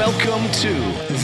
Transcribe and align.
Welcome 0.00 0.50
to 0.62 0.72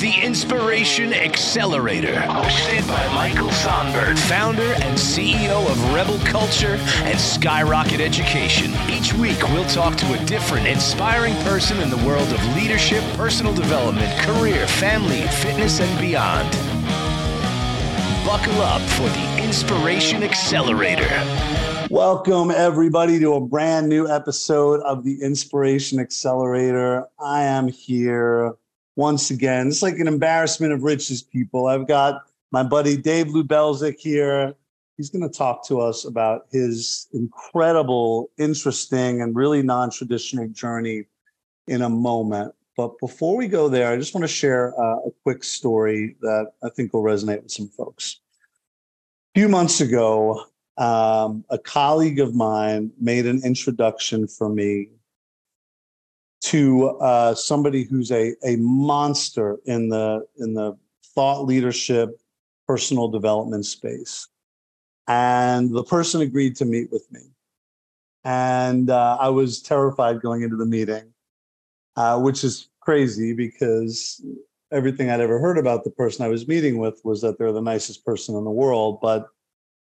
the 0.01 0.21
Inspiration 0.23 1.15
Accelerator, 1.15 2.13
hosted 2.13 2.87
by 2.87 3.15
Michael 3.15 3.49
Sonbert, 3.49 4.19
founder 4.19 4.75
and 4.83 4.99
CEO 4.99 5.67
of 5.67 5.95
Rebel 5.95 6.19
Culture 6.27 6.77
and 7.05 7.19
Skyrocket 7.19 8.01
Education. 8.01 8.75
Each 8.91 9.15
week, 9.15 9.43
we'll 9.49 9.65
talk 9.65 9.97
to 9.97 10.13
a 10.13 10.23
different, 10.27 10.67
inspiring 10.67 11.35
person 11.37 11.81
in 11.81 11.89
the 11.89 11.97
world 12.07 12.31
of 12.31 12.55
leadership, 12.55 13.03
personal 13.15 13.55
development, 13.55 14.15
career, 14.19 14.67
family, 14.67 15.23
fitness, 15.23 15.81
and 15.81 15.99
beyond. 15.99 16.53
Buckle 18.27 18.61
up 18.61 18.83
for 18.91 19.09
the 19.09 19.43
Inspiration 19.43 20.23
Accelerator. 20.23 21.09
Welcome, 21.89 22.51
everybody, 22.51 23.19
to 23.21 23.33
a 23.37 23.41
brand 23.41 23.89
new 23.89 24.07
episode 24.07 24.81
of 24.81 25.03
the 25.03 25.23
Inspiration 25.23 25.99
Accelerator. 25.99 27.07
I 27.19 27.45
am 27.45 27.69
here 27.69 28.59
once 28.97 29.31
again. 29.31 29.69
It's 29.69 29.83
like 29.83 29.99
an 29.99 30.09
embarrassment 30.09 30.73
of 30.73 30.83
riches, 30.83 31.23
people. 31.23 31.67
I've 31.67 31.87
got 31.87 32.23
my 32.51 32.63
buddy 32.63 32.97
Dave 32.97 33.27
Lubelczyk 33.27 33.99
here. 33.99 34.55
He's 34.97 35.11
going 35.11 35.29
to 35.29 35.39
talk 35.39 35.67
to 35.69 35.81
us 35.81 36.07
about 36.07 36.47
his 36.51 37.07
incredible, 37.13 38.31
interesting, 38.39 39.21
and 39.21 39.37
really 39.37 39.63
non 39.63 39.91
traditional 39.91 40.49
journey 40.49 41.05
in 41.69 41.83
a 41.83 41.91
moment. 41.91 42.55
But 42.77 42.99
before 42.99 43.37
we 43.37 43.47
go 43.47 43.69
there, 43.69 43.93
I 43.93 43.97
just 43.97 44.15
want 44.15 44.23
to 44.23 44.29
share 44.29 44.79
uh, 44.81 44.97
a 45.07 45.11
quick 45.23 45.45
story 45.45 46.17
that 46.21 46.53
I 46.63 46.71
think 46.71 46.93
will 46.93 47.03
resonate 47.03 47.43
with 47.43 47.53
some 47.53 47.69
folks. 47.69 48.21
A 49.35 49.41
few 49.41 49.49
months 49.49 49.81
ago, 49.81 50.45
um, 50.79 51.45
a 51.51 51.59
colleague 51.59 52.21
of 52.21 52.35
mine 52.35 52.91
made 53.01 53.27
an 53.27 53.43
introduction 53.45 54.29
for 54.29 54.49
me 54.49 54.91
to 56.43 56.91
uh, 57.01 57.35
somebody 57.35 57.85
who's 57.85 58.11
a, 58.13 58.35
a 58.45 58.57
monster 58.57 59.59
in 59.67 59.89
the 59.89 60.27
in 60.39 60.55
the 60.55 60.77
thought 61.15 61.45
leadership 61.45 62.21
personal 62.67 63.09
development 63.09 63.65
space. 63.65 64.29
And 65.09 65.75
the 65.75 65.85
person 65.85 66.21
agreed 66.21 66.57
to 66.57 66.65
meet 66.65 66.91
with 66.91 67.07
me. 67.11 67.21
And 68.25 68.91
uh, 68.91 69.17
i 69.21 69.29
was 69.29 69.63
terrified 69.63 70.21
going 70.21 70.43
into 70.43 70.57
the 70.57 70.67
meeting 70.67 71.13
uh, 71.95 72.19
which 72.19 72.43
is 72.43 72.69
crazy 72.81 73.33
because 73.33 74.21
everything 74.73 75.11
i'd 75.11 75.21
ever 75.21 75.39
heard 75.39 75.59
about 75.59 75.85
the 75.85 75.91
person 75.93 76.25
i 76.25 76.29
was 76.29 76.49
meeting 76.49 76.79
with 76.79 77.01
was 77.05 77.21
that 77.21 77.39
they're 77.39 77.53
the 77.53 77.61
nicest 77.61 78.05
person 78.05 78.35
in 78.35 78.43
the 78.43 78.51
world 78.51 78.99
but 79.01 79.29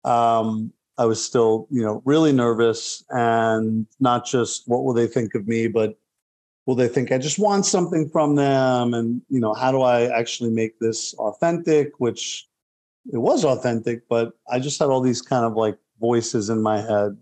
um, 0.03 0.71
I 0.97 1.05
was 1.05 1.23
still, 1.23 1.67
you 1.71 1.81
know, 1.81 2.01
really 2.05 2.31
nervous 2.31 3.03
and 3.09 3.87
not 3.99 4.25
just 4.25 4.67
what 4.67 4.83
will 4.83 4.93
they 4.93 5.07
think 5.07 5.35
of 5.35 5.47
me, 5.47 5.67
but 5.67 5.97
will 6.65 6.75
they 6.75 6.87
think 6.87 7.11
I 7.11 7.17
just 7.17 7.39
want 7.39 7.65
something 7.65 8.09
from 8.09 8.35
them? 8.35 8.93
And, 8.93 9.21
you 9.29 9.39
know, 9.39 9.53
how 9.53 9.71
do 9.71 9.81
I 9.81 10.07
actually 10.07 10.51
make 10.51 10.79
this 10.79 11.13
authentic? 11.15 11.99
Which 11.99 12.47
it 13.11 13.17
was 13.17 13.43
authentic, 13.43 14.07
but 14.07 14.33
I 14.49 14.59
just 14.59 14.79
had 14.79 14.89
all 14.89 15.01
these 15.01 15.21
kind 15.21 15.45
of 15.45 15.53
like 15.53 15.77
voices 15.99 16.49
in 16.49 16.61
my 16.61 16.81
head. 16.81 17.17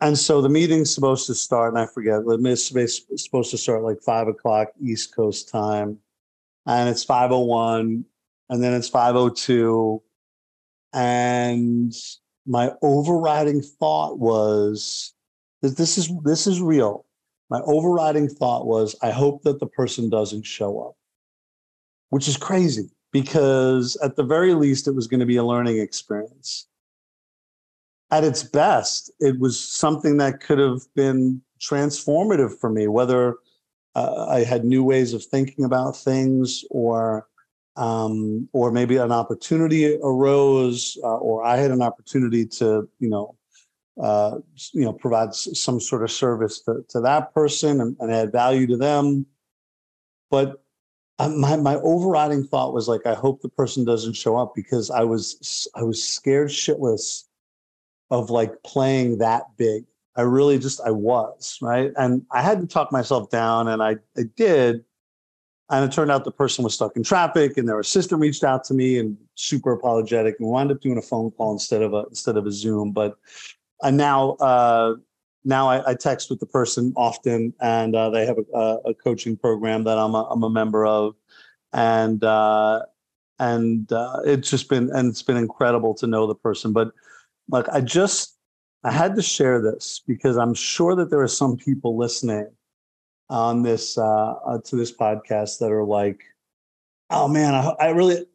And 0.00 0.18
so 0.18 0.42
the 0.42 0.48
meeting's 0.48 0.92
supposed 0.92 1.28
to 1.28 1.34
start, 1.36 1.72
and 1.72 1.80
I 1.80 1.86
forget, 1.86 2.22
it's 2.26 3.24
supposed 3.24 3.50
to 3.52 3.58
start 3.58 3.84
like 3.84 4.02
five 4.02 4.26
o'clock 4.26 4.68
East 4.82 5.14
Coast 5.14 5.48
time. 5.48 5.98
And 6.66 6.88
it's 6.88 7.04
501, 7.04 8.04
and 8.50 8.62
then 8.62 8.74
it's 8.74 8.88
502 8.88 10.02
and 10.92 11.92
my 12.46 12.72
overriding 12.82 13.62
thought 13.62 14.18
was 14.18 15.14
that 15.62 15.76
this 15.76 15.98
is 15.98 16.10
this 16.24 16.46
is 16.46 16.60
real 16.60 17.04
my 17.50 17.60
overriding 17.60 18.28
thought 18.28 18.66
was 18.66 18.94
i 19.02 19.10
hope 19.10 19.42
that 19.42 19.60
the 19.60 19.66
person 19.66 20.08
doesn't 20.08 20.44
show 20.44 20.80
up. 20.80 20.94
Which 22.10 22.28
is 22.28 22.36
crazy 22.36 22.88
because 23.12 23.96
at 24.02 24.16
the 24.16 24.22
very 24.22 24.54
least 24.54 24.88
it 24.88 24.94
was 24.94 25.06
going 25.06 25.20
to 25.20 25.26
be 25.26 25.36
a 25.36 25.44
learning 25.44 25.78
experience. 25.78 26.66
At 28.10 28.24
its 28.24 28.42
best 28.42 29.10
it 29.20 29.38
was 29.38 29.60
something 29.60 30.16
that 30.18 30.40
could 30.40 30.58
have 30.58 30.82
been 30.94 31.42
transformative 31.60 32.58
for 32.58 32.70
me 32.70 32.86
whether 32.86 33.36
uh, 33.96 34.26
i 34.30 34.44
had 34.44 34.64
new 34.64 34.84
ways 34.84 35.12
of 35.12 35.24
thinking 35.24 35.64
about 35.64 35.96
things 35.96 36.64
or 36.70 37.26
um, 37.78 38.48
or 38.52 38.72
maybe 38.72 38.96
an 38.96 39.12
opportunity 39.12 39.96
arose, 40.02 40.98
uh, 41.04 41.16
or 41.16 41.44
I 41.44 41.56
had 41.56 41.70
an 41.70 41.80
opportunity 41.80 42.44
to, 42.44 42.88
you 42.98 43.08
know, 43.08 43.36
uh, 44.00 44.38
you 44.72 44.84
know, 44.84 44.92
provide 44.92 45.34
some 45.34 45.80
sort 45.80 46.02
of 46.02 46.10
service 46.10 46.60
to, 46.60 46.84
to 46.88 47.00
that 47.00 47.34
person 47.34 47.80
and, 47.80 47.96
and 48.00 48.12
add 48.12 48.32
value 48.32 48.66
to 48.66 48.76
them. 48.76 49.26
But 50.30 50.62
uh, 51.18 51.30
my 51.30 51.56
my 51.56 51.76
overriding 51.76 52.44
thought 52.44 52.74
was 52.74 52.88
like, 52.88 53.06
I 53.06 53.14
hope 53.14 53.42
the 53.42 53.48
person 53.48 53.84
doesn't 53.84 54.14
show 54.14 54.36
up 54.36 54.54
because 54.54 54.90
I 54.90 55.04
was 55.04 55.68
I 55.74 55.82
was 55.82 56.02
scared 56.02 56.48
shitless 56.48 57.24
of 58.10 58.30
like 58.30 58.62
playing 58.62 59.18
that 59.18 59.44
big. 59.56 59.84
I 60.16 60.22
really 60.22 60.58
just 60.58 60.80
I 60.80 60.90
was 60.90 61.58
right, 61.60 61.92
and 61.96 62.22
I 62.30 62.42
had 62.42 62.60
to 62.60 62.66
talk 62.66 62.92
myself 62.92 63.30
down, 63.30 63.68
and 63.68 63.82
I 63.82 63.96
I 64.16 64.24
did 64.36 64.84
and 65.70 65.84
it 65.84 65.92
turned 65.94 66.10
out 66.10 66.24
the 66.24 66.30
person 66.30 66.64
was 66.64 66.74
stuck 66.74 66.96
in 66.96 67.02
traffic, 67.02 67.58
and 67.58 67.68
their 67.68 67.78
assistant 67.78 68.20
reached 68.20 68.44
out 68.44 68.64
to 68.64 68.74
me 68.74 68.98
and 68.98 69.16
super 69.34 69.72
apologetic, 69.72 70.36
and 70.38 70.48
wound 70.48 70.70
up 70.70 70.80
doing 70.80 70.98
a 70.98 71.02
phone 71.02 71.30
call 71.32 71.52
instead 71.52 71.82
of 71.82 71.92
a 71.92 72.04
instead 72.08 72.36
of 72.36 72.46
a 72.46 72.52
Zoom. 72.52 72.92
But 72.92 73.18
and 73.82 73.96
now 73.96 74.32
uh, 74.32 74.94
now 75.44 75.68
I, 75.68 75.90
I, 75.90 75.94
text 75.94 76.30
with 76.30 76.40
the 76.40 76.46
person 76.46 76.92
often, 76.96 77.54
and 77.60 77.94
uh, 77.94 78.10
they 78.10 78.26
have 78.26 78.38
a, 78.54 78.78
a, 78.84 78.94
coaching 78.94 79.36
program 79.36 79.84
that 79.84 79.98
I'm 79.98 80.14
a, 80.14 80.24
I'm 80.24 80.42
a 80.42 80.50
member 80.50 80.84
of, 80.84 81.14
and 81.72 82.22
uh, 82.24 82.82
and 83.38 83.90
uh, 83.92 84.20
it's 84.24 84.50
just 84.50 84.68
been 84.68 84.90
and 84.92 85.08
it's 85.08 85.22
been 85.22 85.36
incredible 85.36 85.94
to 85.94 86.06
know 86.06 86.26
the 86.26 86.34
person. 86.34 86.72
But 86.72 86.92
like 87.48 87.68
I 87.68 87.80
just 87.80 88.36
I 88.84 88.90
had 88.90 89.16
to 89.16 89.22
share 89.22 89.60
this 89.62 90.02
because 90.06 90.36
I'm 90.36 90.54
sure 90.54 90.94
that 90.96 91.10
there 91.10 91.22
are 91.22 91.28
some 91.28 91.56
people 91.56 91.96
listening 91.96 92.50
on 93.30 93.62
this 93.62 93.96
uh, 93.98 94.32
uh, 94.32 94.58
to 94.64 94.76
this 94.76 94.94
podcast 94.94 95.58
that 95.58 95.70
are 95.70 95.84
like, 95.84 96.22
"Oh 97.10 97.28
man, 97.28 97.54
I, 97.54 97.74
I 97.80 97.88
really 97.90 98.26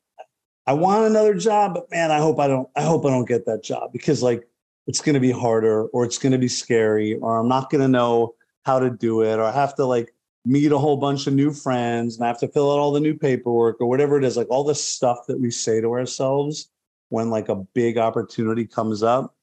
I 0.65 0.73
want 0.73 1.05
another 1.05 1.33
job, 1.33 1.73
but 1.73 1.91
man, 1.91 2.11
I 2.11 2.19
hope 2.19 2.39
I 2.39 2.47
don't. 2.47 2.69
I 2.75 2.83
hope 2.83 3.05
I 3.05 3.09
don't 3.09 3.27
get 3.27 3.45
that 3.45 3.63
job 3.63 3.91
because 3.91 4.23
like 4.23 4.47
it's 4.87 5.01
going 5.01 5.13
to 5.13 5.19
be 5.19 5.31
harder, 5.31 5.85
or 5.87 6.03
it's 6.05 6.17
going 6.17 6.31
to 6.31 6.37
be 6.37 6.47
scary, 6.47 7.15
or 7.15 7.39
I'm 7.39 7.47
not 7.47 7.69
going 7.69 7.81
to 7.81 7.87
know 7.87 8.35
how 8.65 8.79
to 8.79 8.89
do 8.89 9.21
it, 9.21 9.37
or 9.37 9.43
I 9.43 9.51
have 9.51 9.75
to 9.75 9.85
like 9.85 10.13
meet 10.45 10.71
a 10.71 10.77
whole 10.77 10.97
bunch 10.97 11.25
of 11.27 11.33
new 11.33 11.53
friends 11.53 12.15
and 12.15 12.25
I 12.25 12.27
have 12.27 12.39
to 12.39 12.49
fill 12.49 12.69
out 12.69 12.79
all 12.79 12.91
the 12.91 12.99
new 12.99 13.17
paperwork 13.17 13.79
or 13.79 13.87
whatever 13.87 14.17
it 14.17 14.25
is, 14.25 14.35
like 14.35 14.49
all 14.49 14.65
the 14.65 14.75
stuff 14.75 15.19
that 15.27 15.39
we 15.39 15.51
say 15.51 15.79
to 15.79 15.91
ourselves 15.93 16.69
when 17.09 17.29
like 17.29 17.47
a 17.47 17.55
big 17.55 17.97
opportunity 17.97 18.65
comes 18.65 19.03
up. 19.03 19.35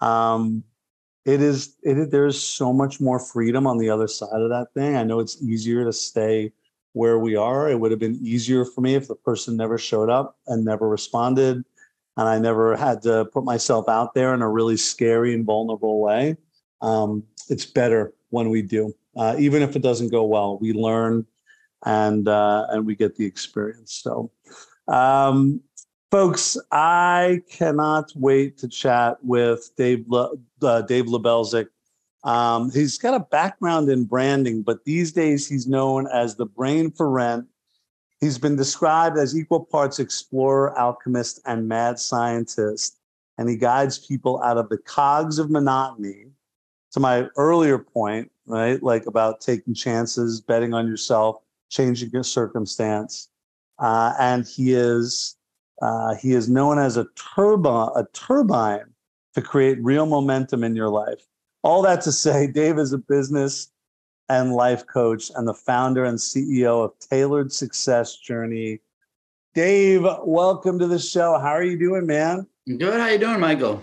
Um, 0.00 0.64
it 1.26 1.42
is 1.42 1.76
it 1.82 2.10
there's 2.10 2.40
so 2.40 2.72
much 2.72 3.00
more 3.00 3.18
freedom 3.18 3.66
on 3.66 3.76
the 3.76 3.90
other 3.90 4.06
side 4.06 4.40
of 4.40 4.48
that 4.48 4.72
thing 4.72 4.96
i 4.96 5.02
know 5.02 5.18
it's 5.18 5.42
easier 5.42 5.84
to 5.84 5.92
stay 5.92 6.50
where 6.92 7.18
we 7.18 7.36
are 7.36 7.68
it 7.68 7.78
would 7.78 7.90
have 7.90 8.00
been 8.00 8.18
easier 8.22 8.64
for 8.64 8.80
me 8.80 8.94
if 8.94 9.08
the 9.08 9.14
person 9.14 9.56
never 9.56 9.76
showed 9.76 10.08
up 10.08 10.38
and 10.46 10.64
never 10.64 10.88
responded 10.88 11.62
and 12.16 12.28
i 12.28 12.38
never 12.38 12.76
had 12.76 13.02
to 13.02 13.24
put 13.26 13.44
myself 13.44 13.88
out 13.88 14.14
there 14.14 14.34
in 14.34 14.42
a 14.42 14.48
really 14.48 14.76
scary 14.76 15.34
and 15.34 15.44
vulnerable 15.44 16.00
way 16.00 16.36
um, 16.82 17.22
it's 17.48 17.64
better 17.64 18.12
when 18.30 18.50
we 18.50 18.62
do 18.62 18.92
uh, 19.16 19.34
even 19.38 19.62
if 19.62 19.76
it 19.76 19.82
doesn't 19.82 20.10
go 20.10 20.24
well 20.24 20.58
we 20.58 20.72
learn 20.72 21.24
and 21.84 22.28
uh, 22.28 22.66
and 22.70 22.86
we 22.86 22.94
get 22.94 23.16
the 23.16 23.24
experience 23.24 24.00
so 24.02 24.30
um, 24.88 25.60
folks, 26.10 26.56
I 26.72 27.42
cannot 27.50 28.12
wait 28.14 28.58
to 28.58 28.68
chat 28.68 29.18
with 29.22 29.70
Dave 29.76 30.04
Le, 30.08 30.30
uh, 30.62 30.82
Dave 30.82 31.06
Lubelczyk. 31.06 31.66
Um, 32.24 32.70
he's 32.70 32.98
got 32.98 33.14
a 33.14 33.24
background 33.24 33.88
in 33.88 34.04
branding, 34.04 34.62
but 34.62 34.84
these 34.84 35.12
days 35.12 35.48
he's 35.48 35.66
known 35.66 36.08
as 36.12 36.34
the 36.34 36.46
brain 36.46 36.90
for 36.90 37.10
rent. 37.10 37.46
He's 38.20 38.38
been 38.38 38.56
described 38.56 39.18
as 39.18 39.36
equal 39.36 39.64
parts 39.64 39.98
explorer, 39.98 40.76
alchemist, 40.78 41.40
and 41.44 41.68
mad 41.68 41.98
scientist, 41.98 42.98
and 43.36 43.48
he 43.48 43.56
guides 43.56 43.98
people 43.98 44.42
out 44.42 44.56
of 44.56 44.68
the 44.68 44.78
cogs 44.78 45.38
of 45.38 45.50
monotony. 45.50 46.26
To 46.92 47.00
my 47.00 47.28
earlier 47.36 47.78
point, 47.78 48.30
right, 48.46 48.82
like 48.82 49.04
about 49.04 49.42
taking 49.42 49.74
chances, 49.74 50.40
betting 50.40 50.72
on 50.72 50.86
yourself, 50.86 51.36
changing 51.68 52.08
your 52.10 52.22
circumstance, 52.22 53.28
uh, 53.78 54.14
and 54.18 54.46
he 54.46 54.72
is 54.72 55.36
uh, 55.82 56.14
he 56.14 56.32
is 56.32 56.48
known 56.48 56.78
as 56.78 56.96
a 56.96 57.06
turbine, 57.34 57.90
a 57.96 58.06
turbine 58.14 58.94
to 59.34 59.42
create 59.42 59.78
real 59.82 60.06
momentum 60.06 60.64
in 60.64 60.74
your 60.74 60.88
life. 60.88 61.26
All 61.62 61.82
that 61.82 62.00
to 62.02 62.12
say, 62.12 62.46
Dave 62.46 62.78
is 62.78 62.94
a 62.94 62.98
business 62.98 63.68
and 64.28 64.52
life 64.52 64.86
coach 64.86 65.30
and 65.34 65.46
the 65.46 65.54
founder 65.54 66.04
and 66.04 66.18
CEO 66.18 66.84
of 66.84 66.98
Tailored 66.98 67.52
Success 67.52 68.16
Journey. 68.16 68.80
Dave, 69.54 70.06
welcome 70.24 70.78
to 70.78 70.86
the 70.86 70.98
show. 70.98 71.38
How 71.38 71.50
are 71.50 71.62
you 71.62 71.78
doing, 71.78 72.06
man? 72.06 72.46
Good. 72.66 73.00
How 73.00 73.08
you 73.08 73.18
doing, 73.18 73.40
Michael? 73.40 73.82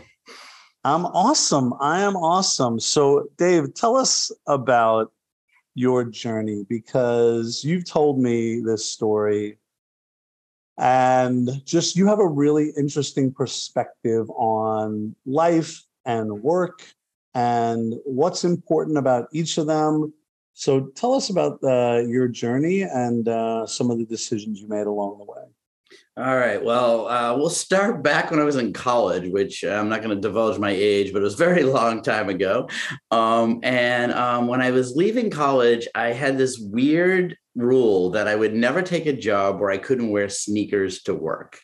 I'm 0.83 1.05
awesome. 1.05 1.73
I 1.79 2.01
am 2.01 2.15
awesome. 2.15 2.79
So, 2.79 3.29
Dave, 3.37 3.73
tell 3.73 3.95
us 3.95 4.31
about 4.47 5.11
your 5.75 6.03
journey 6.03 6.65
because 6.67 7.63
you've 7.63 7.85
told 7.85 8.19
me 8.19 8.59
this 8.59 8.85
story 8.85 9.57
and 10.77 11.49
just 11.65 11.95
you 11.95 12.07
have 12.07 12.19
a 12.19 12.27
really 12.27 12.71
interesting 12.77 13.31
perspective 13.31 14.29
on 14.31 15.15
life 15.25 15.83
and 16.05 16.43
work 16.43 16.85
and 17.33 17.95
what's 18.05 18.43
important 18.43 18.97
about 18.97 19.27
each 19.31 19.57
of 19.57 19.67
them. 19.67 20.13
So 20.53 20.87
tell 20.95 21.13
us 21.13 21.29
about 21.29 21.59
uh, 21.63 22.03
your 22.07 22.27
journey 22.27 22.81
and 22.81 23.27
uh, 23.27 23.65
some 23.65 23.89
of 23.91 23.97
the 23.97 24.05
decisions 24.05 24.59
you 24.61 24.67
made 24.67 24.87
along 24.87 25.17
the 25.17 25.25
way. 25.25 25.43
All 26.15 26.37
right. 26.37 26.63
Well, 26.63 27.07
uh, 27.07 27.35
we'll 27.35 27.49
start 27.49 28.03
back 28.03 28.29
when 28.29 28.39
I 28.39 28.43
was 28.43 28.55
in 28.55 28.71
college, 28.71 29.31
which 29.31 29.63
I'm 29.63 29.89
not 29.89 30.03
going 30.03 30.15
to 30.15 30.21
divulge 30.21 30.59
my 30.59 30.69
age, 30.69 31.11
but 31.11 31.19
it 31.19 31.23
was 31.23 31.33
a 31.33 31.37
very 31.37 31.63
long 31.79 32.03
time 32.03 32.29
ago. 32.29 32.69
Um, 33.09 33.61
and 33.63 34.11
um, 34.11 34.47
when 34.47 34.61
I 34.61 34.69
was 34.69 34.95
leaving 34.95 35.31
college, 35.31 35.87
I 35.95 36.13
had 36.13 36.37
this 36.37 36.59
weird 36.59 37.35
rule 37.55 38.11
that 38.11 38.27
I 38.27 38.35
would 38.35 38.53
never 38.53 38.83
take 38.83 39.07
a 39.07 39.13
job 39.13 39.59
where 39.59 39.71
I 39.71 39.77
couldn't 39.77 40.11
wear 40.11 40.29
sneakers 40.29 41.01
to 41.03 41.15
work. 41.15 41.59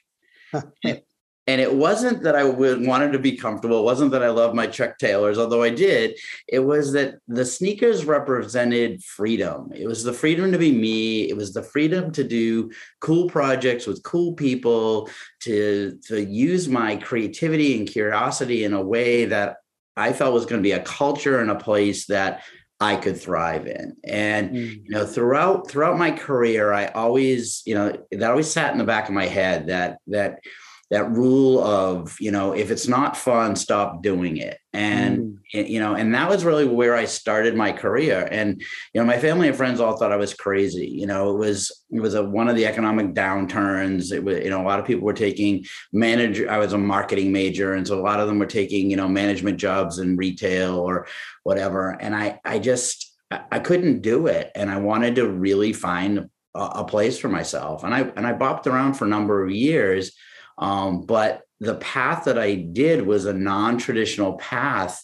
and 1.50 1.60
it 1.60 1.74
wasn't 1.74 2.22
that 2.22 2.36
I 2.36 2.44
would, 2.44 2.86
wanted 2.86 3.12
to 3.14 3.18
be 3.18 3.36
comfortable. 3.36 3.80
It 3.80 3.84
wasn't 3.84 4.12
that 4.12 4.22
I 4.22 4.30
loved 4.30 4.54
my 4.54 4.68
Chuck 4.68 5.00
Taylors, 5.00 5.40
although 5.40 5.64
I 5.64 5.72
did. 5.72 6.16
It 6.48 6.60
was 6.60 6.92
that 6.94 7.16
the 7.28 7.44
sneakers 7.44 8.06
represented 8.06 9.04
freedom. 9.04 9.72
It 9.74 9.88
was 9.88 10.04
the 10.04 10.14
freedom 10.14 10.52
to 10.52 10.60
be 10.60 10.72
me. 10.72 11.28
It 11.28 11.36
was 11.36 11.52
the 11.52 11.64
freedom 11.64 12.12
to 12.12 12.24
do 12.24 12.70
cool 13.02 13.28
projects 13.28 13.88
with 13.88 14.04
cool 14.04 14.34
people, 14.34 15.10
to 15.42 15.98
to 16.06 16.24
use 16.24 16.70
my 16.70 16.98
creativity 16.98 17.80
and 17.80 17.88
curiosity 17.88 18.64
in 18.64 18.74
a 18.74 18.82
way 18.82 19.26
that 19.26 19.56
I 19.98 20.14
felt 20.14 20.36
was 20.36 20.46
going 20.46 20.62
to 20.62 20.70
be 20.70 20.74
a 20.74 20.84
culture 20.84 21.40
and 21.40 21.50
a 21.50 21.56
place 21.56 22.06
that 22.08 22.44
I 22.80 22.96
could 22.96 23.20
thrive 23.20 23.66
in. 23.66 23.98
And 24.04 24.52
mm. 24.52 24.84
you 24.84 24.90
know, 24.92 25.08
throughout 25.08 25.68
throughout 25.68 25.98
my 25.98 26.12
career, 26.12 26.74
I 26.74 26.86
always, 26.90 27.64
you 27.66 27.74
know, 27.74 27.92
that 28.12 28.30
always 28.30 28.52
sat 28.52 28.72
in 28.72 28.78
the 28.78 28.84
back 28.84 29.08
of 29.08 29.16
my 29.16 29.26
head 29.26 29.66
that 29.66 29.98
that 30.06 30.42
that 30.90 31.12
rule 31.12 31.64
of 31.64 32.18
you 32.20 32.32
know 32.32 32.54
if 32.54 32.72
it's 32.72 32.88
not 32.88 33.18
fun 33.18 33.56
stop 33.56 34.02
doing 34.02 34.38
it. 34.38 34.58
And 34.72 35.40
mm. 35.54 35.70
you 35.70 35.80
know 35.80 35.96
and 35.96 36.14
that 36.14 36.30
was 36.30 36.46
really 36.46 36.66
where 36.66 36.96
i 36.96 37.06
started 37.06 37.56
my 37.56 37.72
career. 37.72 38.28
And 38.32 38.62
you 38.94 39.02
know 39.02 39.06
my 39.06 39.20
family 39.20 39.48
and 39.48 39.58
friends 39.58 39.80
all 39.80 39.98
thought 39.98 40.12
i 40.12 40.18
was 40.18 40.34
crazy. 40.34 40.88
You 40.88 41.08
know 41.08 41.32
it 41.32 41.38
was 41.38 41.86
it 41.92 42.00
was 42.00 42.14
a 42.14 42.24
one 42.24 42.50
of 42.50 42.56
the 42.56 42.66
economic 42.66 43.14
downturns. 43.14 44.12
It 44.12 44.24
was 44.24 44.40
you 44.40 44.50
know 44.50 44.62
a 44.62 44.68
lot 44.68 44.80
of 44.80 44.86
people 44.86 45.06
were 45.06 45.14
taking 45.14 45.66
manager 45.92 46.50
i 46.50 46.58
was 46.58 46.74
a 46.74 46.78
marketing 46.78 47.32
major 47.32 47.74
and 47.74 47.88
so 47.88 48.00
a 48.00 48.02
lot 48.02 48.20
of 48.20 48.28
them 48.28 48.40
were 48.40 48.46
taking 48.46 48.90
you 48.90 48.98
know 48.98 49.08
management 49.08 49.58
jobs 49.58 50.00
in 50.00 50.18
retail 50.18 50.76
or 50.76 51.08
whatever. 51.44 51.92
And 52.00 52.16
i 52.16 52.40
i 52.46 52.60
just 52.60 53.10
I 53.32 53.60
couldn't 53.60 54.02
do 54.02 54.28
it, 54.28 54.52
and 54.56 54.72
I 54.72 54.78
wanted 54.78 55.16
to 55.16 55.30
really 55.30 55.72
find 55.72 56.30
a, 56.56 56.60
a 56.60 56.84
place 56.84 57.20
for 57.20 57.30
myself. 57.30 57.84
And 57.84 57.94
I 57.94 58.02
and 58.02 58.26
I 58.26 58.34
bopped 58.34 58.66
around 58.66 58.94
for 58.94 59.06
a 59.06 59.10
number 59.10 59.44
of 59.44 59.52
years, 59.52 60.12
um, 60.60 61.02
but 61.02 61.44
the 61.60 61.76
path 61.76 62.26
that 62.26 62.38
I 62.38 62.56
did 62.56 63.06
was 63.06 63.26
a 63.26 63.34
non-traditional 63.34 64.34
path 64.34 65.04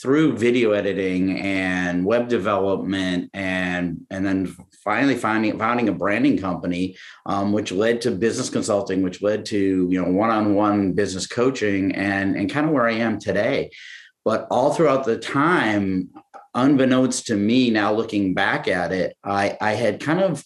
through 0.00 0.36
video 0.36 0.70
editing 0.70 1.40
and 1.40 2.04
web 2.04 2.28
development 2.28 3.28
and 3.34 4.00
and 4.10 4.24
then 4.24 4.46
finally 4.84 5.16
finding 5.16 5.58
founding 5.58 5.88
a 5.88 5.92
branding 5.92 6.38
company 6.38 6.96
um, 7.26 7.52
which 7.52 7.72
led 7.72 8.00
to 8.00 8.10
business 8.10 8.48
consulting 8.48 9.02
which 9.02 9.20
led 9.20 9.44
to 9.44 9.88
you 9.90 10.00
know 10.00 10.10
one-on-one 10.10 10.92
business 10.92 11.26
coaching 11.26 11.92
and 11.96 12.36
and 12.36 12.50
kind 12.50 12.66
of 12.66 12.72
where 12.72 12.88
i 12.88 12.92
am 12.92 13.18
today. 13.18 13.70
But 14.24 14.46
all 14.50 14.72
throughout 14.72 15.04
the 15.04 15.18
time 15.18 16.10
unbeknownst 16.54 17.26
to 17.26 17.34
me 17.34 17.70
now 17.70 17.92
looking 17.92 18.34
back 18.34 18.68
at 18.68 18.92
it 18.92 19.16
i 19.22 19.56
i 19.60 19.72
had 19.72 20.00
kind 20.00 20.20
of 20.20 20.44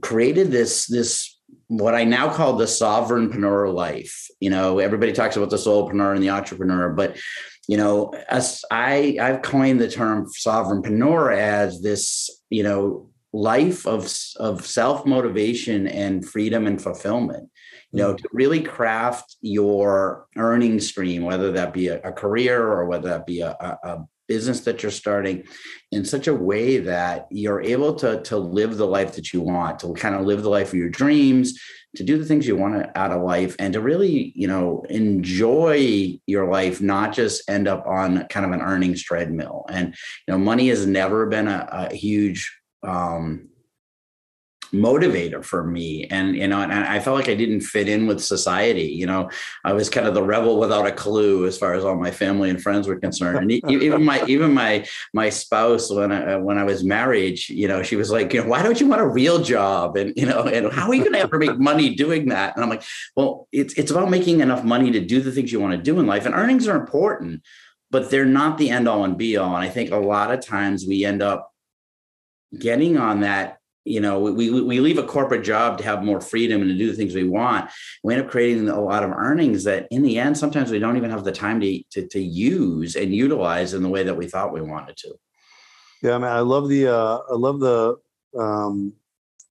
created 0.00 0.50
this 0.50 0.86
this 0.86 1.35
what 1.68 1.94
I 1.94 2.04
now 2.04 2.32
call 2.32 2.54
the 2.54 2.64
sovereignpreneur 2.64 3.72
life. 3.72 4.28
You 4.40 4.50
know, 4.50 4.78
everybody 4.78 5.12
talks 5.12 5.36
about 5.36 5.50
the 5.50 5.56
soulpreneur 5.56 6.14
and 6.14 6.22
the 6.22 6.30
entrepreneur, 6.30 6.90
but 6.90 7.16
you 7.68 7.76
know, 7.76 8.14
as 8.28 8.64
I 8.70 9.18
I've 9.20 9.42
coined 9.42 9.80
the 9.80 9.90
term 9.90 10.26
sovereignpreneur 10.26 11.36
as 11.36 11.82
this, 11.82 12.30
you 12.50 12.62
know, 12.62 13.10
life 13.32 13.86
of 13.86 14.12
of 14.36 14.64
self 14.64 15.04
motivation 15.04 15.88
and 15.88 16.26
freedom 16.26 16.66
and 16.66 16.80
fulfillment. 16.80 17.50
You 17.92 18.02
know, 18.02 18.14
mm. 18.14 18.18
to 18.18 18.28
really 18.32 18.60
craft 18.60 19.36
your 19.40 20.26
earning 20.36 20.80
stream, 20.80 21.22
whether 21.22 21.52
that 21.52 21.72
be 21.72 21.88
a, 21.88 22.00
a 22.02 22.12
career 22.12 22.60
or 22.60 22.86
whether 22.86 23.08
that 23.08 23.26
be 23.26 23.40
a, 23.40 23.50
a, 23.50 24.04
business 24.28 24.60
that 24.60 24.82
you're 24.82 24.92
starting 24.92 25.44
in 25.92 26.04
such 26.04 26.26
a 26.26 26.34
way 26.34 26.78
that 26.78 27.26
you're 27.30 27.62
able 27.62 27.94
to 27.94 28.20
to 28.22 28.36
live 28.36 28.76
the 28.76 28.86
life 28.86 29.14
that 29.14 29.32
you 29.32 29.40
want 29.40 29.78
to 29.78 29.92
kind 29.94 30.14
of 30.14 30.26
live 30.26 30.42
the 30.42 30.50
life 30.50 30.68
of 30.68 30.74
your 30.74 30.90
dreams 30.90 31.58
to 31.96 32.04
do 32.04 32.18
the 32.18 32.24
things 32.24 32.46
you 32.46 32.56
want 32.56 32.90
out 32.94 33.10
of 33.10 33.22
life 33.22 33.56
and 33.58 33.72
to 33.72 33.80
really 33.80 34.32
you 34.34 34.46
know 34.46 34.84
enjoy 34.88 36.18
your 36.26 36.50
life 36.50 36.80
not 36.80 37.12
just 37.12 37.48
end 37.48 37.66
up 37.66 37.86
on 37.86 38.26
kind 38.28 38.46
of 38.46 38.52
an 38.52 38.60
earnings 38.60 39.02
treadmill. 39.02 39.64
And 39.68 39.88
you 40.26 40.32
know 40.32 40.38
money 40.38 40.68
has 40.68 40.86
never 40.86 41.26
been 41.26 41.48
a, 41.48 41.68
a 41.70 41.94
huge 41.94 42.54
um, 42.82 43.48
motivator 44.72 45.44
for 45.44 45.64
me. 45.64 46.04
And 46.10 46.36
you 46.36 46.48
know 46.48 46.60
and 46.60 46.72
i 46.72 46.98
felt 47.00 47.16
like 47.16 47.28
i 47.28 47.34
didn't 47.34 47.60
fit 47.60 47.88
in 47.88 48.06
with 48.06 48.22
society 48.22 48.82
you 48.84 49.06
know? 49.06 49.30
I 49.64 49.72
was 49.72 49.88
kind 49.88 50.06
of 50.06 50.14
the 50.14 50.22
rebel 50.22 50.58
without 50.58 50.86
a 50.86 50.92
clue 50.92 51.46
as 51.46 51.58
far 51.58 51.74
as 51.74 51.84
all 51.84 51.96
my 51.96 52.10
family 52.10 52.50
and 52.50 52.62
friends 52.62 52.88
were 52.88 52.98
concerned. 52.98 53.38
And 53.38 53.52
even 53.52 54.04
my 54.04 54.24
even 54.26 54.52
my 54.52 54.86
my 55.12 55.28
spouse 55.30 55.90
when 55.90 56.12
i 56.12 56.34
uh, 56.34 56.38
when 56.38 56.58
i 56.58 56.64
was 56.64 56.84
married 56.84 57.38
you 57.48 57.68
know 57.68 57.82
she 57.82 57.96
was 57.96 58.10
like 58.10 58.32
you 58.32 58.42
know 58.42 58.48
why 58.48 58.62
don't 58.62 58.80
you 58.80 58.86
want 58.86 59.02
a 59.02 59.06
real 59.06 59.42
job? 59.42 59.96
And 59.96 60.12
you 60.16 60.26
know 60.26 60.42
and 60.42 60.72
how 60.72 60.88
are 60.88 60.94
you 60.94 61.02
going 61.02 61.14
to 61.14 61.20
ever 61.20 61.38
make 61.38 61.58
money 61.58 61.94
doing 61.94 62.28
that? 62.28 62.54
And 62.54 62.64
i'm 62.64 62.70
like 62.70 62.84
well 63.16 63.48
it's 63.52 63.74
it's 63.74 63.90
about 63.90 64.10
making 64.10 64.40
enough 64.40 64.64
money 64.64 64.90
to 64.92 65.00
do 65.00 65.20
the 65.20 65.32
things 65.32 65.52
you 65.52 65.60
want 65.60 65.72
to 65.72 65.82
do 65.82 65.98
in 66.00 66.06
life 66.06 66.26
and 66.26 66.34
earnings 66.34 66.66
are 66.68 66.76
important 66.76 67.42
but 67.90 68.10
they're 68.10 68.24
not 68.24 68.58
the 68.58 68.70
end 68.70 68.88
all 68.88 69.04
and 69.04 69.16
be 69.16 69.36
all. 69.36 69.54
And 69.54 69.64
i 69.64 69.68
think 69.68 69.90
a 69.90 69.96
lot 69.96 70.32
of 70.32 70.40
times 70.40 70.86
we 70.86 71.04
end 71.04 71.22
up 71.22 71.52
getting 72.58 72.96
on 72.96 73.20
that 73.20 73.58
you 73.86 74.00
know 74.00 74.18
we, 74.18 74.50
we 74.50 74.80
leave 74.80 74.98
a 74.98 75.02
corporate 75.02 75.44
job 75.44 75.78
to 75.78 75.84
have 75.84 76.02
more 76.02 76.20
freedom 76.20 76.60
and 76.60 76.70
to 76.70 76.76
do 76.76 76.88
the 76.88 76.96
things 76.96 77.14
we 77.14 77.28
want. 77.28 77.70
We 78.02 78.14
end 78.14 78.24
up 78.24 78.30
creating 78.30 78.68
a 78.68 78.80
lot 78.80 79.04
of 79.04 79.10
earnings 79.10 79.64
that 79.64 79.86
in 79.90 80.02
the 80.02 80.18
end 80.18 80.36
sometimes 80.36 80.70
we 80.70 80.78
don't 80.78 80.96
even 80.96 81.10
have 81.10 81.24
the 81.24 81.32
time 81.32 81.60
to, 81.60 81.82
to, 81.92 82.06
to 82.08 82.20
use 82.20 82.96
and 82.96 83.14
utilize 83.14 83.74
in 83.74 83.82
the 83.82 83.88
way 83.88 84.02
that 84.02 84.16
we 84.16 84.26
thought 84.26 84.52
we 84.52 84.60
wanted 84.60 84.96
to. 84.98 85.14
Yeah 86.02 86.16
i 86.16 86.18
mean 86.18 86.30
i 86.30 86.40
love 86.40 86.68
the 86.68 86.88
uh 86.88 87.18
i 87.30 87.34
love 87.34 87.60
the 87.60 87.96
um 88.38 88.92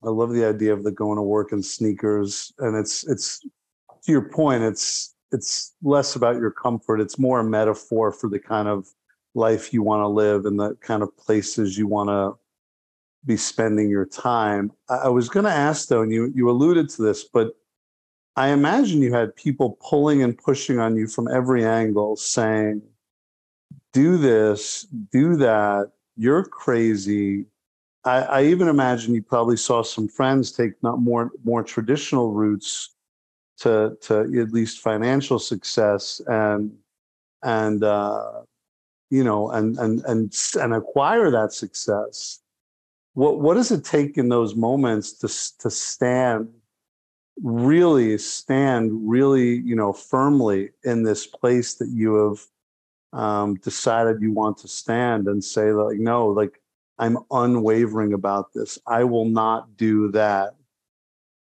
i 0.03 0.09
love 0.09 0.31
the 0.31 0.45
idea 0.45 0.73
of 0.73 0.83
the 0.83 0.91
going 0.91 1.17
to 1.17 1.23
work 1.23 1.51
in 1.51 1.63
sneakers 1.63 2.51
and 2.59 2.75
it's 2.75 3.07
it's 3.07 3.39
to 3.39 4.11
your 4.11 4.29
point 4.29 4.63
it's 4.63 5.15
it's 5.31 5.73
less 5.81 6.15
about 6.15 6.35
your 6.35 6.51
comfort 6.51 7.01
it's 7.01 7.17
more 7.17 7.39
a 7.39 7.43
metaphor 7.43 8.11
for 8.11 8.29
the 8.29 8.39
kind 8.39 8.67
of 8.67 8.87
life 9.33 9.73
you 9.73 9.81
want 9.83 10.01
to 10.01 10.07
live 10.07 10.45
and 10.45 10.59
the 10.59 10.75
kind 10.75 11.03
of 11.03 11.15
places 11.17 11.77
you 11.77 11.87
want 11.87 12.09
to 12.09 12.44
be 13.25 13.37
spending 13.37 13.89
your 13.89 14.05
time. 14.05 14.71
I, 14.89 15.09
was 15.09 15.29
going 15.29 15.45
to 15.45 15.51
ask 15.51 15.87
though, 15.87 16.01
and 16.01 16.11
you 16.11 16.31
you 16.35 16.49
alluded 16.49 16.89
to 16.89 17.01
this, 17.01 17.23
but 17.23 17.55
I 18.35 18.49
imagine 18.49 19.01
you 19.01 19.13
had 19.13 19.35
people 19.35 19.77
pulling 19.81 20.21
and 20.21 20.37
pushing 20.37 20.79
on 20.79 20.95
you 20.95 21.07
from 21.07 21.27
every 21.27 21.65
angle, 21.65 22.15
saying, 22.15 22.81
"Do 23.93 24.17
this, 24.17 24.83
do 25.11 25.35
that. 25.37 25.91
You're 26.15 26.43
crazy." 26.43 27.45
I, 28.03 28.21
I 28.21 28.43
even 28.43 28.67
imagine 28.67 29.15
you 29.15 29.23
probably 29.23 29.57
saw 29.57 29.81
some 29.81 30.07
friends 30.07 30.51
take 30.51 30.73
not 30.83 30.99
more 30.99 31.31
more 31.43 31.63
traditional 31.63 32.31
routes 32.33 32.95
to 33.59 33.97
to 34.01 34.19
at 34.39 34.51
least 34.51 34.81
financial 34.81 35.39
success 35.39 36.21
and 36.27 36.71
and 37.43 37.83
uh, 37.83 38.41
you 39.09 39.23
know 39.23 39.49
and 39.51 39.77
and 39.79 40.03
and 40.05 40.35
and 40.59 40.73
acquire 40.73 41.31
that 41.31 41.53
success 41.53 42.41
what 43.15 43.39
what 43.39 43.55
does 43.55 43.71
it 43.71 43.83
take 43.83 44.17
in 44.17 44.29
those 44.29 44.55
moments 44.55 45.13
to 45.13 45.27
to 45.59 45.71
stand 45.71 46.49
really 47.41 48.17
stand 48.17 48.91
really 48.93 49.55
you 49.55 49.75
know 49.75 49.91
firmly 49.91 50.69
in 50.83 51.03
this 51.03 51.25
place 51.25 51.75
that 51.75 51.89
you 51.89 52.13
have 52.15 52.39
um, 53.19 53.55
decided 53.55 54.21
you 54.21 54.31
want 54.31 54.57
to 54.57 54.67
stand 54.67 55.27
and 55.27 55.43
say 55.43 55.71
like 55.71 55.97
no 55.97 56.27
like 56.27 56.61
i'm 56.99 57.17
unwavering 57.31 58.13
about 58.13 58.53
this. 58.53 58.77
I 58.85 59.03
will 59.05 59.25
not 59.25 59.75
do 59.77 60.11
that 60.11 60.55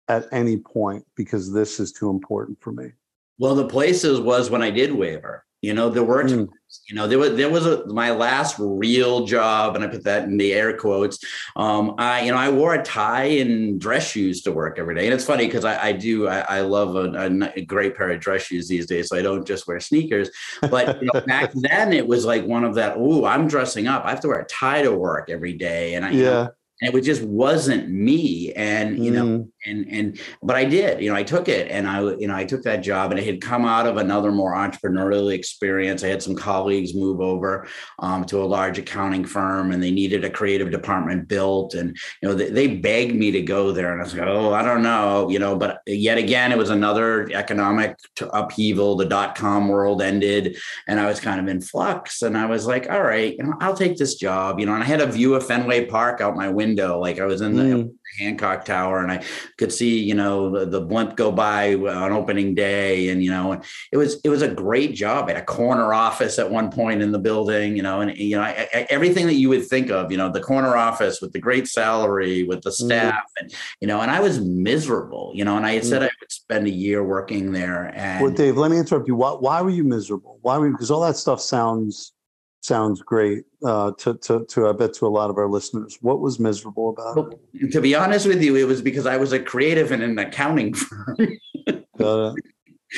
at 0.09 0.27
any 0.33 0.57
point 0.57 1.05
because 1.15 1.53
this 1.53 1.79
is 1.79 1.93
too 1.93 2.11
important 2.11 2.61
for 2.61 2.73
me. 2.73 2.93
Well 3.39 3.55
the 3.55 3.69
places 3.69 4.19
was 4.19 4.51
when 4.51 4.63
i 4.63 4.71
did 4.71 4.93
waver. 4.93 5.45
You 5.61 5.75
know 5.75 5.91
there 5.91 6.05
were 6.05 6.25
mm. 6.25 6.49
You 6.89 6.95
know, 6.95 7.09
there 7.09 7.19
was 7.19 7.37
there 7.37 7.51
was 7.51 7.67
a 7.67 7.87
my 7.87 8.11
last 8.11 8.57
real 8.59 9.27
job, 9.27 9.75
and 9.75 9.85
I 9.85 9.89
put 9.89 10.05
that 10.05 10.25
in 10.25 10.37
the 10.37 10.53
air 10.53 10.77
quotes. 10.77 11.19
Um, 11.57 11.95
I 11.99 12.23
you 12.23 12.31
know 12.31 12.39
I 12.39 12.51
wore 12.51 12.75
a 12.75 12.83
tie 12.83 13.25
and 13.25 13.81
dress 13.81 14.11
shoes 14.11 14.43
to 14.43 14.53
work 14.53 14.79
every 14.79 14.95
day, 14.95 15.07
and 15.07 15.15
it's 15.15 15.25
funny 15.25 15.47
because 15.47 15.65
I, 15.65 15.89
I, 15.89 15.93
do 15.93 16.29
I, 16.29 16.41
I 16.41 16.61
love 16.61 16.97
a, 16.97 17.51
a, 17.57 17.65
great 17.65 17.97
pair 17.97 18.11
of 18.11 18.21
dress 18.21 18.43
shoes 18.43 18.69
these 18.69 18.87
days, 18.87 19.09
so 19.09 19.17
I 19.17 19.23
don't 19.23 19.47
just 19.47 19.67
wear 19.67 19.81
sneakers. 19.81 20.31
But 20.61 21.01
you 21.03 21.09
know, 21.13 21.21
back 21.23 21.53
then 21.55 21.93
it 21.93 22.07
was 22.07 22.25
like 22.25 22.45
one 22.45 22.65
of 22.65 22.75
that. 22.77 22.95
Oh, 22.97 23.25
I'm 23.25 23.49
dressing 23.49 23.87
up. 23.87 24.05
I 24.05 24.11
have 24.11 24.21
to 24.21 24.29
wear 24.29 24.41
a 24.41 24.47
tie 24.47 24.83
to 24.83 24.93
work 24.93 25.31
every 25.31 25.55
day, 25.55 25.95
and 25.95 26.05
I 26.05 26.11
yeah. 26.11 26.25
Know, 26.25 26.51
and 26.83 26.95
it 26.95 27.03
just 27.03 27.23
wasn't 27.23 27.91
me. 27.91 28.53
And 28.55 29.05
you 29.05 29.11
know 29.11 29.25
mm. 29.25 29.49
and 29.67 29.87
and 29.91 30.21
but 30.43 30.57
i 30.57 30.65
did 30.65 31.01
you 31.03 31.11
know 31.11 31.17
i 31.17 31.23
took 31.23 31.49
it 31.49 31.71
and 31.71 31.87
i 31.87 32.01
you 32.01 32.27
know 32.27 32.35
i 32.35 32.45
took 32.45 32.63
that 32.63 32.79
job 32.79 33.11
and 33.11 33.21
it 33.21 33.27
had 33.27 33.41
come 33.41 33.65
out 33.65 33.87
of 33.87 33.97
another 33.97 34.33
more 34.33 34.55
entrepreneurial 34.55 35.33
experience. 35.33 36.03
I 36.03 36.09
had 36.09 36.23
some 36.23 36.35
colleagues 36.35 36.95
move 36.95 37.21
over 37.21 37.67
um, 37.99 38.25
to 38.27 38.43
a 38.43 38.45
large 38.45 38.79
accounting 38.79 39.25
firm 39.25 39.73
and 39.73 39.83
they 39.83 39.91
needed 39.91 40.25
a 40.25 40.31
creative 40.31 40.71
department 40.71 41.29
built. 41.29 41.75
And 41.75 41.97
you 42.23 42.29
know 42.29 42.35
they, 42.35 42.51
they 42.51 42.77
begged 42.77 43.15
me 43.15 43.31
to 43.33 43.43
go 43.43 43.73
there 43.73 43.93
and 43.93 44.01
i 44.01 44.05
was 44.05 44.15
like 44.15 44.27
oh 44.27 44.53
i 44.53 44.63
don't 44.63 44.83
know 44.83 45.29
you 45.31 45.39
know 45.39 45.57
but 45.57 45.81
yet 45.87 46.19
again 46.19 46.53
it 46.53 46.59
was 46.59 46.71
another 46.71 47.31
economic 47.33 47.97
upheaval. 48.33 48.97
The 48.97 49.07
dot-com 49.07 49.69
world 49.69 50.03
ended 50.03 50.57
and 50.89 51.01
i 51.01 51.07
was 51.07 51.21
kind 51.21 51.41
of 51.41 51.49
in 51.49 51.61
flux. 51.61 52.23
And 52.23 52.37
i 52.37 52.47
was 52.47 52.67
like 52.67 52.91
all 52.91 53.03
right 53.03 53.37
you 53.37 53.45
know 53.45 53.55
i'll 53.61 53.77
take 53.77 53.97
this 53.97 54.15
job 54.15 54.59
you 54.59 54.67
know 54.67 54.75
and 54.75 54.83
i 54.83 54.87
had 54.87 55.01
a 55.01 55.07
view 55.07 55.35
of 55.35 55.47
fenway 55.47 55.87
park 55.87 56.21
out 56.21 56.37
my 56.37 56.49
window 56.49 56.70
window. 56.71 56.99
Like 56.99 57.19
I 57.19 57.27
was 57.27 57.41
in 57.41 57.57
the 57.57 57.63
mm. 57.63 57.95
Hancock 58.19 58.65
Tower 58.65 59.03
and 59.03 59.11
I 59.11 59.25
could 59.59 59.73
see, 59.73 59.99
you 59.99 60.15
know, 60.15 60.51
the, 60.51 60.67
the 60.67 60.81
blimp 60.81 61.17
go 61.17 61.31
by 61.33 61.75
on 61.75 62.13
opening 62.13 62.55
day. 62.55 63.09
And, 63.09 63.23
you 63.23 63.31
know, 63.31 63.53
and 63.53 63.65
it 63.93 63.97
was, 63.97 64.21
it 64.23 64.29
was 64.29 64.43
a 64.43 64.49
great 64.49 64.95
job. 64.95 65.27
I 65.27 65.33
had 65.33 65.43
a 65.43 65.45
corner 65.45 65.93
office 65.93 66.39
at 66.39 66.51
one 66.51 66.71
point 66.71 67.03
in 67.03 67.13
the 67.13 67.19
building, 67.19 67.77
you 67.77 67.83
know, 67.83 68.01
and, 68.01 68.17
you 68.17 68.37
know, 68.37 68.43
I, 68.43 68.69
I, 68.73 68.87
everything 68.91 69.27
that 69.27 69.35
you 69.35 69.49
would 69.49 69.67
think 69.67 69.91
of, 69.91 70.11
you 70.11 70.19
know, 70.19 70.31
the 70.31 70.41
corner 70.41 70.77
office 70.77 71.21
with 71.21 71.33
the 71.33 71.41
great 71.41 71.69
salary, 71.69 72.45
with 72.45 72.63
the 72.63 72.71
mm. 72.71 72.85
staff 72.85 73.15
mm. 73.15 73.43
and, 73.43 73.55
you 73.81 73.89
know, 73.89 74.01
and 74.01 74.11
I 74.11 74.21
was 74.21 74.41
miserable, 74.41 75.33
you 75.35 75.45
know, 75.45 75.57
and 75.57 75.67
I 75.67 75.73
had 75.73 75.85
said 75.85 76.03
mm. 76.03 76.07
I 76.07 76.11
would 76.21 76.33
spend 76.33 76.67
a 76.67 76.71
year 76.71 77.03
working 77.05 77.53
there. 77.53 77.93
And 77.95 78.23
well, 78.23 78.33
Dave, 78.33 78.57
let 78.57 78.71
me 78.71 78.79
interrupt 78.79 79.09
you. 79.09 79.17
Why, 79.17 79.33
why 79.33 79.63
were 79.63 79.71
you 79.71 79.85
miserable? 79.85 80.39
Why 80.43 80.59
were 80.59 80.67
you, 80.67 80.73
because 80.73 80.91
all 80.91 81.03
that 81.03 81.17
stuff 81.17 81.41
sounds 81.41 82.13
sounds 82.61 83.01
great 83.03 83.45
uh, 83.65 83.93
to, 83.99 84.15
to, 84.19 84.45
to, 84.47 84.69
I 84.69 84.73
bet, 84.73 84.95
to 84.95 85.07
a 85.07 85.09
lot 85.09 85.31
of 85.31 85.39
our 85.39 85.49
listeners. 85.49 85.99
What 86.01 86.21
was 86.21 86.39
miserable 86.39 86.91
about 86.91 87.17
well, 87.17 87.41
it? 87.55 87.73
To 87.73 87.81
be 87.81 87.95
honest 87.95 88.27
with 88.27 88.43
you, 88.43 88.57
it 88.57 88.65
was 88.65 88.83
because 88.83 89.07
I 89.07 89.17
was 89.17 89.33
a 89.33 89.41
creative 89.41 89.93
in 89.93 90.03
an 90.03 90.19
accounting 90.19 90.75
firm. 90.75 91.17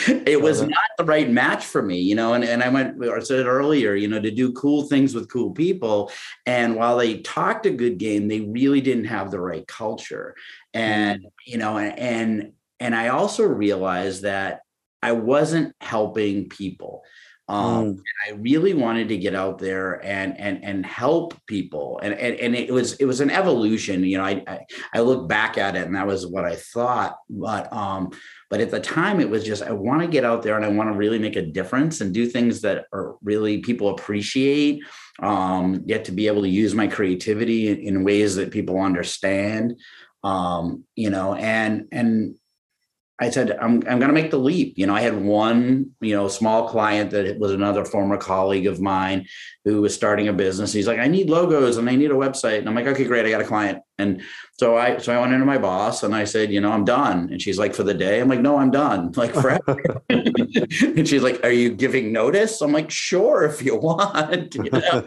it 0.07 0.41
was 0.41 0.63
not 0.63 0.91
the 0.99 1.05
right 1.05 1.31
match 1.31 1.65
for 1.65 1.83
me, 1.83 2.01
you 2.01 2.15
know, 2.15 2.35
and, 2.35 2.45
and 2.45 2.63
I 2.63 2.69
went, 2.71 3.03
I 3.05 3.21
said 3.21 3.47
earlier, 3.47 3.95
you 3.95 4.09
know, 4.09 4.21
to 4.21 4.31
do 4.31 4.53
cool 4.53 4.85
things 4.85 5.15
with 5.15 5.31
cool 5.31 5.53
people. 5.53 6.11
And 6.47 6.77
while 6.77 6.97
they 6.97 7.19
talked 7.19 7.67
a 7.67 7.71
good 7.71 7.99
game, 7.99 8.27
they 8.27 8.41
really 8.41 8.81
didn't 8.81 9.05
have 9.05 9.31
the 9.31 9.41
right 9.41 9.67
culture. 9.67 10.35
And, 10.75 11.21
mm. 11.21 11.31
you 11.47 11.59
know, 11.59 11.79
and, 11.79 12.53
and 12.81 12.95
I 12.95 13.09
also 13.09 13.45
realized 13.45 14.23
that 14.23 14.63
I 15.03 15.13
wasn't 15.13 15.75
helping 15.81 16.49
people. 16.49 17.03
Um, 17.49 17.97
mm. 17.97 18.01
I 18.27 18.33
really 18.33 18.73
wanted 18.73 19.09
to 19.09 19.19
get 19.19 19.35
out 19.35 19.59
there 19.59 20.05
and 20.05 20.39
and 20.39 20.65
and 20.65 20.87
help 20.87 21.35
people, 21.47 21.99
and 22.03 22.15
and, 22.15 22.37
and 22.37 22.55
it 22.55 22.73
was 22.73 22.95
it 22.95 23.05
was 23.05 23.21
an 23.21 23.31
evolution. 23.31 24.05
You 24.05 24.19
know, 24.19 24.25
I, 24.25 24.45
I, 24.47 24.61
I 24.95 25.01
look 25.01 25.29
back 25.29 25.59
at 25.59 25.75
it, 25.75 25.87
and 25.87 25.97
that 25.97 26.07
was 26.07 26.27
what 26.27 26.45
I 26.45 26.55
thought. 26.55 27.17
But 27.29 27.73
um, 27.73 28.11
but 28.49 28.61
at 28.61 28.71
the 28.71 28.81
time, 28.81 29.19
it 29.19 29.29
was 29.29 29.45
just 29.45 29.63
I 29.63 29.73
want 29.73 30.03
to 30.03 30.09
get 30.09 30.25
out 30.25 30.43
there 30.43 30.57
and 30.57 30.65
I 30.65 30.69
want 30.69 30.91
to 30.91 30.97
really 30.97 31.19
make 31.19 31.37
a 31.37 31.43
difference 31.43 32.01
and 32.01 32.15
do 32.15 32.27
things 32.27 32.61
that 32.61 32.87
are 32.93 33.17
really 33.23 33.59
people 33.59 33.89
appreciate. 33.89 34.83
Um, 35.21 35.85
get 35.85 36.05
to 36.07 36.13
be 36.13 36.29
able 36.29 36.43
to 36.43 36.49
use 36.49 36.75
my 36.75 36.87
creativity 36.87 37.69
in, 37.69 37.79
in 37.81 38.05
ways 38.05 38.37
that 38.37 38.51
people 38.53 38.81
understand. 38.81 39.81
Um, 40.23 40.85
you 40.95 41.11
know, 41.11 41.35
and 41.35 41.89
and 41.91 42.37
I 43.23 43.31
said, 43.31 43.53
I'm, 43.53 43.75
I'm 43.89 44.01
going 44.01 44.09
to 44.09 44.13
make 44.13 44.33
the 44.33 44.39
leap. 44.39 44.75
You 44.77 44.87
know, 44.87 44.95
I 44.95 45.01
had 45.01 45.17
one, 45.17 45.91
you 46.01 46.17
know, 46.17 46.27
small 46.27 46.69
client 46.69 47.13
that 47.13 47.39
was 47.39 47.53
another 47.53 47.85
former 47.85 48.17
colleague 48.17 48.67
of 48.67 48.81
mine 48.81 49.27
who 49.65 49.81
was 49.81 49.95
starting 49.95 50.27
a 50.27 50.33
business. 50.33 50.73
He's 50.73 50.89
like, 50.89 50.99
I 50.99 51.07
need 51.07 51.31
logos 51.31 51.77
and 51.77 51.89
I 51.89 51.95
need 51.95 52.11
a 52.11 52.15
website. 52.15 52.59
And 52.59 52.69
I'm 52.69 52.75
like, 52.75 52.89
okay, 52.89 53.05
great. 53.05 53.25
I 53.25 53.31
got 53.31 53.41
a 53.41 53.45
client. 53.45 53.79
And 53.99 54.23
so 54.59 54.77
I, 54.77 54.99
so 54.99 55.15
I 55.15 55.21
went 55.21 55.33
into 55.33 55.47
my 55.47 55.59
boss 55.59 56.03
and 56.03 56.15
I 56.15 56.25
said, 56.25 56.53
you 56.53 56.61
know, 56.61 56.73
I'm 56.73 56.85
done. 56.85 57.29
And 57.31 57.41
she's 57.41 57.59
like, 57.59 57.75
for 57.75 57.83
the 57.83 57.95
day. 57.95 58.21
I'm 58.21 58.29
like, 58.29 58.41
no, 58.41 58.59
I'm 58.59 58.71
done. 58.71 59.13
Like 59.23 59.35
forever. 59.35 60.03
and 60.09 61.07
she's 61.07 61.23
like, 61.23 61.45
are 61.45 61.53
you 61.53 61.71
giving 61.71 62.13
notice? 62.13 62.61
I'm 62.61 62.73
like, 62.73 62.91
sure, 62.91 63.45
if 63.45 63.63
you 63.63 63.77
want. 63.77 64.57
You 64.65 64.71
know? 64.71 65.05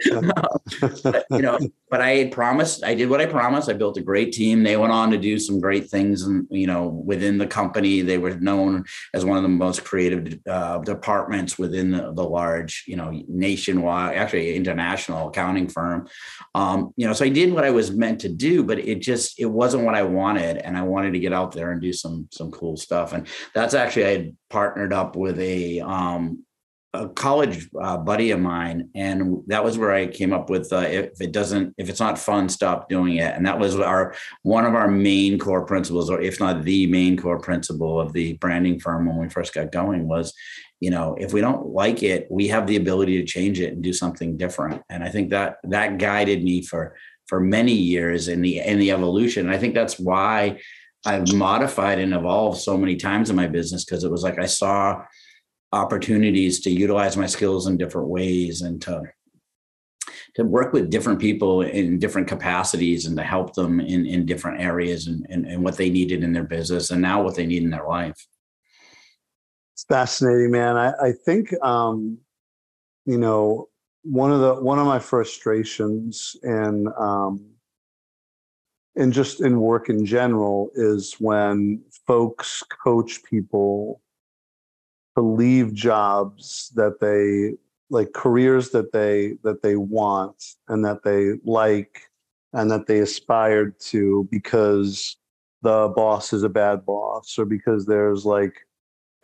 but, 1.04 1.26
you 1.32 1.42
know, 1.42 1.60
but 1.90 2.02
I 2.02 2.16
had 2.16 2.32
promised. 2.32 2.84
I 2.84 2.94
did 2.94 3.10
what 3.10 3.22
I 3.22 3.26
promised. 3.26 3.70
I 3.70 3.74
built 3.74 3.96
a 3.98 4.02
great 4.02 4.34
team. 4.34 4.64
They 4.64 4.76
went 4.76 4.92
on 4.92 5.12
to 5.12 5.18
do 5.18 5.40
some 5.40 5.62
great 5.62 5.90
things, 5.90 6.24
and 6.24 6.48
you 6.50 6.68
know, 6.68 6.88
within 6.88 7.38
the 7.38 7.48
company, 7.48 8.02
they 8.02 8.18
were 8.18 8.36
known 8.36 8.84
as 9.14 9.24
one 9.24 9.38
of 9.38 9.44
the 9.44 9.50
most 9.50 9.86
creative 9.86 10.40
uh, 10.46 10.80
departments 10.80 11.58
within 11.58 11.92
the, 11.92 12.12
the 12.14 12.24
large, 12.24 12.84
you 12.88 12.96
know, 12.96 13.24
nationwide, 13.28 14.18
actually 14.18 14.56
international 14.56 15.30
accounting 15.30 15.70
firm. 15.70 16.08
Um, 16.54 16.92
you 16.98 17.08
know, 17.08 17.14
so 17.14 17.24
I 17.24 17.30
did 17.30 17.54
what 17.54 17.64
I 17.64 17.70
was 17.70 17.92
meant 17.92 18.20
to 18.22 18.30
do, 18.30 18.64
but 18.64 18.75
it 18.80 19.02
just 19.02 19.40
it 19.40 19.46
wasn't 19.46 19.84
what 19.84 19.96
I 19.96 20.04
wanted, 20.04 20.58
and 20.58 20.78
I 20.78 20.84
wanted 20.84 21.14
to 21.14 21.20
get 21.20 21.34
out 21.34 21.52
there 21.52 21.72
and 21.72 21.82
do 21.82 21.94
some 21.94 22.28
some 22.32 22.52
cool 22.52 22.78
stuff. 22.78 23.14
And 23.14 23.28
that's 23.54 23.74
actually 23.74 24.06
I 24.06 24.12
had 24.12 24.38
partnered 24.50 24.94
up 24.94 25.16
with 25.16 25.40
a 25.40 25.82
um, 25.82 26.46
a 26.96 27.10
college 27.10 27.70
uh, 27.80 27.98
buddy 27.98 28.32
of 28.32 28.40
mine, 28.40 28.90
and 28.96 29.44
that 29.48 29.64
was 29.64 29.78
where 29.78 29.92
I 29.92 30.08
came 30.08 30.34
up 30.34 30.50
with 30.50 30.72
uh, 30.72 30.78
if 30.78 31.20
it 31.22 31.32
doesn't, 31.32 31.74
if 31.78 31.90
it's 31.90 32.00
not 32.00 32.18
fun, 32.18 32.50
stop 32.50 32.90
doing 32.90 33.16
it. 33.16 33.36
And 33.36 33.46
that 33.46 33.60
was 33.60 33.80
our 33.80 34.16
one 34.44 34.66
of 34.66 34.76
our 34.76 34.88
main 34.88 35.38
core 35.38 35.66
principles, 35.66 36.10
or 36.10 36.22
if 36.22 36.40
not 36.40 36.64
the 36.64 36.88
main 36.88 37.18
core 37.18 37.40
principle 37.40 38.00
of 38.00 38.14
the 38.14 38.34
branding 38.34 38.80
firm 38.80 39.06
when 39.06 39.18
we 39.18 39.30
first 39.30 39.54
got 39.54 39.72
going 39.72 40.08
was, 40.08 40.34
you 40.80 40.90
know, 40.90 41.16
if 41.20 41.34
we 41.34 41.42
don't 41.42 41.68
like 41.68 42.04
it, 42.04 42.28
we 42.30 42.48
have 42.48 42.68
the 42.68 42.76
ability 42.76 43.20
to 43.20 43.26
change 43.26 43.60
it 43.60 43.74
and 43.74 43.84
do 43.84 43.94
something 43.94 44.38
different. 44.38 44.82
And 44.90 45.04
I 45.04 45.10
think 45.10 45.30
that 45.32 45.58
that 45.64 45.98
guided 45.98 46.44
me 46.44 46.62
for 46.62 46.96
for 47.28 47.40
many 47.40 47.74
years 47.74 48.28
in 48.28 48.42
the 48.42 48.60
in 48.60 48.80
the 48.80 48.92
evolution. 48.92 49.48
And 49.48 49.56
I 49.56 49.60
think 49.60 49.74
that's 49.74 50.00
why 50.00 50.60
I've 51.06 51.32
modified 51.34 52.00
and 52.00 52.14
evolved 52.14 52.60
so 52.60 52.78
many 52.78 52.96
times 52.96 53.30
in 53.30 53.36
my 53.36 53.48
business 53.48 53.86
because 53.86 54.04
it 54.04 54.12
was 54.12 54.24
like 54.24 54.40
I 54.40 54.46
saw 54.46 55.04
opportunities 55.72 56.62
to 56.62 56.72
utilize 56.72 57.18
my 57.18 57.26
skills 57.26 57.68
in 57.68 57.78
different 57.78 58.08
ways 58.08 58.62
and 58.62 58.82
to 58.84 59.04
to 60.36 60.44
work 60.44 60.74
with 60.74 60.90
different 60.90 61.20
people 61.20 61.62
in 61.62 61.98
different 61.98 62.28
capacities 62.28 63.06
and 63.06 63.16
to 63.18 63.24
help 63.24 63.54
them 63.54 63.80
in, 63.80 64.06
in 64.06 64.26
different 64.26 64.62
areas 64.62 65.08
and, 65.08 65.26
and, 65.30 65.46
and 65.46 65.64
what 65.64 65.78
they 65.78 65.90
needed 65.90 66.24
in 66.24 66.34
their 66.34 66.44
business 66.44 66.92
and 66.92 67.02
now 67.02 67.24
what 67.24 67.36
they 67.36 67.46
need 67.46 67.64
in 67.64 67.70
their 67.70 67.88
life. 67.88 68.28
It's 69.74 69.86
fascinating, 69.86 70.52
man. 70.52 70.76
I, 70.76 70.92
I 71.02 71.12
think 71.26 71.54
um, 71.64 72.20
you 73.06 73.18
know 73.18 73.70
one 74.06 74.32
of 74.32 74.40
the 74.40 74.54
one 74.56 74.78
of 74.78 74.86
my 74.86 75.00
frustrations 75.00 76.36
and 76.44 76.88
um, 76.98 77.44
and 78.96 79.12
just 79.12 79.42
in 79.42 79.60
work 79.60 79.90
in 79.90 80.06
general 80.06 80.70
is 80.76 81.16
when 81.20 81.82
folks 82.06 82.64
coach 82.84 83.24
people 83.24 84.02
to 85.18 85.24
leave 85.24 85.74
jobs 85.74 86.72
that 86.76 87.00
they 87.00 87.58
like 87.90 88.14
careers 88.14 88.70
that 88.70 88.92
they 88.92 89.38
that 89.44 89.64
they 89.64 89.76
want 89.76 90.44
and 90.68 90.86
that 90.86 91.04
they 91.04 91.34
like 91.44 92.04
and 92.54 92.70
that 92.70 92.86
they 92.86 93.00
aspired 93.00 93.80
to 93.80 94.28
because 94.32 95.18
the 95.64 95.92
boss 95.96 96.32
is 96.32 96.44
a 96.44 96.50
bad 96.50 96.86
boss 96.86 97.40
or 97.40 97.46
because 97.46 97.88
there's 97.88 98.24
like 98.24 98.54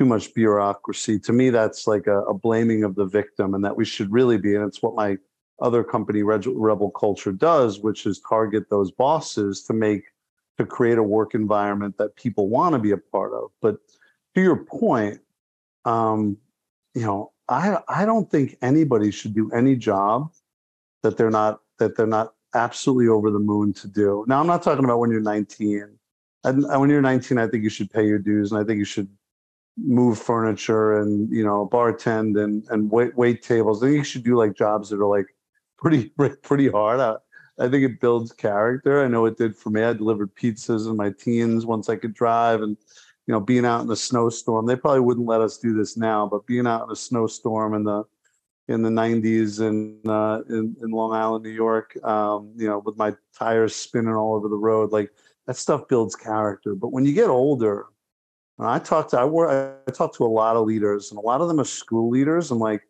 too 0.02 0.06
much 0.08 0.34
bureaucracy 0.34 1.20
to 1.20 1.34
me 1.34 1.50
that's 1.50 1.86
like 1.86 2.08
a, 2.08 2.22
a 2.22 2.34
blaming 2.34 2.84
of 2.84 2.96
the 2.96 3.06
victim 3.06 3.54
and 3.54 3.64
that 3.64 3.76
we 3.76 3.86
should 3.86 4.12
really 4.12 4.38
be 4.38 4.56
and 4.56 4.66
it's 4.66 4.82
what 4.82 4.96
my 4.96 5.16
other 5.62 5.84
company 5.84 6.24
rebel 6.24 6.92
culture 6.92 7.32
does 7.32 7.80
which 7.80 8.06
is 8.06 8.20
target 8.28 8.70
those 8.70 8.92
bosses 8.92 9.64
to 9.64 9.74
make 9.74 10.04
to 10.58 10.66
create 10.66 10.98
a 10.98 11.04
work 11.04 11.36
environment 11.36 11.98
that 11.98 12.16
people 12.16 12.50
want 12.50 12.74
to 12.74 12.80
be 12.80 12.92
a 12.92 12.98
part 12.98 13.32
of 13.34 13.52
but 13.62 13.78
to 14.34 14.42
your 14.42 14.66
point 14.66 15.20
um, 15.86 16.38
you 16.94 17.06
know, 17.06 17.32
I 17.50 17.78
I 17.88 18.06
don't 18.06 18.30
think 18.30 18.58
anybody 18.62 19.12
should 19.12 19.34
do 19.34 19.52
any 19.52 19.76
job 19.76 20.32
that 21.04 21.18
they're 21.18 21.32
not 21.32 21.62
that 21.80 21.96
they're 21.96 22.08
not 22.08 22.34
absolutely 22.54 23.08
over 23.08 23.32
the 23.32 23.40
moon 23.40 23.74
to 23.74 23.88
do. 23.88 24.26
Now, 24.28 24.40
I'm 24.40 24.48
not 24.48 24.62
talking 24.62 24.84
about 24.84 25.00
when 25.00 25.10
you're 25.10 25.22
19. 25.22 25.98
And 26.44 26.66
when 26.80 26.90
you're 26.90 27.02
19, 27.02 27.38
I 27.38 27.48
think 27.48 27.64
you 27.64 27.70
should 27.70 27.92
pay 27.92 28.06
your 28.06 28.18
dues, 28.18 28.52
and 28.52 28.60
I 28.60 28.64
think 28.64 28.80
you 28.80 28.86
should 28.86 29.08
move 29.78 30.20
furniture 30.20 31.00
and 31.00 31.32
you 31.32 31.44
know 31.44 31.68
bartend 31.72 32.42
and 32.42 32.66
and 32.70 32.92
wait 32.92 33.16
wait 33.16 33.42
tables. 33.42 33.82
I 33.82 33.88
think 33.88 33.98
you 33.98 34.04
should 34.04 34.24
do 34.24 34.38
like 34.38 34.54
jobs 34.54 34.90
that 34.90 35.00
are 35.00 35.06
like 35.06 35.28
pretty 35.78 36.12
pretty 36.44 36.70
hard. 36.70 37.00
I, 37.00 37.16
I 37.60 37.70
think 37.70 37.84
it 37.84 38.02
builds 38.02 38.32
character. 38.32 39.04
I 39.04 39.08
know 39.08 39.26
it 39.26 39.38
did 39.38 39.56
for 39.56 39.70
me. 39.70 39.84
I 39.84 39.94
delivered 39.94 40.36
pizzas 40.36 40.90
in 40.90 40.96
my 40.96 41.12
teens 41.12 41.66
once 41.66 41.90
I 41.90 41.96
could 41.96 42.14
drive, 42.14 42.62
and 42.62 42.78
you 43.28 43.34
know, 43.34 43.40
being 43.40 43.66
out 43.66 43.82
in 43.82 43.88
the 43.88 43.96
snowstorm. 43.96 44.66
They 44.66 44.76
probably 44.76 45.02
wouldn't 45.02 45.28
let 45.28 45.42
us 45.42 45.58
do 45.58 45.74
this 45.74 45.96
now, 45.98 46.28
but 46.28 46.46
being 46.46 46.68
out 46.68 46.86
in 46.86 46.92
a 46.92 46.96
snowstorm 46.96 47.74
in 47.74 47.84
the 47.84 48.04
in 48.68 48.82
the 48.82 48.90
90s 48.90 49.60
in, 49.60 50.00
uh, 50.10 50.42
in, 50.50 50.76
in 50.82 50.92
Long 50.92 51.14
Island, 51.14 51.44
New 51.44 51.50
York, 51.52 51.98
um, 52.04 52.54
you 52.56 52.68
know, 52.68 52.80
with 52.80 52.96
my 52.96 53.14
tires 53.38 53.76
spinning 53.76 54.14
all 54.14 54.36
over 54.36 54.48
the 54.48 54.56
road. 54.56 54.92
Like 54.92 55.12
that 55.48 55.58
stuff 55.58 55.88
builds 55.88 56.16
character. 56.16 56.76
But 56.76 56.92
when 56.92 57.06
you 57.06 57.14
get 57.14 57.30
older, 57.30 57.88
and 58.62 58.70
I 58.70 58.78
talk 58.78 59.10
to 59.10 59.20
I 59.20 59.26
work 59.26 59.84
I 59.88 59.92
talk 59.92 60.16
to 60.18 60.24
a 60.24 60.28
lot 60.28 60.56
of 60.56 60.66
leaders, 60.66 61.10
and 61.10 61.18
a 61.18 61.22
lot 61.22 61.42
of 61.42 61.48
them 61.48 61.60
are 61.60 61.66
school 61.66 62.10
leaders, 62.10 62.52
and 62.52 62.60
like 62.60 62.84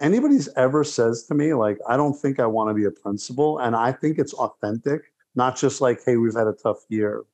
anybody's 0.00 0.48
ever 0.56 0.82
says 0.82 1.24
to 1.24 1.34
me, 1.34 1.52
like, 1.52 1.78
I 1.86 1.96
don't 1.98 2.14
think 2.14 2.40
I 2.40 2.46
want 2.46 2.70
to 2.70 2.74
be 2.74 2.86
a 2.86 2.90
principal, 2.90 3.58
and 3.58 3.76
I 3.76 3.92
think 3.92 4.18
it's 4.18 4.32
authentic, 4.32 5.02
not 5.34 5.56
just 5.56 5.82
like, 5.82 6.00
hey, 6.04 6.16
we've 6.16 6.34
had 6.34 6.46
a 6.46 6.54
tough 6.54 6.78
year, 6.88 7.24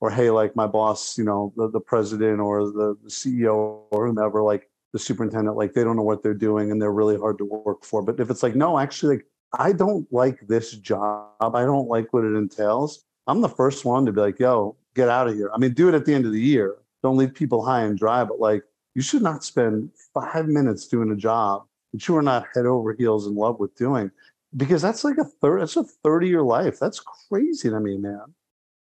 or 0.00 0.10
hey, 0.10 0.30
like 0.30 0.54
my 0.54 0.68
boss, 0.68 1.18
you 1.18 1.24
know, 1.24 1.52
the, 1.56 1.68
the 1.68 1.80
president 1.80 2.40
or 2.40 2.66
the, 2.66 2.96
the 3.02 3.10
CEO 3.10 3.82
or 3.90 4.06
whomever, 4.06 4.40
like 4.40 4.70
the 4.92 4.98
superintendent, 5.00 5.56
like 5.56 5.72
they 5.74 5.82
don't 5.82 5.96
know 5.96 6.02
what 6.02 6.22
they're 6.22 6.34
doing 6.34 6.70
and 6.70 6.80
they're 6.80 6.92
really 6.92 7.18
hard 7.18 7.36
to 7.38 7.44
work 7.44 7.84
for. 7.84 8.00
But 8.00 8.20
if 8.20 8.30
it's 8.30 8.44
like, 8.44 8.54
no, 8.54 8.78
actually, 8.78 9.16
like 9.16 9.26
I 9.58 9.72
don't 9.72 10.06
like 10.12 10.38
this 10.46 10.72
job, 10.72 11.32
I 11.40 11.64
don't 11.64 11.88
like 11.88 12.12
what 12.12 12.24
it 12.24 12.36
entails. 12.36 13.04
I'm 13.26 13.40
the 13.40 13.48
first 13.48 13.84
one 13.84 14.06
to 14.06 14.12
be 14.12 14.20
like, 14.20 14.38
yo, 14.38 14.76
get 14.94 15.08
out 15.08 15.26
of 15.26 15.34
here. 15.34 15.50
I 15.52 15.58
mean, 15.58 15.72
do 15.72 15.88
it 15.88 15.94
at 15.94 16.04
the 16.04 16.14
end 16.14 16.26
of 16.26 16.32
the 16.32 16.40
year. 16.40 16.76
Don't 17.04 17.18
leave 17.18 17.34
people 17.34 17.62
high 17.64 17.82
and 17.82 17.98
dry, 17.98 18.24
but 18.24 18.40
like 18.40 18.62
you 18.94 19.02
should 19.02 19.20
not 19.20 19.44
spend 19.44 19.90
five 20.14 20.46
minutes 20.48 20.88
doing 20.88 21.10
a 21.10 21.16
job 21.16 21.64
that 21.92 22.08
you 22.08 22.16
are 22.16 22.22
not 22.22 22.46
head 22.54 22.64
over 22.64 22.94
heels 22.94 23.26
in 23.26 23.34
love 23.34 23.60
with 23.60 23.76
doing. 23.76 24.10
Because 24.56 24.80
that's 24.80 25.04
like 25.04 25.18
a 25.18 25.24
third, 25.24 25.60
that's 25.60 25.76
a 25.76 25.84
30 25.84 26.28
year 26.28 26.42
life. 26.42 26.78
That's 26.80 27.00
crazy 27.28 27.68
to 27.68 27.78
me, 27.78 27.98
man. 27.98 28.34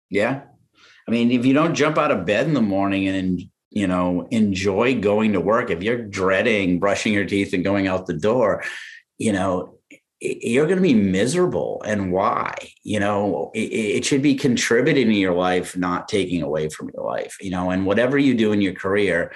Yeah. 0.10 0.42
I 1.08 1.12
mean, 1.12 1.32
if 1.32 1.46
you 1.46 1.54
don't 1.54 1.76
jump 1.76 2.00
out 2.00 2.12
of 2.12 2.26
bed 2.26 2.48
in 2.48 2.56
the 2.56 2.62
morning 2.62 3.08
and 3.08 3.44
you 3.70 3.86
know 3.86 4.28
enjoy 4.32 5.00
going 5.00 5.34
to 5.34 5.42
work 5.42 5.70
if 5.70 5.84
you're 5.84 6.02
dreading 6.02 6.80
brushing 6.80 7.14
your 7.14 7.26
teeth 7.26 7.54
and 7.54 7.66
going 7.66 7.86
out 7.86 8.08
the 8.08 8.14
door 8.14 8.64
you 9.18 9.34
know 9.34 9.77
you're 10.20 10.66
going 10.66 10.78
to 10.78 10.82
be 10.82 10.94
miserable 10.94 11.82
and 11.86 12.12
why? 12.12 12.56
You 12.84 13.00
know 13.00 13.52
it, 13.54 13.72
it, 13.72 14.06
should 14.06 14.22
be 14.22 14.36
contributing 14.36 15.08
to 15.08 15.14
your 15.14 15.34
life 15.34 15.78
not 15.78 16.08
taking 16.08 16.42
away 16.42 16.70
from 16.70 16.90
your 16.94 17.06
life 17.06 17.38
you 17.42 17.52
know 17.52 17.72
and 17.72 17.86
whatever 17.86 18.18
you 18.18 18.34
do 18.34 18.52
in 18.52 18.62
your 18.62 18.74
career 18.74 19.32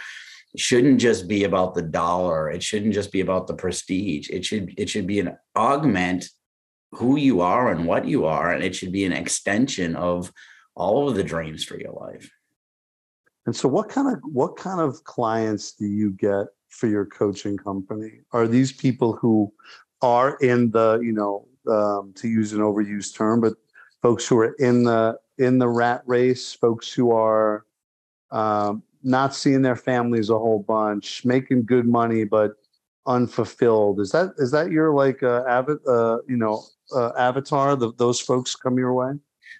shouldn't 0.58 1.00
just 1.00 1.28
be 1.28 1.44
about 1.44 1.76
the 1.76 1.82
dollar 1.82 2.50
it 2.50 2.64
shouldn't 2.64 2.94
just 2.94 3.12
be 3.12 3.22
about 3.22 3.48
the 3.48 3.54
prestige 3.54 4.30
it 4.30 4.44
should 4.44 4.74
it 4.78 4.90
should 4.90 5.08
be 5.08 5.20
an 5.20 5.38
augment 5.56 6.26
who 6.94 7.16
you 7.16 7.42
are 7.42 7.72
and 7.72 7.86
what 7.86 8.06
you 8.06 8.26
are 8.26 8.52
and 8.52 8.64
it 8.64 8.76
should 8.76 8.92
be 8.92 9.06
an 9.06 9.14
extension 9.14 9.96
of 9.96 10.32
all 10.76 11.10
of 11.10 11.16
the 11.16 11.24
dreams 11.24 11.64
for 11.64 11.80
your 11.80 11.94
life. 11.94 12.30
And 13.46 13.56
so 13.56 13.68
what 13.68 13.90
kind 13.90 14.08
of 14.08 14.20
what 14.24 14.56
kind 14.56 14.80
of 14.80 15.04
clients 15.04 15.74
do 15.74 15.86
you 15.86 16.12
get 16.12 16.48
for 16.70 16.88
your 16.88 17.06
coaching 17.06 17.58
company? 17.58 18.20
Are 18.32 18.48
these 18.48 18.72
people 18.72 19.14
who 19.14 19.52
are 20.02 20.38
in 20.38 20.72
the 20.72 21.00
you 21.04 21.12
know 21.12 21.48
um, 21.70 22.14
to 22.16 22.28
use 22.28 22.54
an 22.54 22.60
overused 22.60 23.16
term, 23.16 23.42
but 23.42 23.54
folks 24.02 24.28
who 24.28 24.38
are 24.40 24.54
in 24.60 24.84
the 24.84 25.18
in 25.38 25.60
the 25.60 25.68
rat 25.68 26.04
race, 26.06 26.54
folks 26.54 26.92
who 26.92 27.12
are 27.12 27.66
um, 28.32 28.84
not 29.04 29.36
seeing 29.36 29.62
their 29.62 29.76
families 29.76 30.30
a 30.30 30.38
whole 30.38 30.64
bunch, 30.68 31.26
making 31.26 31.66
good 31.66 31.88
money 31.88 32.24
but 32.24 32.54
unfulfilled. 33.08 34.00
Is 34.00 34.12
that 34.12 34.34
is 34.38 34.52
that 34.52 34.72
your 34.72 34.94
like 34.94 35.24
uh, 35.24 35.44
av- 35.48 35.80
uh 35.88 36.18
you 36.28 36.38
know 36.38 36.64
uh, 36.96 37.12
avatar? 37.18 37.76
The, 37.76 37.94
those 37.98 38.20
folks 38.20 38.56
come 38.56 38.78
your 38.78 38.94
way. 38.94 39.14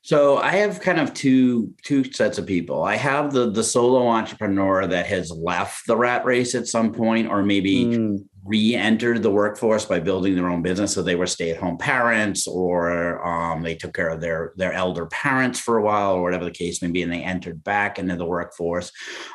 So 0.04 0.38
I 0.38 0.52
have 0.54 0.82
kind 0.82 1.00
of 1.00 1.14
two 1.14 1.74
two 1.84 2.04
sets 2.12 2.38
of 2.38 2.46
people. 2.46 2.84
I 2.84 2.96
have 2.96 3.34
the 3.34 3.52
the 3.52 3.64
solo 3.64 4.08
entrepreneur 4.08 4.88
that 4.88 5.06
has 5.06 5.32
left 5.32 5.86
the 5.86 5.98
rat 5.98 6.26
race 6.26 6.56
at 6.56 6.68
some 6.68 6.92
point, 6.92 7.30
or 7.30 7.44
maybe 7.44 7.86
mm 7.86 8.20
re-entered 8.44 9.22
the 9.22 9.30
workforce 9.30 9.86
by 9.86 10.00
building 10.00 10.36
their 10.36 10.50
own 10.50 10.62
business. 10.62 10.94
So 10.94 11.04
they 11.04 11.16
were 11.16 11.28
stay-at-home 11.28 11.78
parents 11.78 12.48
or 12.48 13.26
um, 13.26 13.62
they 13.62 13.76
took 13.76 13.94
care 13.94 14.10
of 14.10 14.20
their 14.20 14.54
their 14.56 14.74
elder 14.74 15.06
parents 15.06 15.60
for 15.60 15.78
a 15.78 15.84
while 15.84 16.14
or 16.14 16.24
whatever 16.24 16.46
the 16.46 16.52
case 16.52 16.82
may 16.82 16.90
be 16.90 17.04
and 17.04 17.12
they 17.12 17.22
entered 17.22 17.64
back 17.64 18.00
into 18.00 18.16
the 18.16 18.26
workforce. 18.26 18.92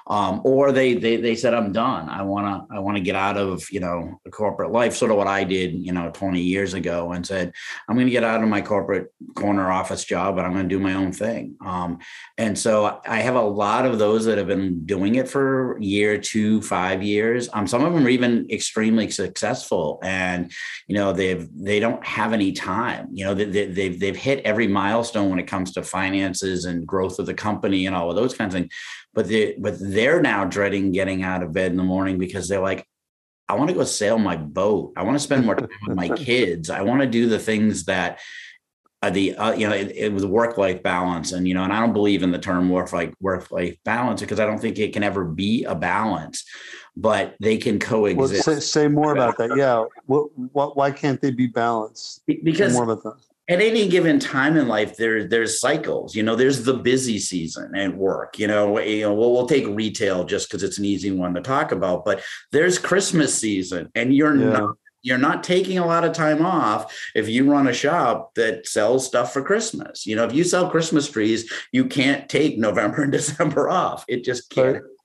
Um, 0.08 0.40
or 0.44 0.72
they, 0.72 0.94
they 0.94 1.16
they 1.16 1.36
said 1.36 1.54
i'm 1.54 1.72
done. 1.72 2.08
I 2.08 2.22
want 2.22 2.68
to 2.68 2.76
i 2.76 2.80
want 2.80 2.96
to 2.96 3.02
get 3.02 3.14
out 3.14 3.36
of 3.36 3.64
you 3.70 3.80
know 3.80 4.20
corporate 4.30 4.72
life 4.72 4.94
sort 4.94 5.10
of 5.10 5.16
what 5.16 5.26
i 5.26 5.44
did 5.44 5.74
you 5.74 5.92
know 5.92 6.10
20 6.10 6.40
years 6.40 6.74
ago 6.74 7.12
and 7.12 7.26
said 7.26 7.52
i'm 7.88 7.96
going 7.96 8.06
to 8.06 8.12
get 8.12 8.24
out 8.24 8.42
of 8.42 8.48
my 8.48 8.60
corporate 8.60 9.12
corner 9.34 9.70
office 9.70 10.04
job 10.04 10.38
and 10.38 10.46
i'm 10.46 10.52
going 10.52 10.68
to 10.68 10.74
do 10.74 10.80
my 10.80 10.94
own 10.94 11.12
thing. 11.12 11.56
Um, 11.64 11.98
and 12.38 12.58
so 12.58 13.00
i 13.06 13.20
have 13.20 13.36
a 13.36 13.42
lot 13.42 13.86
of 13.86 13.98
those 13.98 14.24
that 14.24 14.38
have 14.38 14.48
been 14.48 14.84
doing 14.84 15.14
it 15.16 15.28
for 15.28 15.78
year 15.80 16.18
two 16.18 16.60
five 16.62 17.02
years. 17.02 17.48
Um, 17.52 17.66
some 17.66 17.84
of 17.84 17.92
them 17.92 18.04
are 18.04 18.10
even 18.10 18.46
extremely 18.50 18.95
extremely 19.00 19.26
successful. 19.26 19.98
And 20.02 20.52
you 20.86 20.94
know 20.94 21.12
they've 21.12 21.48
they 21.54 21.80
don't 21.80 22.04
have 22.04 22.32
any 22.32 22.52
time. 22.52 23.08
You 23.12 23.26
know 23.26 23.34
they, 23.34 23.44
they, 23.44 23.66
they've 23.66 24.00
they've 24.00 24.16
hit 24.16 24.44
every 24.44 24.66
milestone 24.66 25.30
when 25.30 25.38
it 25.38 25.46
comes 25.46 25.72
to 25.72 25.82
finances 25.82 26.64
and 26.64 26.86
growth 26.86 27.18
of 27.18 27.26
the 27.26 27.34
company 27.34 27.86
and 27.86 27.94
all 27.94 28.10
of 28.10 28.16
those 28.16 28.34
kinds 28.34 28.54
of 28.54 28.60
things. 28.60 28.72
But 29.14 29.28
they 29.28 29.54
but 29.58 29.76
they're 29.78 30.20
now 30.20 30.44
dreading 30.44 30.92
getting 30.92 31.22
out 31.22 31.42
of 31.42 31.52
bed 31.52 31.70
in 31.70 31.76
the 31.76 31.82
morning 31.82 32.18
because 32.18 32.48
they're 32.48 32.60
like 32.60 32.86
I 33.48 33.54
want 33.54 33.68
to 33.68 33.76
go 33.76 33.84
sail 33.84 34.18
my 34.18 34.36
boat. 34.36 34.92
I 34.96 35.04
want 35.04 35.14
to 35.14 35.20
spend 35.20 35.46
more 35.46 35.54
time 35.54 35.68
with 35.86 35.96
my 35.96 36.08
kids. 36.16 36.68
I 36.68 36.82
want 36.82 37.00
to 37.02 37.06
do 37.06 37.28
the 37.28 37.38
things 37.38 37.84
that 37.84 38.18
uh, 39.02 39.10
the 39.10 39.36
uh, 39.36 39.52
you 39.52 39.68
know 39.68 39.74
it, 39.74 39.92
it 39.94 40.12
was 40.12 40.26
work 40.26 40.58
life 40.58 40.82
balance. 40.82 41.32
And 41.32 41.46
you 41.46 41.54
know 41.54 41.64
and 41.64 41.72
I 41.72 41.80
don't 41.80 41.92
believe 41.92 42.22
in 42.22 42.32
the 42.32 42.38
term 42.38 42.70
work 42.70 42.92
like 42.92 43.14
work 43.20 43.50
life 43.50 43.76
balance 43.84 44.20
because 44.20 44.40
I 44.40 44.46
don't 44.46 44.58
think 44.58 44.78
it 44.78 44.92
can 44.92 45.02
ever 45.02 45.24
be 45.24 45.64
a 45.64 45.74
balance 45.74 46.44
but 46.96 47.36
they 47.40 47.58
can 47.58 47.78
coexist. 47.78 48.46
Well, 48.46 48.56
say, 48.56 48.60
say, 48.60 48.88
more 48.88 49.12
about 49.12 49.36
that. 49.38 49.56
Yeah. 49.56 49.84
What, 50.06 50.36
what, 50.52 50.76
why 50.76 50.90
can't 50.90 51.20
they 51.20 51.30
be 51.30 51.46
balanced? 51.46 52.22
Because 52.26 52.72
more 52.72 52.84
about 52.84 53.02
that. 53.02 53.16
At 53.48 53.60
any 53.60 53.86
given 53.86 54.18
time 54.18 54.56
in 54.56 54.66
life, 54.66 54.96
there 54.96 55.28
there's 55.28 55.60
cycles. 55.60 56.16
You 56.16 56.24
know, 56.24 56.34
there's 56.34 56.64
the 56.64 56.74
busy 56.74 57.20
season 57.20 57.76
at 57.76 57.94
work. 57.94 58.40
You 58.40 58.48
know, 58.48 58.80
you 58.80 59.02
know, 59.02 59.14
well, 59.14 59.32
we'll 59.32 59.46
take 59.46 59.68
retail 59.68 60.24
just 60.24 60.48
because 60.48 60.64
it's 60.64 60.78
an 60.78 60.84
easy 60.84 61.12
one 61.12 61.32
to 61.34 61.40
talk 61.40 61.70
about. 61.70 62.04
But 62.04 62.24
there's 62.50 62.76
Christmas 62.76 63.32
season, 63.32 63.88
and 63.94 64.12
you're 64.12 64.34
yeah. 64.34 64.50
not 64.50 64.76
you're 65.02 65.18
not 65.18 65.44
taking 65.44 65.78
a 65.78 65.86
lot 65.86 66.04
of 66.04 66.12
time 66.12 66.44
off 66.44 66.92
if 67.14 67.28
you 67.28 67.48
run 67.48 67.68
a 67.68 67.72
shop 67.72 68.34
that 68.34 68.66
sells 68.66 69.06
stuff 69.06 69.32
for 69.32 69.42
Christmas. 69.42 70.06
You 70.06 70.16
know, 70.16 70.24
if 70.24 70.34
you 70.34 70.42
sell 70.42 70.68
Christmas 70.68 71.08
trees, 71.08 71.48
you 71.70 71.84
can't 71.84 72.28
take 72.28 72.58
November 72.58 73.02
and 73.02 73.12
December 73.12 73.68
off. 73.68 74.04
It 74.08 74.24
just 74.24 74.50
can't. 74.50 74.82
Right 74.82 74.95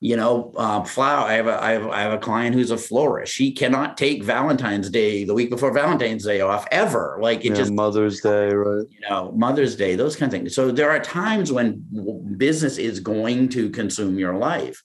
you 0.00 0.16
know, 0.16 0.52
um, 0.56 0.84
flower. 0.84 1.26
I 1.26 1.34
have 1.34 1.46
a 1.46 1.62
I 1.62 1.72
have 1.72 1.86
I 1.88 2.00
have 2.00 2.12
a 2.12 2.18
client 2.18 2.54
who's 2.54 2.70
a 2.70 2.78
florist. 2.78 3.32
She 3.32 3.52
cannot 3.52 3.96
take 3.96 4.22
Valentine's 4.22 4.90
Day 4.90 5.24
the 5.24 5.34
week 5.34 5.50
before 5.50 5.72
Valentine's 5.72 6.24
Day 6.24 6.40
off 6.40 6.66
ever. 6.70 7.18
Like 7.20 7.44
it 7.44 7.50
yeah, 7.50 7.54
just 7.56 7.72
Mother's 7.72 8.20
Day, 8.22 8.52
right? 8.52 8.86
You 8.90 9.08
know, 9.08 9.32
Mother's 9.36 9.76
Day, 9.76 9.96
those 9.96 10.16
kind 10.16 10.32
of 10.32 10.38
things. 10.38 10.54
So 10.54 10.70
there 10.70 10.90
are 10.90 11.00
times 11.00 11.52
when 11.52 11.84
business 12.36 12.78
is 12.78 13.00
going 13.00 13.48
to 13.50 13.70
consume 13.70 14.18
your 14.18 14.36
life. 14.36 14.82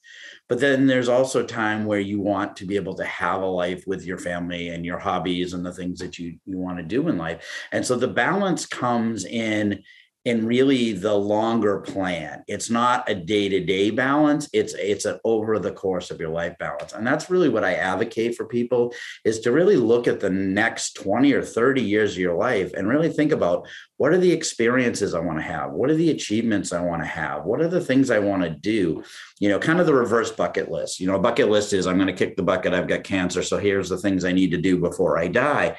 But 0.49 0.59
then 0.59 0.87
there's 0.87 1.09
also 1.09 1.43
time 1.43 1.85
where 1.85 2.01
you 2.01 2.19
want 2.19 2.57
to 2.57 2.65
be 2.65 2.75
able 2.75 2.95
to 2.95 3.05
have 3.05 3.41
a 3.41 3.45
life 3.47 3.85
with 3.87 4.05
your 4.05 4.17
family 4.17 4.69
and 4.69 4.85
your 4.85 4.99
hobbies 4.99 5.53
and 5.53 5.65
the 5.65 5.73
things 5.73 5.99
that 5.99 6.19
you 6.19 6.37
you 6.45 6.57
want 6.57 6.77
to 6.77 6.83
do 6.83 7.07
in 7.07 7.17
life. 7.17 7.47
And 7.71 7.85
so 7.85 7.95
the 7.95 8.07
balance 8.07 8.65
comes 8.65 9.25
in 9.25 9.83
in 10.25 10.45
really 10.45 10.93
the 10.93 11.13
longer 11.13 11.79
plan. 11.81 12.43
It's 12.47 12.69
not 12.69 13.09
a 13.09 13.15
day-to-day 13.15 13.89
balance. 13.89 14.49
It's 14.53 14.73
it's 14.73 15.03
an 15.05 15.19
over 15.25 15.59
the 15.59 15.71
course 15.71 16.11
of 16.11 16.19
your 16.19 16.29
life 16.29 16.57
balance. 16.57 16.93
And 16.93 17.05
that's 17.05 17.29
really 17.29 17.49
what 17.49 17.65
I 17.65 17.73
advocate 17.73 18.35
for 18.35 18.45
people 18.45 18.93
is 19.25 19.41
to 19.41 19.51
really 19.51 19.75
look 19.75 20.07
at 20.07 20.21
the 20.21 20.29
next 20.29 20.93
20 20.93 21.33
or 21.33 21.41
30 21.41 21.81
years 21.81 22.13
of 22.13 22.19
your 22.19 22.35
life 22.35 22.71
and 22.73 22.87
really 22.87 23.09
think 23.09 23.33
about 23.33 23.67
what 23.97 24.13
are 24.13 24.17
the 24.17 24.31
experiences 24.31 25.13
I 25.13 25.19
want 25.19 25.39
to 25.39 25.43
have? 25.43 25.71
What 25.71 25.89
are 25.89 25.95
the 25.95 26.11
achievements 26.11 26.71
I 26.71 26.81
want 26.81 27.01
to 27.01 27.07
have? 27.07 27.43
What 27.43 27.61
are 27.61 27.67
the 27.67 27.81
things 27.81 28.09
I 28.09 28.19
want 28.19 28.43
to 28.43 28.49
do? 28.49 29.03
You 29.39 29.49
know, 29.49 29.59
kind 29.59 29.81
of 29.81 29.85
the 29.85 29.93
reverse 29.93 30.31
bucket 30.31 30.71
list. 30.71 31.01
You 31.01 31.07
know, 31.07 31.15
a 31.15 31.19
bucket 31.19 31.49
list 31.49 31.73
is 31.73 31.85
I'm 31.85 31.97
going 31.97 32.07
to 32.07 32.13
kick 32.13 32.37
the 32.37 32.43
bucket, 32.43 32.73
I've 32.73 32.87
got 32.87 33.03
cancer, 33.03 33.43
so 33.43 33.57
here's 33.57 33.89
the 33.89 33.97
things 33.97 34.23
I 34.23 34.31
need 34.31 34.51
to 34.51 34.57
do 34.57 34.77
before 34.77 35.17
I 35.17 35.27
die 35.27 35.77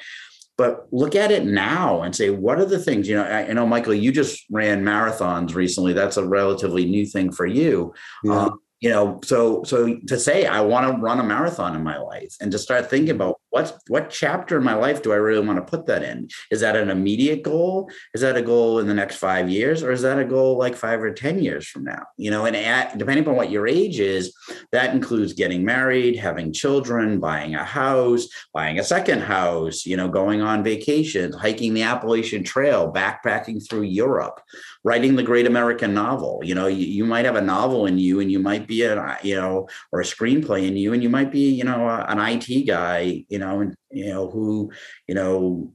but 0.57 0.87
look 0.91 1.15
at 1.15 1.31
it 1.31 1.45
now 1.45 2.01
and 2.01 2.15
say 2.15 2.29
what 2.29 2.59
are 2.59 2.65
the 2.65 2.79
things 2.79 3.07
you 3.07 3.15
know 3.15 3.23
i, 3.23 3.47
I 3.47 3.53
know 3.53 3.65
michael 3.65 3.93
you 3.93 4.11
just 4.11 4.45
ran 4.49 4.83
marathons 4.83 5.55
recently 5.55 5.93
that's 5.93 6.17
a 6.17 6.25
relatively 6.25 6.85
new 6.85 7.05
thing 7.05 7.31
for 7.31 7.45
you 7.45 7.93
yeah. 8.23 8.45
um, 8.45 8.59
you 8.85 8.91
know 8.91 9.19
so 9.23 9.63
so 9.63 9.95
to 10.05 10.19
say 10.19 10.45
i 10.45 10.61
want 10.61 10.85
to 10.85 11.01
run 11.01 11.19
a 11.19 11.23
marathon 11.23 11.75
in 11.75 11.83
my 11.83 11.97
life 11.97 12.35
and 12.39 12.51
to 12.51 12.59
start 12.59 12.87
thinking 12.87 13.15
about 13.15 13.39
what 13.55 13.79
what 13.87 14.09
chapter 14.09 14.57
in 14.57 14.65
my 14.65 14.73
life 14.73 15.01
do 15.01 15.13
i 15.13 15.15
really 15.15 15.45
want 15.47 15.57
to 15.57 15.77
put 15.77 15.85
that 15.85 16.03
in? 16.03 16.27
Is 16.51 16.59
that 16.59 16.75
an 16.75 16.89
immediate 16.89 17.41
goal? 17.41 17.89
Is 18.13 18.19
that 18.19 18.35
a 18.35 18.41
goal 18.41 18.79
in 18.79 18.87
the 18.87 18.93
next 18.93 19.15
five 19.15 19.49
years? 19.49 19.81
Or 19.81 19.93
is 19.93 20.01
that 20.01 20.19
a 20.19 20.25
goal 20.25 20.57
like 20.57 20.75
five 20.75 21.01
or 21.01 21.13
ten 21.13 21.41
years 21.41 21.65
from 21.65 21.85
now? 21.85 22.03
You 22.17 22.31
know 22.31 22.43
and 22.43 22.55
at, 22.55 22.97
depending 22.97 23.23
upon 23.23 23.37
what 23.37 23.49
your 23.49 23.65
age 23.65 24.01
is 24.01 24.35
that 24.73 24.93
includes 24.93 25.31
getting 25.31 25.63
married 25.63 26.17
having 26.17 26.51
children 26.51 27.21
buying 27.21 27.55
a 27.55 27.63
house 27.63 28.27
buying 28.53 28.77
a 28.77 28.83
second 28.83 29.21
house 29.21 29.85
you 29.85 29.95
know 29.95 30.09
going 30.09 30.41
on 30.41 30.61
vacations 30.61 31.33
hiking 31.35 31.73
the 31.73 31.83
appalachian 31.83 32.43
trail 32.43 32.91
backpacking 32.91 33.65
through 33.65 33.83
europe 33.83 34.41
writing 34.83 35.15
the 35.15 35.23
great 35.23 35.47
american 35.47 35.93
novel. 35.93 36.41
You 36.43 36.55
know 36.55 36.67
you, 36.67 36.85
you 36.85 37.05
might 37.05 37.23
have 37.23 37.37
a 37.37 37.41
novel 37.41 37.85
in 37.85 37.97
you 37.97 38.19
and 38.19 38.29
you 38.29 38.39
might 38.39 38.67
be 38.67 38.74
a 38.83 39.17
you 39.23 39.35
know 39.35 39.67
or 39.91 40.01
a 40.01 40.05
screenplay 40.05 40.67
in 40.67 40.77
you 40.77 40.93
and 40.93 41.03
you 41.03 41.09
might 41.09 41.31
be 41.31 41.51
you 41.51 41.63
know 41.63 41.87
an 41.87 42.19
it 42.19 42.65
guy 42.65 43.25
you 43.27 43.39
know, 43.39 43.61
and 43.61 43.75
you 43.91 44.07
know 44.07 44.29
who, 44.29 44.71
you 45.07 45.15
know, 45.15 45.73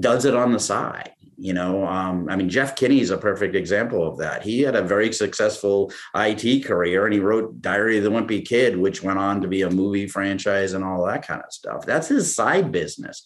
does 0.00 0.24
it 0.24 0.34
on 0.34 0.52
the 0.52 0.60
side 0.60 1.12
you 1.38 1.52
know 1.52 1.86
um, 1.86 2.28
i 2.28 2.36
mean 2.36 2.48
jeff 2.48 2.76
kinney 2.76 3.00
is 3.00 3.10
a 3.10 3.18
perfect 3.18 3.54
example 3.54 4.06
of 4.06 4.18
that. 4.18 4.42
He 4.42 4.60
had 4.62 4.76
a 4.76 4.82
very 4.82 5.12
successful 5.12 5.92
it 6.14 6.64
career 6.64 7.04
and 7.04 7.14
he 7.14 7.20
wrote 7.20 7.60
diary 7.60 7.98
of 7.98 8.04
the 8.04 8.10
wimpy 8.10 8.46
kid 8.46 8.76
which 8.76 9.02
went 9.02 9.18
on 9.18 9.40
to 9.40 9.48
be 9.48 9.62
a 9.62 9.70
movie 9.70 10.06
franchise 10.06 10.72
and 10.72 10.84
all 10.84 11.04
that 11.06 11.26
kind 11.26 11.42
of 11.42 11.52
stuff. 11.52 11.84
That's 11.84 12.08
his 12.08 12.34
side 12.34 12.72
business 12.72 13.22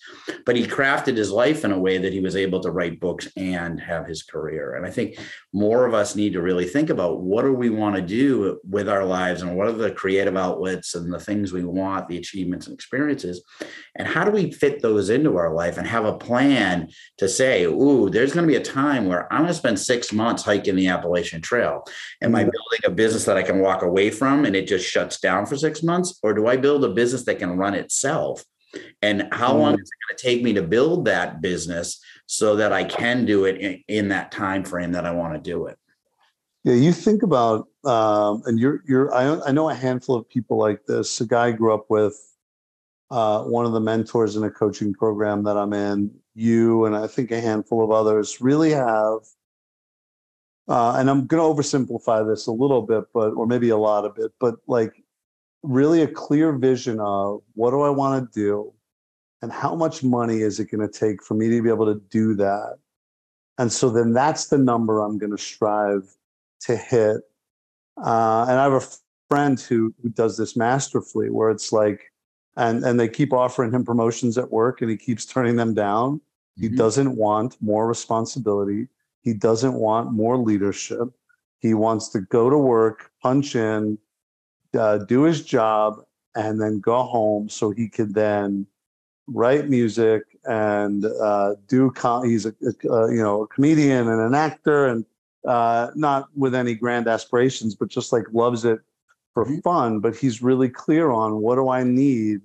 but 0.46 0.56
he 0.56 0.64
crafted 0.66 1.16
his 1.16 1.30
life 1.30 1.64
in 1.64 1.72
a 1.72 1.78
way 1.78 1.98
that 1.98 2.12
he 2.12 2.20
was 2.20 2.36
able 2.36 2.60
to 2.60 2.70
write 2.70 3.00
books 3.00 3.28
and 3.36 3.80
have 3.80 4.06
his 4.06 4.22
career. 4.22 4.74
And 4.74 4.86
i 4.86 4.90
think 4.90 5.18
more 5.52 5.86
of 5.86 5.94
us 5.94 6.16
need 6.16 6.32
to 6.34 6.42
really 6.42 6.66
think 6.66 6.90
about 6.90 7.20
what 7.20 7.42
do 7.42 7.52
we 7.52 7.70
want 7.70 7.96
to 7.96 8.02
do 8.02 8.58
with 8.64 8.88
our 8.88 9.04
lives 9.04 9.42
and 9.42 9.56
what 9.56 9.68
are 9.68 9.72
the 9.72 9.90
creative 9.90 10.36
outlets 10.36 10.94
and 10.94 11.12
the 11.12 11.20
things 11.20 11.52
we 11.52 11.64
want 11.64 12.08
the 12.08 12.16
achievements 12.16 12.66
and 12.66 12.74
experiences 12.74 13.42
and 13.96 14.06
how 14.06 14.24
do 14.24 14.30
we 14.30 14.50
fit 14.52 14.80
those 14.80 15.10
into 15.10 15.36
our 15.36 15.52
life 15.54 15.78
and 15.78 15.86
have 15.86 16.04
a 16.04 16.16
plan 16.16 16.88
to 17.18 17.28
say 17.28 17.64
ooh 17.64 17.99
there's 18.08 18.32
going 18.32 18.46
to 18.46 18.50
be 18.50 18.56
a 18.56 18.62
time 18.62 19.06
where 19.06 19.30
I'm 19.32 19.40
going 19.40 19.48
to 19.48 19.54
spend 19.54 19.78
six 19.78 20.12
months 20.12 20.42
hiking 20.42 20.76
the 20.76 20.88
Appalachian 20.88 21.40
Trail. 21.40 21.84
Am 22.22 22.34
I 22.34 22.42
mm-hmm. 22.42 22.50
building 22.50 22.80
a 22.84 22.90
business 22.90 23.24
that 23.24 23.36
I 23.36 23.42
can 23.42 23.60
walk 23.60 23.82
away 23.82 24.10
from 24.10 24.44
and 24.44 24.56
it 24.56 24.66
just 24.66 24.88
shuts 24.88 25.20
down 25.20 25.46
for 25.46 25.56
six 25.56 25.82
months? 25.82 26.18
Or 26.22 26.32
do 26.32 26.46
I 26.46 26.56
build 26.56 26.84
a 26.84 26.88
business 26.88 27.24
that 27.24 27.38
can 27.38 27.56
run 27.56 27.74
itself? 27.74 28.44
And 29.02 29.28
how 29.32 29.54
long 29.54 29.74
mm-hmm. 29.74 29.82
is 29.82 29.90
it 29.90 30.08
going 30.08 30.16
to 30.16 30.22
take 30.22 30.42
me 30.42 30.52
to 30.54 30.62
build 30.62 31.04
that 31.06 31.40
business 31.40 32.00
so 32.26 32.56
that 32.56 32.72
I 32.72 32.84
can 32.84 33.24
do 33.24 33.44
it 33.44 33.58
in, 33.58 33.82
in 33.88 34.08
that 34.08 34.30
time 34.30 34.64
frame 34.64 34.92
that 34.92 35.04
I 35.04 35.10
want 35.10 35.34
to 35.34 35.40
do 35.40 35.66
it? 35.66 35.76
Yeah, 36.62 36.74
you 36.74 36.92
think 36.92 37.22
about, 37.22 37.68
um, 37.84 38.42
and 38.44 38.58
you're 38.58 38.82
you're. 38.86 39.14
I, 39.14 39.40
I 39.46 39.50
know 39.50 39.70
a 39.70 39.74
handful 39.74 40.14
of 40.14 40.28
people 40.28 40.58
like 40.58 40.84
this. 40.84 41.20
A 41.22 41.26
guy 41.26 41.46
I 41.46 41.52
grew 41.52 41.72
up 41.72 41.86
with, 41.88 42.14
uh, 43.10 43.42
one 43.42 43.66
of 43.66 43.72
the 43.72 43.80
mentors 43.80 44.36
in 44.36 44.44
a 44.44 44.50
coaching 44.50 44.94
program 44.94 45.42
that 45.44 45.56
I'm 45.56 45.72
in 45.72 46.10
you 46.34 46.84
and 46.84 46.96
I 46.96 47.06
think 47.06 47.30
a 47.30 47.40
handful 47.40 47.82
of 47.84 47.90
others 47.90 48.40
really 48.40 48.70
have, 48.70 49.18
uh, 50.68 50.94
and 50.96 51.10
I'm 51.10 51.26
going 51.26 51.42
to 51.42 51.62
oversimplify 51.62 52.26
this 52.26 52.46
a 52.46 52.52
little 52.52 52.82
bit, 52.82 53.04
but 53.12 53.30
or 53.32 53.46
maybe 53.46 53.70
a 53.70 53.76
lot 53.76 54.04
of 54.04 54.16
it, 54.18 54.32
but 54.38 54.56
like 54.66 55.02
really 55.62 56.02
a 56.02 56.06
clear 56.06 56.52
vision 56.52 57.00
of 57.00 57.40
what 57.54 57.72
do 57.72 57.82
I 57.82 57.90
want 57.90 58.32
to 58.32 58.40
do, 58.40 58.72
and 59.42 59.50
how 59.50 59.74
much 59.74 60.04
money 60.04 60.40
is 60.40 60.60
it 60.60 60.70
going 60.70 60.86
to 60.86 60.98
take 60.98 61.22
for 61.22 61.34
me 61.34 61.48
to 61.50 61.62
be 61.62 61.68
able 61.68 61.86
to 61.86 62.00
do 62.10 62.34
that, 62.36 62.78
and 63.58 63.72
so 63.72 63.90
then 63.90 64.12
that's 64.12 64.46
the 64.46 64.58
number 64.58 65.00
I'm 65.00 65.18
going 65.18 65.32
to 65.32 65.42
strive 65.42 66.08
to 66.60 66.76
hit. 66.76 67.22
Uh, 68.02 68.46
and 68.48 68.58
I 68.58 68.62
have 68.62 68.72
a 68.72 68.86
friend 69.28 69.58
who 69.58 69.92
who 70.02 70.10
does 70.10 70.36
this 70.36 70.56
masterfully, 70.56 71.30
where 71.30 71.50
it's 71.50 71.72
like 71.72 72.12
and 72.56 72.84
and 72.84 72.98
they 72.98 73.08
keep 73.08 73.32
offering 73.32 73.72
him 73.72 73.84
promotions 73.84 74.36
at 74.38 74.50
work 74.50 74.80
and 74.80 74.90
he 74.90 74.96
keeps 74.96 75.24
turning 75.24 75.56
them 75.56 75.74
down 75.74 76.20
he 76.60 76.66
mm-hmm. 76.66 76.76
doesn't 76.76 77.16
want 77.16 77.56
more 77.60 77.86
responsibility. 77.88 78.88
He 79.22 79.32
doesn't 79.32 79.74
want 79.74 80.12
more 80.12 80.36
leadership. 80.36 81.08
He 81.58 81.74
wants 81.74 82.08
to 82.10 82.20
go 82.20 82.50
to 82.50 82.58
work, 82.58 83.10
punch 83.22 83.56
in, 83.56 83.98
uh, 84.78 84.98
do 84.98 85.22
his 85.22 85.44
job, 85.44 86.04
and 86.34 86.60
then 86.60 86.80
go 86.80 87.02
home 87.02 87.48
so 87.48 87.70
he 87.70 87.88
could 87.88 88.14
then 88.14 88.66
write 89.26 89.68
music 89.68 90.22
and 90.44 91.04
uh, 91.04 91.54
do. 91.66 91.90
Com- 91.92 92.28
he's 92.28 92.46
a, 92.46 92.54
a, 92.62 93.10
you 93.10 93.22
know 93.22 93.42
a 93.42 93.46
comedian 93.48 94.08
and 94.08 94.20
an 94.20 94.34
actor, 94.34 94.86
and 94.86 95.04
uh, 95.46 95.90
not 95.94 96.28
with 96.36 96.54
any 96.54 96.74
grand 96.74 97.08
aspirations, 97.08 97.74
but 97.74 97.88
just 97.88 98.12
like 98.12 98.24
loves 98.32 98.64
it 98.64 98.80
for 99.34 99.44
fun. 99.62 100.00
But 100.00 100.16
he's 100.16 100.42
really 100.42 100.68
clear 100.68 101.10
on 101.10 101.40
what 101.40 101.56
do 101.56 101.68
I 101.68 101.82
need 101.82 102.40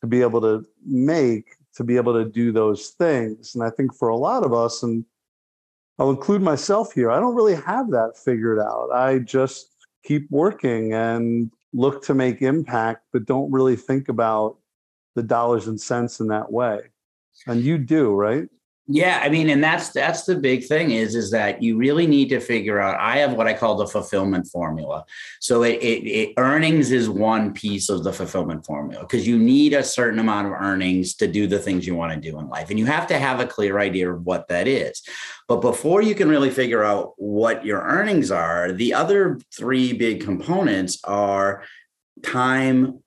to 0.00 0.06
be 0.06 0.20
able 0.20 0.40
to 0.40 0.64
make 0.84 1.56
to 1.74 1.84
be 1.84 1.96
able 1.96 2.12
to 2.12 2.28
do 2.28 2.52
those 2.52 2.88
things. 2.88 3.54
And 3.54 3.64
I 3.64 3.70
think 3.70 3.94
for 3.94 4.08
a 4.08 4.16
lot 4.16 4.44
of 4.44 4.52
us, 4.52 4.82
and 4.82 5.04
I'll 5.98 6.10
include 6.10 6.42
myself 6.42 6.92
here, 6.92 7.10
I 7.10 7.18
don't 7.18 7.34
really 7.34 7.54
have 7.54 7.90
that 7.90 8.18
figured 8.22 8.58
out. 8.58 8.90
I 8.92 9.20
just 9.20 9.68
keep 10.04 10.30
working 10.30 10.92
and 10.92 11.50
look 11.72 12.04
to 12.04 12.14
make 12.14 12.42
impact, 12.42 13.06
but 13.12 13.24
don't 13.24 13.50
really 13.50 13.76
think 13.76 14.08
about 14.08 14.58
the 15.14 15.22
dollars 15.22 15.66
and 15.66 15.80
cents 15.80 16.20
in 16.20 16.28
that 16.28 16.52
way. 16.52 16.80
And 17.46 17.62
you 17.62 17.78
do, 17.78 18.12
right? 18.12 18.48
Yeah, 18.88 19.20
I 19.22 19.28
mean, 19.28 19.48
and 19.48 19.62
that's 19.62 19.90
that's 19.90 20.24
the 20.24 20.34
big 20.34 20.64
thing 20.64 20.90
is 20.90 21.14
is 21.14 21.30
that 21.30 21.62
you 21.62 21.76
really 21.76 22.06
need 22.06 22.28
to 22.30 22.40
figure 22.40 22.80
out. 22.80 22.98
I 22.98 23.18
have 23.18 23.34
what 23.34 23.46
I 23.46 23.54
call 23.54 23.76
the 23.76 23.86
fulfillment 23.86 24.48
formula. 24.48 25.04
So 25.40 25.62
it, 25.62 25.76
it, 25.76 26.04
it 26.04 26.34
earnings 26.36 26.90
is 26.90 27.08
one 27.08 27.52
piece 27.54 27.88
of 27.88 28.02
the 28.02 28.12
fulfillment 28.12 28.66
formula 28.66 29.04
because 29.04 29.26
you 29.26 29.38
need 29.38 29.72
a 29.72 29.84
certain 29.84 30.18
amount 30.18 30.48
of 30.48 30.54
earnings 30.54 31.14
to 31.16 31.28
do 31.28 31.46
the 31.46 31.60
things 31.60 31.86
you 31.86 31.94
want 31.94 32.12
to 32.12 32.30
do 32.30 32.36
in 32.40 32.48
life, 32.48 32.70
and 32.70 32.78
you 32.78 32.86
have 32.86 33.06
to 33.06 33.18
have 33.18 33.38
a 33.38 33.46
clear 33.46 33.78
idea 33.78 34.12
of 34.12 34.26
what 34.26 34.48
that 34.48 34.66
is. 34.66 35.00
But 35.46 35.60
before 35.60 36.02
you 36.02 36.16
can 36.16 36.28
really 36.28 36.50
figure 36.50 36.82
out 36.82 37.12
what 37.18 37.64
your 37.64 37.82
earnings 37.82 38.32
are, 38.32 38.72
the 38.72 38.94
other 38.94 39.38
three 39.56 39.92
big 39.92 40.24
components 40.24 40.98
are 41.04 41.62
time 42.24 43.00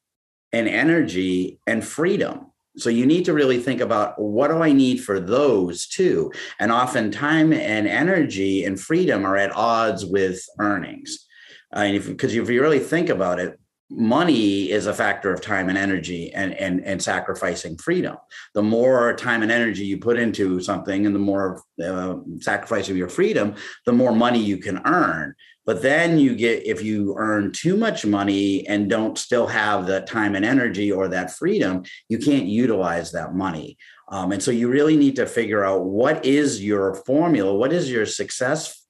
and 0.54 0.70
energy 0.70 1.60
and 1.68 1.84
freedom 1.84 2.52
so 2.78 2.90
you 2.90 3.06
need 3.06 3.26
to 3.26 3.34
really 3.34 3.60
think 3.60 3.82
about 3.82 4.20
what 4.20 4.50
do 4.50 4.62
I 4.62 4.72
need 4.72 4.98
for 4.98 5.20
those 5.20 5.88
too? 5.88 6.32
And 6.60 6.72
often 6.72 7.12
time 7.12 7.54
and 7.54 7.88
energy 7.88 8.66
and 8.66 8.80
freedom 8.80 9.26
are 9.26 9.38
at 9.38 9.56
odds 9.56 10.06
with 10.06 10.44
earnings. 10.60 11.26
Because 11.72 12.32
uh, 12.32 12.34
if, 12.34 12.34
if 12.36 12.50
you 12.50 12.62
really 12.62 12.80
think 12.80 13.10
about 13.10 13.40
it, 13.40 13.60
money 13.90 14.72
is 14.72 14.88
a 14.88 14.94
factor 14.94 15.32
of 15.32 15.42
time 15.42 15.70
and 15.70 15.78
energy 15.78 16.34
and, 16.34 16.54
and, 16.56 16.84
and 16.86 17.02
sacrificing 17.02 17.78
freedom. 17.78 18.18
The 18.54 18.64
more 18.64 19.14
time 19.16 19.44
and 19.44 19.52
energy 19.52 19.86
you 19.86 20.00
put 20.00 20.18
into 20.18 20.60
something 20.60 21.06
and 21.06 21.14
the 21.14 21.20
more 21.20 21.62
uh, 21.84 22.16
sacrifice 22.40 22.90
of 22.90 22.98
your 22.98 23.10
freedom, 23.10 23.56
the 23.86 23.94
more 23.94 24.12
money 24.12 24.40
you 24.40 24.58
can 24.58 24.82
earn. 24.86 25.36
But 25.66 25.82
then 25.82 26.20
you 26.20 26.36
get, 26.36 26.66
if 26.66 26.84
you 26.84 27.16
earn 27.18 27.52
too 27.52 27.76
much 27.76 28.06
money 28.06 28.68
and 28.68 28.90
don't 28.90 29.18
still 29.18 29.48
have 29.48 29.88
the 29.88 30.02
time 30.02 30.36
and 30.36 30.46
energy 30.46 30.92
or 30.92 31.08
that 31.08 31.32
freedom, 31.32 31.84
you 32.08 32.20
can't 32.20 32.46
utilize 32.46 33.12
that 33.12 33.34
money. 33.34 33.78
Um, 34.10 34.32
and 34.32 34.42
so 34.42 34.52
you 34.52 34.68
really 34.70 34.96
need 34.96 35.16
to 35.16 35.26
figure 35.26 35.66
out 35.66 35.86
what 35.86 36.24
is 36.24 36.64
your 36.64 36.96
formula, 37.06 37.54
what 37.56 37.74
is 37.74 37.90
your 37.90 38.06
success 38.06 38.86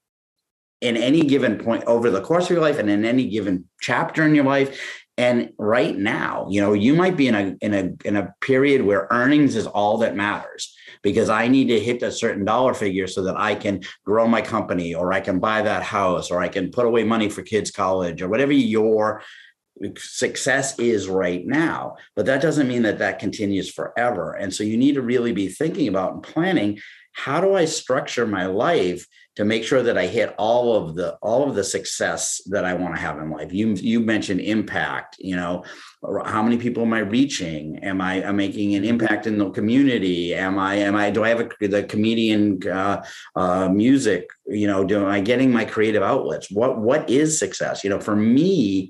in 0.81 0.97
any 0.97 1.21
given 1.21 1.57
point 1.57 1.85
over 1.85 2.11
the 2.11 2.21
course 2.21 2.45
of 2.45 2.51
your 2.51 2.61
life 2.61 2.77
and 2.77 2.89
in 2.89 3.05
any 3.05 3.29
given 3.29 3.65
chapter 3.79 4.25
in 4.25 4.35
your 4.35 4.43
life 4.43 5.04
and 5.17 5.51
right 5.57 5.97
now 5.97 6.47
you 6.49 6.59
know 6.59 6.73
you 6.73 6.93
might 6.93 7.15
be 7.15 7.27
in 7.27 7.35
a 7.35 7.55
in 7.61 7.73
a 7.73 8.07
in 8.07 8.15
a 8.17 8.33
period 8.41 8.81
where 8.81 9.07
earnings 9.11 9.55
is 9.55 9.67
all 9.67 9.97
that 9.97 10.15
matters 10.15 10.75
because 11.01 11.29
I 11.29 11.47
need 11.47 11.67
to 11.67 11.79
hit 11.79 12.01
a 12.01 12.11
certain 12.11 12.45
dollar 12.45 12.73
figure 12.73 13.05
so 13.05 13.21
that 13.25 13.37
I 13.37 13.53
can 13.53 13.81
grow 14.03 14.27
my 14.27 14.41
company 14.41 14.95
or 14.95 15.13
I 15.13 15.19
can 15.19 15.37
buy 15.37 15.61
that 15.61 15.83
house 15.83 16.31
or 16.31 16.41
I 16.41 16.47
can 16.47 16.71
put 16.71 16.87
away 16.87 17.03
money 17.03 17.29
for 17.29 17.43
kids' 17.43 17.69
college 17.69 18.23
or 18.23 18.27
whatever 18.27 18.51
your 18.51 19.21
success 19.97 20.79
is 20.79 21.07
right 21.07 21.45
now. 21.45 21.97
But 22.15 22.25
that 22.25 22.41
doesn't 22.41 22.67
mean 22.67 22.81
that 22.83 22.99
that 22.99 23.19
continues 23.19 23.71
forever. 23.71 24.33
And 24.33 24.53
so 24.53 24.63
you 24.63 24.77
need 24.77 24.95
to 24.95 25.01
really 25.01 25.31
be 25.31 25.47
thinking 25.47 25.87
about 25.87 26.13
and 26.13 26.23
planning 26.23 26.79
how 27.11 27.39
do 27.39 27.53
I 27.53 27.65
structure 27.65 28.25
my 28.25 28.47
life 28.47 29.05
to 29.35 29.43
make 29.43 29.65
sure 29.65 29.83
that 29.83 29.97
I 29.97 30.07
hit 30.07 30.33
all 30.37 30.75
of 30.75 30.95
the 30.95 31.15
all 31.15 31.47
of 31.47 31.55
the 31.55 31.63
success 31.63 32.41
that 32.47 32.63
I 32.63 32.73
want 32.73 32.95
to 32.95 33.01
have 33.01 33.17
in 33.19 33.29
life. 33.29 33.51
You 33.53 33.73
you 33.73 33.99
mentioned 33.99 34.39
impact. 34.39 35.17
You 35.19 35.35
know, 35.35 35.63
how 36.25 36.41
many 36.41 36.57
people 36.57 36.83
am 36.83 36.93
I 36.93 36.99
reaching? 36.99 37.79
Am 37.83 38.01
I 38.01 38.21
am 38.21 38.37
making 38.37 38.75
an 38.75 38.85
impact 38.85 39.27
in 39.27 39.37
the 39.37 39.49
community? 39.49 40.33
Am 40.33 40.57
I 40.57 40.75
am 40.75 40.95
I 40.95 41.09
do 41.09 41.23
I 41.23 41.29
have 41.29 41.41
a, 41.41 41.67
the 41.67 41.83
comedian 41.83 42.59
uh, 42.67 43.03
uh, 43.35 43.69
music? 43.69 44.29
You 44.45 44.67
know, 44.67 44.85
do 44.85 45.01
am 45.01 45.07
I 45.07 45.19
getting 45.19 45.51
my 45.51 45.65
creative 45.65 46.03
outlets? 46.03 46.49
What 46.49 46.79
what 46.79 47.09
is 47.09 47.37
success? 47.37 47.83
You 47.83 47.89
know, 47.89 47.99
for 47.99 48.15
me 48.15 48.89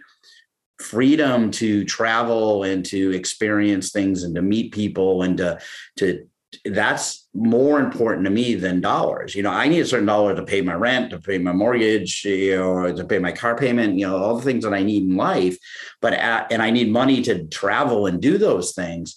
freedom 0.79 1.51
to 1.51 1.86
travel 1.86 2.63
and 2.63 2.86
to 2.86 3.15
experience 3.15 3.91
things 3.91 4.23
and 4.23 4.36
to 4.36 4.41
meet 4.41 4.73
people 4.73 5.23
and 5.23 5.38
to 5.38 5.58
to 5.97 6.27
that's 6.65 7.28
more 7.34 7.80
important 7.80 8.25
to 8.25 8.32
me 8.32 8.56
than 8.56 8.82
dollars. 8.82 9.36
You 9.36 9.43
know, 9.43 9.51
I 9.51 9.67
need 9.67 9.82
a 9.82 9.86
certain 9.86 10.08
dollar 10.08 10.36
to 10.36 10.43
pay 10.43 10.62
my 10.62 10.73
rent, 10.73 11.12
to 11.12 11.19
pay 11.19 11.38
my 11.38 11.51
mortgage, 11.51 12.25
you 12.25 12.56
know, 12.56 12.95
to 12.95 13.06
pay 13.06 13.19
my 13.19 13.32
car 13.32 13.56
payment, 13.56 13.99
you 13.99 14.08
know, 14.08 14.17
all 14.17 14.36
the 14.36 14.43
things 14.43 14.63
that 14.63 14.73
I 14.73 14.82
need 14.82 15.04
in 15.04 15.15
life. 15.15 15.58
But 16.01 16.13
at, 16.13 16.51
and 16.51 16.62
I 16.62 16.71
need 16.71 16.91
money 16.91 17.21
to 17.23 17.45
travel 17.47 18.08
and 18.08 18.21
do 18.21 18.38
those 18.38 18.73
things. 18.73 19.15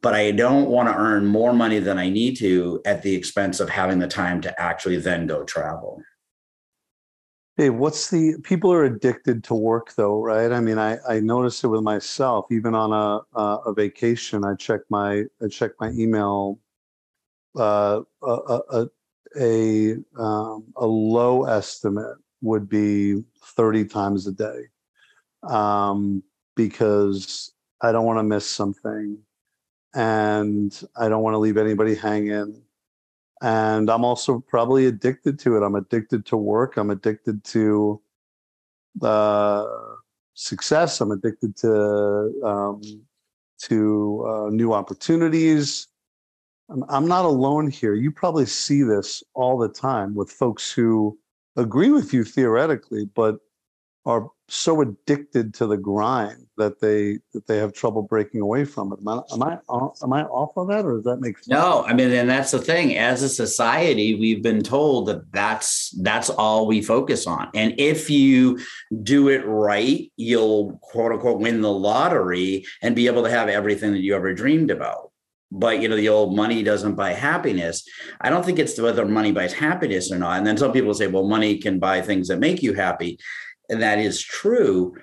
But 0.00 0.14
I 0.14 0.30
don't 0.30 0.68
want 0.68 0.88
to 0.88 0.94
earn 0.94 1.26
more 1.26 1.52
money 1.52 1.78
than 1.78 1.98
I 1.98 2.08
need 2.08 2.36
to 2.38 2.80
at 2.84 3.02
the 3.02 3.14
expense 3.14 3.60
of 3.60 3.68
having 3.68 3.98
the 3.98 4.08
time 4.08 4.40
to 4.42 4.60
actually 4.60 4.96
then 4.96 5.26
go 5.26 5.44
travel. 5.44 6.02
Hey, 7.56 7.70
what's 7.70 8.08
the 8.08 8.36
people 8.44 8.72
are 8.72 8.84
addicted 8.84 9.42
to 9.44 9.54
work 9.54 9.92
though, 9.96 10.22
right? 10.22 10.52
I 10.52 10.60
mean, 10.60 10.78
I 10.78 10.98
I 11.08 11.18
notice 11.18 11.64
it 11.64 11.66
with 11.66 11.82
myself. 11.82 12.46
Even 12.52 12.76
on 12.76 12.92
a 12.92 13.20
uh, 13.36 13.58
a 13.66 13.74
vacation, 13.74 14.44
I 14.44 14.54
check 14.54 14.80
my 14.90 15.24
I 15.42 15.48
check 15.50 15.72
my 15.80 15.90
email 15.90 16.60
uh, 17.58 18.02
a 18.22 18.60
a, 18.70 18.88
a, 19.40 19.92
um, 20.18 20.64
a 20.76 20.86
low 20.86 21.44
estimate 21.44 22.16
would 22.42 22.68
be 22.68 23.24
30 23.42 23.84
times 23.86 24.26
a 24.26 24.32
day 24.32 24.62
um, 25.42 26.22
because 26.56 27.52
I 27.82 27.92
don't 27.92 28.06
want 28.06 28.18
to 28.18 28.22
miss 28.24 28.48
something. 28.48 29.18
and 29.94 30.82
I 30.96 31.08
don't 31.08 31.22
want 31.22 31.34
to 31.34 31.38
leave 31.38 31.56
anybody 31.56 31.94
hanging. 31.94 32.62
And 33.42 33.90
I'm 33.90 34.04
also 34.04 34.40
probably 34.40 34.86
addicted 34.86 35.38
to 35.40 35.56
it. 35.56 35.62
I'm 35.62 35.76
addicted 35.76 36.26
to 36.26 36.36
work. 36.36 36.76
I'm 36.76 36.90
addicted 36.90 37.44
to 37.44 38.00
uh, 39.02 39.66
success. 40.34 41.00
I'm 41.00 41.12
addicted 41.12 41.56
to 41.58 42.32
um, 42.44 42.82
to 43.62 44.26
uh, 44.28 44.50
new 44.50 44.72
opportunities. 44.72 45.88
I'm, 46.68 47.08
not 47.08 47.24
alone 47.24 47.70
here. 47.70 47.94
You 47.94 48.10
probably 48.10 48.46
see 48.46 48.82
this 48.82 49.22
all 49.34 49.58
the 49.58 49.68
time 49.68 50.14
with 50.14 50.30
folks 50.30 50.70
who 50.70 51.18
agree 51.56 51.90
with 51.90 52.12
you 52.12 52.24
theoretically, 52.24 53.06
but 53.14 53.38
are 54.04 54.30
so 54.48 54.80
addicted 54.80 55.52
to 55.52 55.66
the 55.66 55.76
grind 55.76 56.46
that 56.56 56.80
they 56.80 57.18
that 57.34 57.46
they 57.46 57.58
have 57.58 57.74
trouble 57.74 58.00
breaking 58.02 58.40
away 58.40 58.64
from 58.64 58.90
it. 58.92 58.98
Am 59.00 59.08
I 59.08 59.20
am 59.32 59.42
I 59.42 59.58
off, 59.68 59.98
am 60.02 60.12
I 60.14 60.22
off 60.24 60.56
of 60.56 60.68
that, 60.68 60.86
or 60.86 60.96
does 60.96 61.04
that 61.04 61.20
make 61.20 61.36
sense? 61.36 61.48
No, 61.48 61.84
I 61.84 61.92
mean, 61.92 62.10
and 62.12 62.28
that's 62.28 62.52
the 62.52 62.58
thing. 62.58 62.96
As 62.96 63.22
a 63.22 63.28
society, 63.28 64.14
we've 64.14 64.42
been 64.42 64.62
told 64.62 65.08
that 65.08 65.30
that's 65.32 65.90
that's 66.00 66.30
all 66.30 66.66
we 66.66 66.80
focus 66.80 67.26
on, 67.26 67.50
and 67.54 67.74
if 67.78 68.08
you 68.08 68.58
do 69.02 69.28
it 69.28 69.44
right, 69.44 70.10
you'll 70.16 70.78
quote 70.82 71.12
unquote 71.12 71.40
win 71.40 71.60
the 71.60 71.72
lottery 71.72 72.64
and 72.82 72.96
be 72.96 73.06
able 73.06 73.24
to 73.24 73.30
have 73.30 73.48
everything 73.48 73.92
that 73.92 74.00
you 74.00 74.16
ever 74.16 74.32
dreamed 74.32 74.70
about. 74.70 75.12
But 75.50 75.80
you 75.80 75.88
know, 75.88 75.96
the 75.96 76.10
old 76.10 76.36
money 76.36 76.62
doesn't 76.62 76.94
buy 76.94 77.12
happiness. 77.12 77.84
I 78.20 78.28
don't 78.28 78.44
think 78.44 78.58
it's 78.58 78.78
whether 78.78 79.06
money 79.06 79.32
buys 79.32 79.52
happiness 79.52 80.12
or 80.12 80.18
not. 80.18 80.38
And 80.38 80.46
then 80.46 80.58
some 80.58 80.72
people 80.72 80.92
say, 80.92 81.06
well, 81.06 81.26
money 81.26 81.58
can 81.58 81.78
buy 81.78 82.02
things 82.02 82.28
that 82.28 82.38
make 82.38 82.62
you 82.62 82.74
happy 82.74 83.18
and 83.68 83.82
that 83.82 83.98
is 83.98 84.22
true 84.22 84.94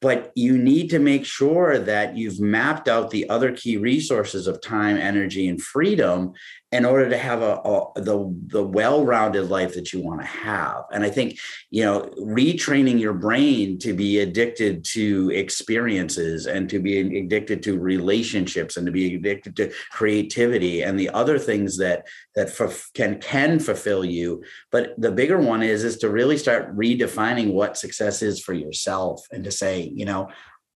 but 0.00 0.32
you 0.34 0.56
need 0.56 0.88
to 0.90 0.98
make 0.98 1.24
sure 1.24 1.78
that 1.78 2.16
you've 2.16 2.40
mapped 2.40 2.88
out 2.88 3.10
the 3.10 3.28
other 3.28 3.52
key 3.52 3.76
resources 3.76 4.46
of 4.46 4.60
time 4.60 4.96
energy 4.96 5.48
and 5.48 5.60
freedom 5.60 6.32
in 6.76 6.84
order 6.84 7.08
to 7.08 7.16
have 7.16 7.40
a, 7.40 7.54
a, 7.64 8.02
the 8.02 8.18
the 8.48 8.62
well-rounded 8.62 9.48
life 9.48 9.72
that 9.74 9.92
you 9.92 10.00
want 10.02 10.20
to 10.20 10.26
have. 10.26 10.84
And 10.92 11.02
i 11.02 11.10
think 11.10 11.38
you 11.70 11.82
know 11.82 12.10
retraining 12.18 13.00
your 13.00 13.14
brain 13.14 13.78
to 13.78 13.92
be 13.94 14.20
addicted 14.20 14.84
to 14.96 15.30
experiences 15.30 16.46
and 16.46 16.68
to 16.68 16.78
be 16.78 17.18
addicted 17.18 17.62
to 17.62 17.78
relationships 17.78 18.76
and 18.76 18.84
to 18.86 18.92
be 18.92 19.14
addicted 19.14 19.56
to 19.56 19.72
creativity 19.90 20.82
and 20.82 20.98
the 20.98 21.10
other 21.10 21.38
things 21.38 21.78
that 21.78 22.06
that 22.34 22.48
can 22.94 23.18
can 23.20 23.58
fulfill 23.58 24.04
you. 24.04 24.42
But 24.70 24.94
the 25.00 25.12
bigger 25.12 25.38
one 25.38 25.62
is 25.62 25.82
is 25.82 25.96
to 25.98 26.10
really 26.10 26.36
start 26.36 26.76
redefining 26.76 27.52
what 27.52 27.78
success 27.78 28.22
is 28.22 28.38
for 28.40 28.52
yourself 28.52 29.26
and 29.32 29.42
to 29.44 29.50
say 29.50 29.90
you 29.94 30.04
know 30.04 30.28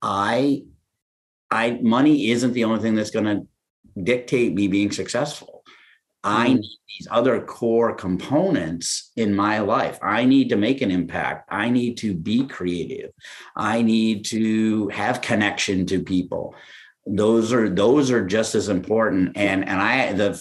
i 0.03 0.63
i 1.51 1.79
money 1.83 2.31
isn't 2.31 2.53
the 2.53 2.65
only 2.65 2.81
thing 2.81 2.95
that's 2.95 3.11
going 3.11 3.25
to 3.25 3.47
dictate 4.03 4.53
me 4.53 4.69
being 4.69 4.91
successful 4.91 5.56
I 6.27 6.49
mm. 6.49 6.55
need 6.57 6.79
these 6.99 7.09
other 7.11 7.41
core 7.41 7.95
components 7.95 9.13
in 9.17 9.35
my 9.35 9.61
life. 9.61 9.99
I 10.03 10.25
need 10.25 10.49
to 10.49 10.57
make 10.57 10.83
an 10.83 10.91
impact. 10.91 11.49
I 11.51 11.71
need 11.71 11.97
to 11.99 12.15
be 12.15 12.47
creative. 12.47 13.13
I 13.55 13.83
need 13.83 14.25
to 14.27 14.89
have 14.89 15.23
connection 15.23 15.87
to 15.87 16.03
people. 16.03 16.55
Those 17.07 17.53
are 17.53 17.69
those 17.71 18.11
are 18.11 18.27
just 18.27 18.57
as 18.57 18.69
important. 18.69 19.37
And 19.37 19.67
and 19.69 19.81
I 19.81 20.13
the 20.13 20.35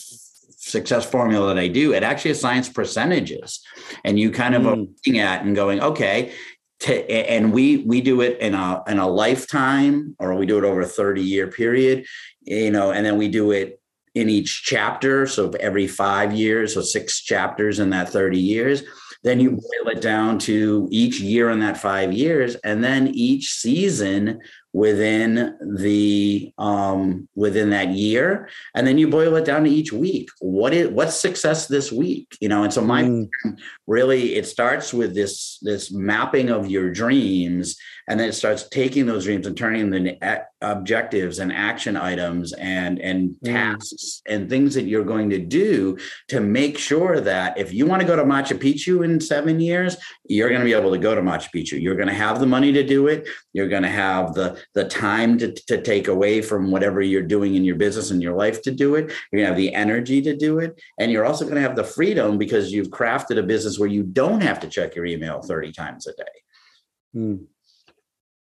success 0.58 1.06
formula 1.06 1.54
that 1.54 1.62
I 1.62 1.68
do, 1.68 1.94
it 1.94 2.02
actually 2.02 2.32
assigns 2.32 2.68
percentages. 2.68 3.62
And 4.04 4.20
you 4.20 4.32
kind 4.32 4.56
of 4.56 4.64
mm. 4.64 4.68
are 4.72 4.76
looking 4.76 5.20
at 5.20 5.46
and 5.46 5.56
going, 5.56 5.80
okay, 5.82 6.34
to, 6.80 7.12
and 7.12 7.54
we 7.54 7.78
we 7.78 8.02
do 8.02 8.22
it 8.22 8.40
in 8.40 8.56
a 8.56 8.82
in 8.88 8.98
a 8.98 9.08
lifetime 9.08 10.16
or 10.20 10.34
we 10.34 10.48
do 10.48 10.58
it 10.58 10.64
over 10.64 10.82
a 10.82 10.86
30 10.86 11.22
year 11.22 11.48
period 11.48 12.06
you 12.42 12.70
know 12.70 12.92
and 12.92 13.06
then 13.06 13.18
we 13.18 13.30
do 13.30 13.52
it 13.52 13.80
in 14.16 14.30
each 14.30 14.64
chapter. 14.64 15.28
So 15.28 15.52
every 15.60 15.88
five 15.88 16.34
years, 16.34 16.74
so 16.74 16.82
six 16.82 17.22
chapters 17.22 17.80
in 17.80 17.90
that 17.92 18.10
30 18.10 18.40
years. 18.40 18.84
Then 19.24 19.40
you 19.40 19.52
boil 19.52 19.92
it 19.92 20.02
down 20.02 20.40
to 20.40 20.88
each 20.92 21.20
year 21.20 21.50
in 21.50 21.60
that 21.60 21.78
five 21.78 22.14
years, 22.14 22.56
and 22.56 22.84
then 22.84 23.08
each 23.08 23.54
season 23.54 24.40
within 24.76 25.58
the 25.78 26.52
um, 26.58 27.30
within 27.34 27.70
that 27.70 27.92
year, 27.92 28.50
and 28.76 28.86
then 28.86 28.98
you 28.98 29.08
boil 29.08 29.38
it 29.38 29.46
down 29.46 29.64
to 29.64 29.70
each 29.70 29.94
week. 29.94 30.28
What 30.40 30.74
is 30.74 30.90
what's 30.90 31.16
success 31.16 31.68
this 31.68 31.94
week? 31.94 32.38
You 32.42 32.50
know, 32.50 32.64
and 32.64 32.74
so 32.74 32.82
my 32.82 33.04
mm. 33.04 33.30
really 33.88 34.36
it 34.36 34.46
starts 34.46 34.94
with 34.94 35.16
this 35.16 35.60
this 35.62 35.94
mapping 35.94 36.50
of 36.50 36.70
your 36.70 36.92
dreams 36.92 37.78
and 38.08 38.20
then 38.20 38.30
it 38.30 38.34
starts 38.34 38.68
taking 38.70 39.06
those 39.06 39.24
dreams 39.24 39.48
and 39.48 39.58
turning 39.58 39.90
them 39.90 40.06
into 40.06 40.46
objectives 40.62 41.40
and 41.40 41.52
action 41.52 41.98
items 41.98 42.54
and 42.54 43.00
and 43.00 43.36
mm. 43.44 43.52
tasks 43.52 44.22
and 44.28 44.50
things 44.50 44.76
that 44.76 44.84
you're 44.84 45.04
going 45.04 45.30
to 45.30 45.40
do 45.40 45.98
to 46.28 46.40
make 46.40 46.78
sure 46.78 47.20
that 47.20 47.58
if 47.58 47.74
you 47.74 47.86
want 47.86 48.02
to 48.02 48.08
go 48.08 48.16
to 48.16 48.24
Machu 48.24 48.58
Picchu 48.58 49.04
in 49.04 49.20
seven 49.20 49.60
years, 49.60 49.98
you're 50.28 50.50
going 50.50 50.62
to 50.62 50.66
be 50.66 50.74
able 50.74 50.92
to 50.92 50.98
go 50.98 51.16
to 51.16 51.22
Machu 51.22 51.50
Picchu. 51.54 51.82
You're 51.82 51.96
going 51.96 52.08
to 52.08 52.14
have 52.14 52.40
the 52.40 52.46
money 52.46 52.72
to 52.74 52.84
do 52.84 53.08
it. 53.08 53.28
You're 53.54 53.70
going 53.70 53.84
to 53.84 53.90
have 53.90 54.34
the 54.34 54.62
the 54.74 54.88
time 54.88 55.38
to, 55.38 55.52
to 55.52 55.82
take 55.82 56.08
away 56.08 56.42
from 56.42 56.72
whatever 56.72 57.02
you're 57.02 57.22
doing 57.22 57.56
in 57.56 57.64
your 57.64 57.76
business 57.76 58.12
and 58.12 58.22
your 58.22 58.36
life 58.36 58.62
to 58.64 58.72
do 58.72 58.96
it. 58.96 59.12
You're 59.32 59.42
going 59.42 59.44
to 59.44 59.48
have 59.48 59.58
the 59.58 59.74
energy 59.74 60.22
to 60.22 60.36
do 60.36 60.60
it, 60.60 60.82
and 61.00 61.12
you're 61.12 61.26
also 61.26 61.46
going 61.46 61.56
to 61.56 61.62
have 61.62 61.76
the 61.76 61.84
freedom 61.84 62.38
because 62.38 62.72
you've 62.72 62.90
crafted 62.90 63.38
a 63.38 63.44
business 63.44 63.80
where 63.80 63.90
you 63.90 64.04
don't 64.04 64.42
have 64.42 64.60
to 64.62 64.68
check 64.68 64.96
your 64.96 65.06
email 65.06 65.42
30 65.42 65.72
times 65.72 66.08
a 66.08 66.14
day. 66.14 66.24
Mm. 67.16 67.46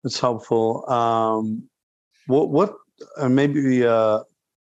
It's 0.05 0.21
helpful. 0.21 0.89
Um, 0.91 1.69
what 2.27 2.51
what 2.51 2.75
uh, 3.17 3.29
maybe 3.29 3.85
uh, 3.85 4.21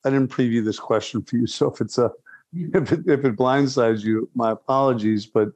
I 0.06 0.10
didn't 0.10 0.32
preview 0.32 0.64
this 0.64 0.80
question 0.80 1.24
for 1.24 1.38
you, 1.38 1.48
so 1.58 1.72
if 1.72 1.82
it's 1.82 1.98
a 1.98 2.12
if 2.54 2.92
it, 2.92 3.00
if 3.08 3.26
it 3.26 3.36
blindsides 3.36 4.04
you, 4.04 4.30
my 4.36 4.52
apologies. 4.52 5.26
But 5.26 5.50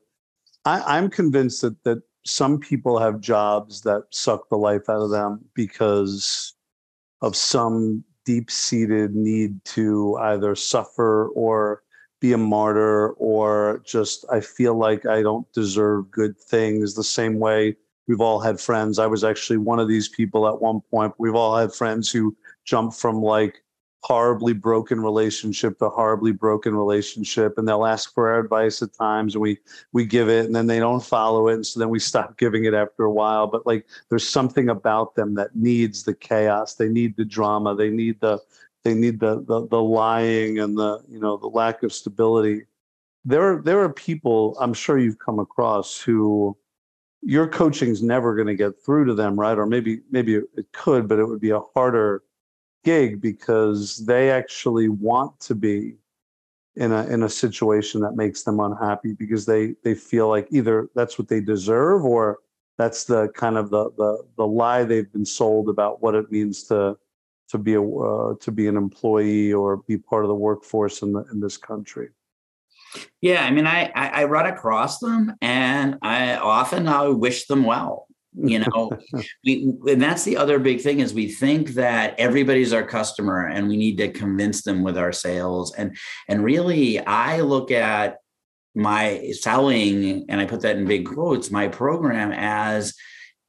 I, 0.66 0.98
I'm 0.98 1.10
convinced 1.10 1.62
that 1.62 1.82
that 1.84 2.02
some 2.28 2.60
people 2.60 3.00
have 3.00 3.20
jobs 3.20 3.82
that 3.82 4.04
suck 4.12 4.50
the 4.50 4.58
life 4.58 4.90
out 4.90 5.02
of 5.02 5.10
them 5.10 5.44
because 5.54 6.54
of 7.22 7.36
some 7.36 8.04
deep-seated 8.26 9.16
need 9.16 9.64
to 9.64 10.18
either 10.22 10.56
suffer 10.56 11.30
or 11.30 11.84
be 12.20 12.34
a 12.34 12.38
martyr 12.38 13.12
or 13.12 13.82
just 13.86 14.26
I 14.32 14.42
feel 14.42 14.76
like 14.76 15.06
I 15.06 15.22
don't 15.22 15.52
deserve 15.54 16.12
good 16.12 16.38
things 16.38 16.94
the 16.94 17.04
same 17.04 17.40
way 17.40 17.78
We've 18.08 18.22
all 18.22 18.40
had 18.40 18.60
friends. 18.60 19.00
I 19.00 19.06
was 19.06 19.24
actually 19.24 19.58
one 19.58 19.80
of 19.80 19.90
these 19.90 20.08
people 20.08 20.48
at 20.48 20.62
one 20.62 20.80
point. 20.90 21.14
We've 21.18 21.36
all 21.36 21.58
had 21.58 21.74
friends 21.74 22.10
who 22.10 22.36
jump 22.64 22.94
from 22.94 23.22
like 23.22 23.64
horribly 24.08 24.54
broken 24.54 25.02
relationship 25.02 25.78
to 25.78 25.90
horribly 25.90 26.32
broken 26.32 26.74
relationship 26.74 27.58
and 27.58 27.68
they'll 27.68 27.86
ask 27.86 28.14
for 28.14 28.30
our 28.30 28.40
advice 28.40 28.82
at 28.82 28.94
times 28.94 29.36
and 29.36 29.42
we 29.42 29.58
we 29.92 30.06
give 30.06 30.30
it 30.30 30.46
and 30.46 30.56
then 30.56 30.66
they 30.66 30.80
don't 30.80 31.04
follow 31.04 31.50
it 31.50 31.56
and 31.56 31.66
so 31.66 31.78
then 31.78 31.90
we 31.90 32.00
stop 32.00 32.38
giving 32.44 32.64
it 32.64 32.74
after 32.74 33.04
a 33.04 33.12
while. 33.12 33.48
But 33.48 33.66
like 33.66 33.86
there's 34.08 34.26
something 34.28 34.70
about 34.70 35.16
them 35.16 35.34
that 35.36 35.58
needs 35.58 36.04
the 36.04 36.14
chaos. 36.14 36.76
They 36.76 36.88
need 36.88 37.18
the 37.18 37.26
drama. 37.26 37.76
They 37.76 37.90
need 37.90 38.22
the 38.22 38.40
they 38.86 38.94
need 38.94 39.20
the 39.20 39.44
the, 39.46 39.68
the 39.68 39.82
lying 39.82 40.60
and 40.60 40.78
the 40.78 41.04
you 41.10 41.20
know 41.20 41.36
the 41.36 41.48
lack 41.48 41.84
of 41.84 41.92
stability. 41.92 42.62
There 43.26 43.62
there 43.62 43.82
are 43.82 43.92
people 43.92 44.56
i'm 44.62 44.74
sure 44.74 44.98
you've 44.98 45.20
come 45.20 45.40
across 45.40 46.00
who 46.00 46.56
your 47.24 47.46
coaching's 47.46 48.02
never 48.02 48.36
going 48.36 48.48
to 48.48 48.56
get 48.56 48.82
through 48.86 49.04
to 49.06 49.14
them, 49.14 49.38
right? 49.38 49.58
Or 49.58 49.66
maybe 49.66 50.00
maybe 50.12 50.36
it 50.36 50.72
could, 50.72 51.10
but 51.10 51.20
it 51.20 51.26
would 51.26 51.42
be 51.42 51.50
a 51.50 51.60
harder 51.60 52.24
gig 52.88 53.20
because 53.20 54.06
they 54.06 54.32
actually 54.32 54.88
want 54.88 55.38
to 55.42 55.54
be 55.54 55.98
in 56.78 56.94
a 56.94 57.06
in 57.08 57.24
a 57.24 57.30
situation 57.30 58.00
that 58.00 58.16
makes 58.16 58.44
them 58.44 58.62
unhappy 58.62 59.12
because 59.14 59.46
they 59.46 59.76
they 59.84 59.94
feel 59.94 60.30
like 60.30 60.48
either 60.52 60.90
that's 60.96 61.20
what 61.20 61.28
they 61.28 61.42
deserve 61.42 62.06
or 62.06 62.38
that's 62.78 63.04
the 63.04 63.28
kind 63.30 63.58
of 63.58 63.70
the 63.72 63.90
the 63.98 64.24
the 64.38 64.48
lie 64.48 64.86
they've 64.86 65.12
been 65.12 65.26
sold 65.26 65.68
about 65.68 66.02
what 66.02 66.16
it 66.16 66.32
means 66.32 66.64
to 66.64 66.98
to 67.50 67.58
be 67.58 67.74
a 67.74 67.84
uh, 67.84 68.36
to 68.40 68.52
be 68.52 68.68
an 68.68 68.78
employee 68.78 69.52
or 69.52 69.78
be 69.90 69.98
part 69.98 70.24
of 70.24 70.30
the 70.30 70.42
workforce 70.48 71.02
in 71.02 71.12
the 71.12 71.26
in 71.32 71.42
this 71.42 71.58
country. 71.58 72.08
Yeah, 73.20 73.44
I 73.44 73.52
mean, 73.52 73.68
I, 73.68 73.92
I, 73.96 74.08
I 74.22 74.24
run 74.24 74.46
across 74.46 75.00
them, 75.00 75.34
and 75.42 75.98
I 76.02 76.38
often 76.38 76.88
I 76.88 77.10
wish 77.10 77.48
them 77.48 77.64
well. 77.66 78.07
You 78.40 78.60
know, 78.60 78.92
we, 79.46 79.74
and 79.88 80.02
that's 80.02 80.24
the 80.24 80.38
other 80.38 80.60
big 80.60 80.82
thing 80.82 81.00
is 81.00 81.14
we 81.14 81.32
think 81.32 81.70
that 81.70 82.20
everybody's 82.20 82.74
our 82.74 82.86
customer, 82.86 83.48
and 83.48 83.68
we 83.68 83.78
need 83.78 83.98
to 83.98 84.12
convince 84.12 84.62
them 84.62 84.84
with 84.84 84.98
our 84.98 85.12
sales. 85.12 85.74
And 85.74 85.98
and 86.28 86.44
really, 86.44 87.00
I 87.00 87.42
look 87.42 87.72
at 87.72 88.18
my 88.76 89.32
selling, 89.32 90.26
and 90.30 90.40
I 90.40 90.46
put 90.46 90.62
that 90.62 90.78
in 90.78 90.86
big 90.86 91.06
quotes, 91.08 91.50
my 91.50 91.68
program 91.68 92.32
as 92.32 92.94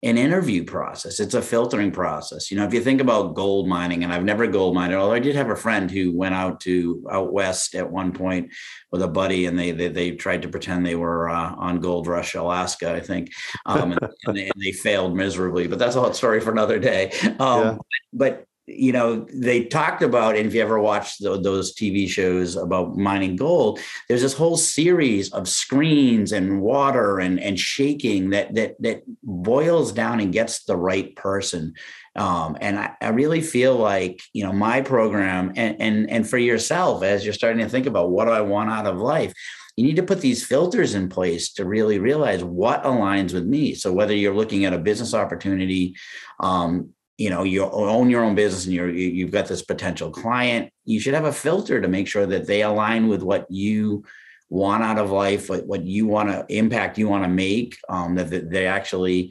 an 0.05 0.17
interview 0.17 0.63
process. 0.63 1.19
It's 1.19 1.35
a 1.35 1.43
filtering 1.43 1.91
process. 1.91 2.51
You 2.51 2.57
know, 2.57 2.65
if 2.65 2.73
you 2.73 2.81
think 2.81 3.01
about 3.01 3.35
gold 3.35 3.67
mining, 3.67 4.05
and 4.05 4.13
I've 4.13 4.25
never 4.25 4.47
gold 4.47 4.75
mined, 4.75 4.95
although 4.95 5.15
I 5.15 5.19
did 5.19 5.35
have 5.35 5.51
a 5.51 5.57
friend 5.57 5.91
who 5.91 6.17
went 6.17 6.37
out 6.37 6.61
to 6.61 7.05
out 7.11 7.33
west 7.33 7.75
at 7.75 7.91
one 7.91 8.13
point 8.13 8.53
with 8.93 9.03
a 9.03 9.09
buddy, 9.09 9.47
and 9.47 9.59
they 9.59 9.73
they, 9.73 9.89
they 9.89 10.11
tried 10.13 10.43
to 10.43 10.49
pretend 10.49 10.87
they 10.87 10.95
were 10.95 11.29
uh, 11.29 11.55
on 11.57 11.81
Gold 11.81 12.07
Rush, 12.07 12.35
Alaska, 12.35 12.95
I 12.95 13.01
think, 13.01 13.33
um, 13.67 13.93
and, 13.93 14.01
and, 14.27 14.37
they, 14.37 14.45
and, 14.45 14.63
they, 14.63 14.73
failed 14.73 15.17
miserably. 15.17 15.67
But 15.67 15.81
that's 15.81 15.97
a 15.97 16.01
whole 16.01 16.13
story 16.13 16.41
for 16.41 16.53
another 16.53 16.79
day. 16.79 17.13
Um, 17.41 17.63
yeah. 17.63 17.77
But 18.13 18.45
you 18.69 18.93
know, 18.93 19.27
they 19.33 19.65
talked 19.65 20.03
about, 20.03 20.37
and 20.37 20.47
if 20.47 20.55
you 20.55 20.61
ever 20.61 20.79
watched 20.79 21.23
the, 21.23 21.41
those 21.41 21.75
TV 21.75 22.09
shows 22.09 22.55
about 22.55 22.97
mining 22.97 23.35
gold, 23.35 23.81
there's 24.09 24.21
this 24.21 24.35
whole 24.35 24.59
series 24.59 25.33
of 25.33 25.49
screens 25.49 26.33
and 26.33 26.61
water 26.61 27.19
and 27.19 27.41
and 27.41 27.59
shaking 27.59 28.31
that 28.31 28.55
that 28.55 28.81
that 28.81 29.03
boils 29.23 29.93
down 29.93 30.21
and 30.21 30.33
gets 30.33 30.65
the 30.65 30.77
right 30.77 31.17
person. 31.17 31.75
Um, 32.15 32.59
and 32.61 32.79
I, 32.79 32.95
I 33.01 33.09
really 33.09 33.41
feel 33.41 33.75
like 33.77 34.21
you 34.35 34.45
know 34.45 34.53
my 34.53 34.83
program 34.83 35.53
and 35.57 35.81
and 35.81 36.11
and 36.11 36.29
for 36.29 36.39
yourself 36.39 37.03
as 37.03 37.25
you're 37.25 37.35
starting 37.35 37.65
to 37.65 37.71
think 37.71 37.87
about 37.87 38.11
what 38.11 38.27
do 38.27 38.33
I 38.33 38.43
want 38.43 38.71
out 38.71 38.87
of 38.87 38.99
life, 38.99 39.33
you 39.77 39.85
need 39.85 39.97
to 39.97 40.03
put 40.03 40.21
these 40.21 40.45
filters 40.45 40.95
in 40.95 41.09
place 41.09 41.53
to 41.55 41.65
really 41.65 41.99
realize 41.99 42.45
what 42.45 42.83
aligns 42.85 43.33
with 43.33 43.47
me. 43.47 43.75
So 43.75 43.93
whether 43.93 44.15
you're 44.15 44.35
looking 44.35 44.65
at 44.65 44.75
a 44.75 44.79
business 44.79 45.15
opportunity, 45.15 45.97
um, 46.41 46.91
you 47.19 47.29
know 47.29 47.43
you 47.43 47.65
own 47.65 48.09
your 48.09 48.25
own 48.25 48.35
business 48.35 48.65
and 48.65 48.75
you're 48.75 48.91
you've 48.91 49.33
got 49.33 49.47
this 49.47 49.63
potential 49.63 50.11
client 50.11 50.71
you 50.85 50.99
should 50.99 51.15
have 51.15 51.27
a 51.27 51.33
filter 51.33 51.81
to 51.81 51.89
make 51.89 52.09
sure 52.09 52.25
that 52.25 52.47
they 52.47 52.63
align 52.63 53.09
with 53.09 53.23
what 53.23 53.51
you 53.51 54.05
want 54.49 54.83
out 54.83 54.99
of 54.99 55.11
life 55.11 55.51
what, 55.51 55.67
what 55.67 55.85
you 55.85 56.07
want 56.07 56.29
to 56.31 56.47
impact 56.49 56.97
you 56.97 57.09
want 57.09 57.25
to 57.25 57.29
make 57.29 57.77
um, 57.89 58.15
that, 58.15 58.31
that 58.31 58.51
they 58.51 58.67
actually 58.67 59.31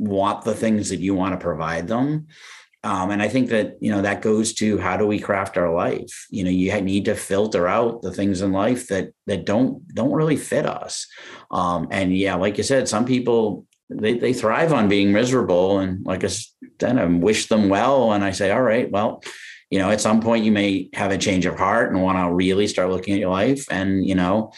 want 0.00 0.44
the 0.44 0.54
things 0.54 0.88
that 0.88 0.98
you 0.98 1.14
want 1.14 1.34
to 1.34 1.44
provide 1.44 1.86
them. 1.86 2.26
Um, 2.82 3.10
and 3.10 3.20
i 3.20 3.28
think 3.28 3.50
that 3.50 3.76
you 3.82 3.90
know 3.92 4.00
that 4.00 4.22
goes 4.22 4.54
to 4.54 4.78
how 4.78 4.96
do 4.96 5.06
we 5.06 5.18
craft 5.20 5.58
our 5.58 5.70
life? 5.70 6.26
You 6.30 6.44
know 6.44 6.50
you 6.50 6.80
need 6.80 7.04
to 7.04 7.14
filter 7.14 7.68
out 7.68 8.00
the 8.00 8.10
things 8.10 8.40
in 8.40 8.52
life 8.52 8.86
that 8.88 9.12
that 9.26 9.44
don't 9.44 9.86
don't 9.94 10.12
really 10.12 10.38
fit 10.38 10.64
us. 10.64 11.06
Um, 11.50 11.88
and 11.90 12.16
yeah 12.16 12.36
like 12.36 12.56
you 12.56 12.64
said 12.64 12.88
some 12.88 13.04
people 13.04 13.66
they, 13.90 14.14
they 14.14 14.32
thrive 14.32 14.72
on 14.72 14.88
being 14.88 15.12
miserable. 15.12 15.80
And 15.80 16.04
like 16.06 16.24
I 16.24 16.28
said, 16.28 16.98
I 16.98 17.04
wish 17.04 17.48
them 17.48 17.68
well. 17.68 18.12
And 18.12 18.24
I 18.24 18.30
say, 18.30 18.50
all 18.50 18.62
right, 18.62 18.90
well, 18.90 19.22
you 19.70 19.78
know, 19.78 19.90
at 19.90 20.00
some 20.00 20.20
point 20.20 20.44
you 20.44 20.52
may 20.52 20.88
have 20.94 21.12
a 21.12 21.18
change 21.18 21.46
of 21.46 21.56
heart 21.56 21.92
and 21.92 22.02
want 22.02 22.18
to 22.18 22.34
really 22.34 22.66
start 22.66 22.90
looking 22.90 23.14
at 23.14 23.20
your 23.20 23.30
life. 23.30 23.66
And, 23.70 24.04
you 24.04 24.14
know, 24.14 24.52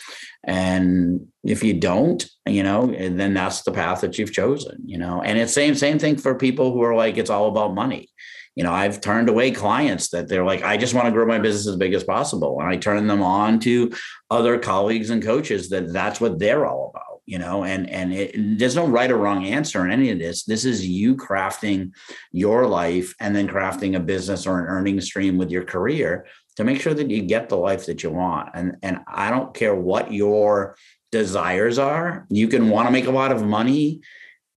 and 0.45 1.29
if 1.45 1.63
you 1.63 1.75
don't, 1.75 2.25
you 2.47 2.63
know, 2.63 2.87
then 2.87 3.35
that's 3.35 3.63
the 3.63 3.73
path 3.73 4.01
that 4.01 4.19
you've 4.19 4.33
chosen, 4.33 4.83
you 4.85 4.99
know, 4.99 5.23
and 5.23 5.39
it's 5.39 5.53
same, 5.53 5.75
same 5.75 5.99
thing 5.99 6.17
for 6.17 6.35
people 6.35 6.73
who 6.73 6.83
are 6.83 6.95
like, 6.95 7.19
it's 7.19 7.31
all 7.31 7.49
about 7.49 7.75
money. 7.75 8.09
You 8.55 8.65
know, 8.65 8.73
I've 8.73 9.01
turned 9.01 9.29
away 9.29 9.51
clients 9.51 10.11
that 10.11 10.29
they're 10.29 10.45
like, 10.45 10.63
I 10.63 10.77
just 10.77 10.93
want 10.93 11.07
to 11.07 11.13
grow 11.13 11.25
my 11.25 11.39
business 11.39 11.67
as 11.67 11.77
big 11.77 11.95
as 11.95 12.05
possible. 12.05 12.59
And 12.61 12.69
I 12.69 12.77
turn 12.77 13.07
them 13.07 13.23
on 13.23 13.61
to 13.61 13.93
other 14.31 14.59
colleagues 14.59 15.11
and 15.11 15.23
coaches 15.23 15.71
that 15.71 15.93
that's 15.93 16.21
what 16.21 16.39
they're 16.39 16.67
all 16.67 16.93
about 16.95 17.12
you 17.33 17.39
know 17.39 17.65
and 17.65 17.89
and 17.89 18.13
it, 18.13 18.59
there's 18.59 18.77
no 18.77 18.87
right 18.87 19.11
or 19.11 19.17
wrong 19.17 19.47
answer 19.47 19.85
in 19.85 19.91
any 19.91 20.11
of 20.11 20.19
this. 20.19 20.45
This 20.45 20.65
is 20.65 20.87
you 20.87 21.17
crafting 21.17 21.93
your 22.31 22.67
life 22.67 23.15
and 23.21 23.35
then 23.35 23.49
crafting 23.49 23.97
a 23.97 24.01
business 24.01 24.47
or 24.47 24.61
an 24.61 24.67
earning 24.67 25.01
stream 25.01 25.39
with 25.39 25.51
your 25.51 25.65
career 25.65 26.27
to 26.57 26.65
make 26.65 26.81
sure 26.81 26.95
that 26.95 27.11
you 27.11 27.23
get 27.23 27.49
the 27.49 27.57
life 27.57 27.87
that 27.87 28.03
you 28.03 28.11
want. 28.11 28.51
And 28.55 28.77
and 28.83 28.99
i 29.07 29.31
don't 29.31 29.55
care 29.55 29.75
what 29.75 30.13
your 30.13 30.77
desires 31.11 31.79
are 31.79 32.27
you 32.31 32.49
can 32.49 32.71
want 32.71 32.87
to 32.89 32.93
make 32.93 33.07
a 33.07 33.19
lot 33.21 33.33
of 33.33 33.43
money 33.43 34.01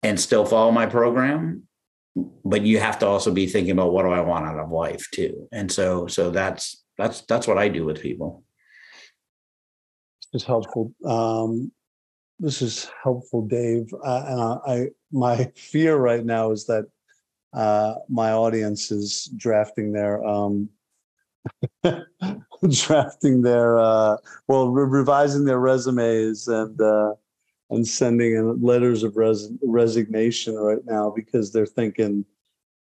and 0.04 0.20
still 0.20 0.46
follow 0.46 0.70
my 0.70 0.86
program 0.86 1.64
but 2.44 2.62
you 2.62 2.78
have 2.78 2.98
to 3.00 3.06
also 3.06 3.32
be 3.32 3.46
thinking 3.46 3.72
about 3.72 3.92
what 3.92 4.02
do 4.02 4.10
i 4.10 4.20
want 4.20 4.46
out 4.46 4.58
of 4.58 4.70
life 4.70 5.04
too. 5.12 5.48
And 5.52 5.70
so 5.70 6.06
so 6.06 6.30
that's 6.30 6.84
that's 6.98 7.22
that's 7.22 7.46
what 7.46 7.58
i 7.58 7.68
do 7.68 7.84
with 7.84 8.00
people. 8.00 8.44
It's 10.32 10.44
helpful. 10.44 10.92
Um, 11.04 11.72
this 12.38 12.62
is 12.62 12.90
helpful, 13.02 13.46
Dave. 13.46 13.92
Uh, 14.04 14.24
and 14.28 14.40
I, 14.40 14.56
I, 14.66 14.86
my 15.12 15.44
fear 15.56 15.96
right 15.96 16.24
now 16.24 16.50
is 16.50 16.66
that 16.66 16.86
uh, 17.52 17.94
my 18.08 18.32
audience 18.32 18.90
is 18.90 19.30
drafting 19.36 19.92
their 19.92 20.24
um, 20.24 20.68
drafting 22.68 23.42
their 23.42 23.78
uh, 23.78 24.16
well 24.48 24.68
re- 24.70 24.88
revising 24.88 25.44
their 25.44 25.60
resumes 25.60 26.48
and 26.48 26.80
uh, 26.80 27.14
and 27.70 27.86
sending 27.86 28.34
in 28.34 28.60
letters 28.60 29.02
of 29.02 29.16
res- 29.16 29.52
resignation 29.62 30.56
right 30.56 30.84
now 30.84 31.12
because 31.14 31.52
they're 31.52 31.66
thinking 31.66 32.24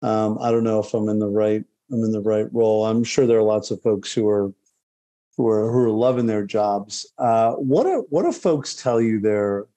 um, 0.01 0.37
I 0.39 0.51
don't 0.51 0.63
know 0.63 0.79
if 0.79 0.93
I'm 0.93 1.09
in 1.09 1.19
the 1.19 1.27
right 1.27 1.63
I'm 1.91 2.03
in 2.03 2.11
the 2.11 2.21
right 2.21 2.47
role. 2.53 2.85
I'm 2.85 3.03
sure 3.03 3.25
there 3.25 3.39
are 3.39 3.43
lots 3.43 3.71
of 3.71 3.81
folks 3.81 4.13
who 4.13 4.27
are 4.29 4.53
who 5.39 5.47
are 5.47 5.71
who 5.71 5.85
are 5.85 5.89
loving 5.89 6.25
their 6.25 6.45
jobs. 6.45 7.09
Uh, 7.17 7.53
what 7.53 7.83
do 7.85 8.05
what 8.09 8.23
do 8.23 8.31
folks 8.33 8.75
tell 8.75 8.99
you 8.99 9.21
they're 9.21 9.67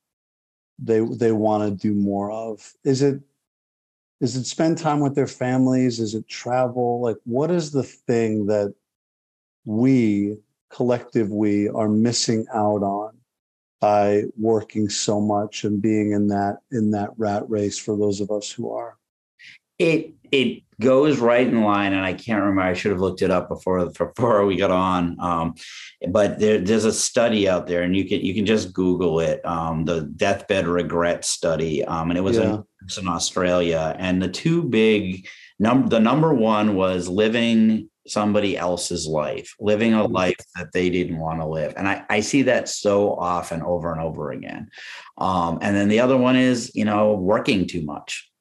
they 0.80 0.98
they 0.98 1.30
want 1.30 1.62
to 1.62 1.88
do 1.88 1.94
more 1.94 2.32
of? 2.32 2.72
Is 2.82 3.00
it 3.00 3.20
is 4.20 4.34
it 4.34 4.44
spend 4.44 4.76
time 4.76 4.98
with 4.98 5.14
their 5.14 5.28
families? 5.28 6.00
Is 6.00 6.16
it 6.16 6.26
travel? 6.26 7.00
Like 7.00 7.18
what 7.22 7.52
is 7.52 7.70
the 7.70 7.84
thing 7.84 8.46
that 8.46 8.74
we 9.64 10.36
collective 10.68 11.30
we 11.30 11.68
are 11.68 11.88
missing 11.88 12.44
out 12.52 12.82
on 12.82 13.16
by 13.80 14.24
working 14.36 14.88
so 14.88 15.20
much 15.20 15.62
and 15.62 15.80
being 15.80 16.10
in 16.10 16.26
that 16.26 16.56
in 16.72 16.90
that 16.90 17.10
rat 17.16 17.48
race 17.48 17.78
for 17.78 17.96
those 17.96 18.20
of 18.20 18.32
us 18.32 18.50
who 18.50 18.72
are? 18.72 18.96
It 19.78 20.12
it 20.32 20.62
goes 20.80 21.18
right 21.18 21.46
in 21.46 21.62
line, 21.62 21.92
and 21.92 22.04
I 22.04 22.14
can't 22.14 22.40
remember. 22.40 22.62
I 22.62 22.72
should 22.72 22.90
have 22.90 23.00
looked 23.00 23.22
it 23.22 23.30
up 23.30 23.48
before 23.48 23.86
before 23.86 24.46
we 24.46 24.56
got 24.56 24.70
on. 24.70 25.16
Um, 25.20 25.54
but 26.08 26.38
there, 26.38 26.58
there's 26.58 26.86
a 26.86 26.92
study 26.92 27.48
out 27.48 27.66
there, 27.66 27.82
and 27.82 27.94
you 27.94 28.08
can 28.08 28.20
you 28.20 28.34
can 28.34 28.46
just 28.46 28.72
Google 28.72 29.20
it. 29.20 29.44
Um, 29.44 29.84
the 29.84 30.02
deathbed 30.02 30.66
regret 30.66 31.24
study, 31.24 31.84
um, 31.84 32.10
and 32.10 32.18
it 32.18 32.22
was 32.22 32.38
yeah. 32.38 32.54
in, 32.54 32.64
in 32.98 33.08
Australia. 33.08 33.94
And 33.98 34.20
the 34.20 34.28
two 34.28 34.64
big 34.64 35.28
number, 35.58 35.88
the 35.88 36.00
number 36.00 36.34
one 36.34 36.74
was 36.74 37.08
living 37.08 37.90
somebody 38.06 38.56
else's 38.56 39.06
life, 39.06 39.54
living 39.60 39.94
a 39.94 39.98
mm-hmm. 39.98 40.12
life 40.12 40.36
that 40.56 40.72
they 40.72 40.90
didn't 40.90 41.18
want 41.18 41.40
to 41.40 41.46
live. 41.46 41.74
And 41.76 41.86
I, 41.86 42.04
I 42.10 42.20
see 42.20 42.42
that 42.42 42.68
so 42.68 43.14
often 43.14 43.62
over 43.62 43.92
and 43.92 44.00
over 44.00 44.32
again. 44.32 44.70
Um, 45.18 45.58
and 45.62 45.76
then 45.76 45.88
the 45.88 46.00
other 46.00 46.16
one 46.16 46.34
is, 46.34 46.72
you 46.74 46.84
know, 46.84 47.12
working 47.12 47.68
too 47.68 47.82
much. 47.82 48.31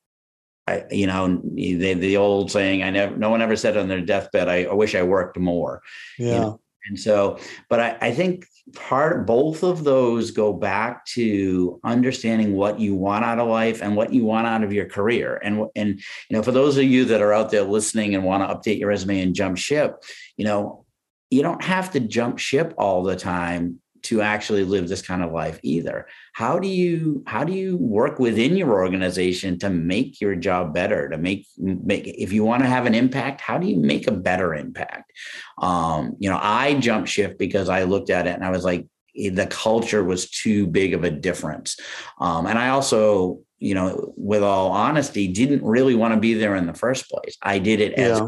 I, 0.67 0.83
you 0.91 1.07
know, 1.07 1.41
the, 1.53 1.93
the 1.95 2.17
old 2.17 2.51
saying, 2.51 2.83
I 2.83 2.91
never, 2.91 3.17
no 3.17 3.29
one 3.29 3.41
ever 3.41 3.55
said 3.55 3.77
on 3.77 3.87
their 3.87 4.01
deathbed, 4.01 4.47
I, 4.47 4.65
I 4.65 4.73
wish 4.73 4.95
I 4.95 5.03
worked 5.03 5.37
more. 5.37 5.81
Yeah. 6.17 6.25
You 6.27 6.39
know? 6.39 6.61
And 6.87 6.99
so, 6.99 7.37
but 7.69 7.79
I, 7.79 7.97
I 8.01 8.11
think 8.11 8.45
part, 8.73 9.27
both 9.27 9.63
of 9.63 9.83
those 9.83 10.31
go 10.31 10.51
back 10.51 11.05
to 11.07 11.79
understanding 11.83 12.53
what 12.53 12.79
you 12.79 12.95
want 12.95 13.23
out 13.23 13.39
of 13.39 13.47
life 13.47 13.81
and 13.83 13.95
what 13.95 14.13
you 14.13 14.25
want 14.25 14.47
out 14.47 14.63
of 14.63 14.73
your 14.73 14.87
career. 14.87 15.39
And, 15.43 15.67
and, 15.75 15.99
you 16.29 16.37
know, 16.37 16.41
for 16.41 16.51
those 16.51 16.77
of 16.77 16.83
you 16.83 17.05
that 17.05 17.21
are 17.21 17.33
out 17.33 17.51
there 17.51 17.63
listening 17.63 18.15
and 18.15 18.23
want 18.23 18.47
to 18.47 18.55
update 18.55 18.79
your 18.79 18.89
resume 18.89 19.21
and 19.21 19.35
jump 19.35 19.57
ship, 19.57 20.03
you 20.37 20.45
know, 20.45 20.85
you 21.29 21.43
don't 21.43 21.63
have 21.63 21.91
to 21.91 21.99
jump 21.99 22.39
ship 22.39 22.73
all 22.77 23.03
the 23.03 23.15
time 23.15 23.80
to 24.03 24.21
actually 24.21 24.63
live 24.63 24.87
this 24.87 25.01
kind 25.01 25.23
of 25.23 25.31
life 25.31 25.59
either 25.63 26.07
how 26.33 26.59
do 26.59 26.67
you 26.67 27.23
how 27.27 27.43
do 27.43 27.53
you 27.53 27.77
work 27.77 28.19
within 28.19 28.55
your 28.55 28.73
organization 28.73 29.57
to 29.57 29.69
make 29.69 30.19
your 30.21 30.35
job 30.35 30.73
better 30.73 31.09
to 31.09 31.17
make 31.17 31.45
make 31.57 32.07
if 32.07 32.31
you 32.33 32.43
want 32.43 32.61
to 32.61 32.69
have 32.69 32.85
an 32.85 32.95
impact 32.95 33.41
how 33.41 33.57
do 33.57 33.67
you 33.67 33.77
make 33.77 34.07
a 34.07 34.11
better 34.11 34.53
impact 34.53 35.11
um, 35.59 36.15
you 36.19 36.29
know 36.29 36.39
i 36.41 36.73
jumped 36.75 37.09
shift 37.09 37.37
because 37.37 37.69
i 37.69 37.83
looked 37.83 38.09
at 38.09 38.27
it 38.27 38.35
and 38.35 38.45
i 38.45 38.49
was 38.49 38.63
like 38.63 38.87
the 39.15 39.47
culture 39.47 40.03
was 40.03 40.29
too 40.29 40.65
big 40.67 40.93
of 40.93 41.03
a 41.03 41.11
difference 41.11 41.77
um, 42.19 42.45
and 42.45 42.57
i 42.57 42.69
also 42.69 43.39
you 43.61 43.75
know, 43.75 44.11
with 44.17 44.41
all 44.41 44.71
honesty, 44.71 45.27
didn't 45.27 45.63
really 45.63 45.93
want 45.93 46.15
to 46.15 46.19
be 46.19 46.33
there 46.33 46.55
in 46.55 46.65
the 46.65 46.73
first 46.73 47.07
place. 47.07 47.37
I 47.43 47.59
did 47.59 47.79
it 47.79 47.93
as 47.93 48.19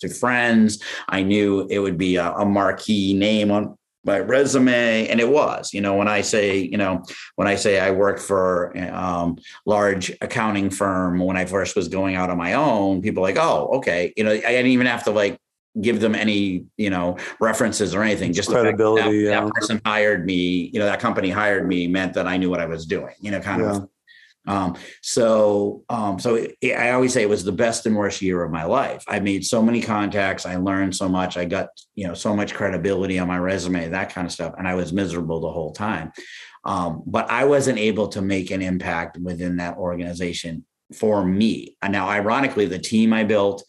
to 0.00 0.08
friends. 0.08 0.82
I 1.08 1.22
knew 1.22 1.68
it 1.70 1.78
would 1.78 1.96
be 1.96 2.16
a, 2.16 2.32
a 2.32 2.44
marquee 2.44 3.14
name 3.14 3.52
on 3.52 3.78
my 4.04 4.18
resume 4.18 5.06
and 5.08 5.20
it 5.20 5.28
was 5.28 5.72
you 5.72 5.80
know 5.80 5.94
when 5.94 6.08
i 6.08 6.20
say 6.20 6.58
you 6.58 6.76
know 6.76 7.02
when 7.36 7.46
i 7.46 7.54
say 7.54 7.78
i 7.78 7.90
worked 7.90 8.20
for 8.20 8.76
um, 8.92 9.36
large 9.66 10.10
accounting 10.20 10.70
firm 10.70 11.18
when 11.18 11.36
i 11.36 11.44
first 11.44 11.76
was 11.76 11.88
going 11.88 12.16
out 12.16 12.30
on 12.30 12.36
my 12.36 12.54
own 12.54 13.00
people 13.02 13.22
like 13.22 13.36
oh 13.36 13.68
okay 13.74 14.12
you 14.16 14.24
know 14.24 14.30
i 14.30 14.40
didn't 14.40 14.66
even 14.66 14.86
have 14.86 15.04
to 15.04 15.10
like 15.10 15.38
give 15.80 16.00
them 16.00 16.14
any 16.14 16.64
you 16.76 16.90
know 16.90 17.16
references 17.40 17.94
or 17.94 18.02
anything 18.02 18.32
just 18.32 18.50
credibility 18.50 19.24
that, 19.24 19.30
yeah. 19.30 19.44
that, 19.44 19.52
person 19.54 19.80
hired 19.86 20.26
me 20.26 20.70
you 20.72 20.78
know 20.78 20.84
that 20.84 21.00
company 21.00 21.30
hired 21.30 21.66
me 21.66 21.86
meant 21.86 22.12
that 22.12 22.26
i 22.26 22.36
knew 22.36 22.50
what 22.50 22.60
i 22.60 22.66
was 22.66 22.84
doing 22.84 23.14
you 23.20 23.30
know 23.30 23.40
kind 23.40 23.62
yeah. 23.62 23.76
of 23.76 23.88
um, 24.46 24.76
so, 25.02 25.84
um, 25.88 26.18
so 26.18 26.34
it, 26.34 26.74
I 26.76 26.90
always 26.90 27.12
say 27.12 27.22
it 27.22 27.28
was 27.28 27.44
the 27.44 27.52
best 27.52 27.86
and 27.86 27.96
worst 27.96 28.22
year 28.22 28.42
of 28.42 28.50
my 28.50 28.64
life. 28.64 29.04
I 29.06 29.20
made 29.20 29.44
so 29.44 29.62
many 29.62 29.80
contacts. 29.80 30.46
I 30.46 30.56
learned 30.56 30.96
so 30.96 31.08
much. 31.08 31.36
I 31.36 31.44
got, 31.44 31.68
you 31.94 32.08
know, 32.08 32.14
so 32.14 32.34
much 32.34 32.54
credibility 32.54 33.18
on 33.18 33.28
my 33.28 33.38
resume, 33.38 33.88
that 33.88 34.12
kind 34.12 34.26
of 34.26 34.32
stuff. 34.32 34.54
And 34.58 34.66
I 34.66 34.74
was 34.74 34.92
miserable 34.92 35.40
the 35.40 35.52
whole 35.52 35.72
time. 35.72 36.12
Um, 36.64 37.02
but 37.06 37.30
I 37.30 37.44
wasn't 37.44 37.78
able 37.78 38.08
to 38.08 38.22
make 38.22 38.50
an 38.50 38.62
impact 38.62 39.18
within 39.18 39.56
that 39.56 39.76
organization 39.76 40.64
for 40.94 41.24
me. 41.24 41.76
And 41.82 41.92
now, 41.92 42.08
ironically, 42.08 42.66
the 42.66 42.78
team 42.78 43.12
I 43.12 43.24
built, 43.24 43.64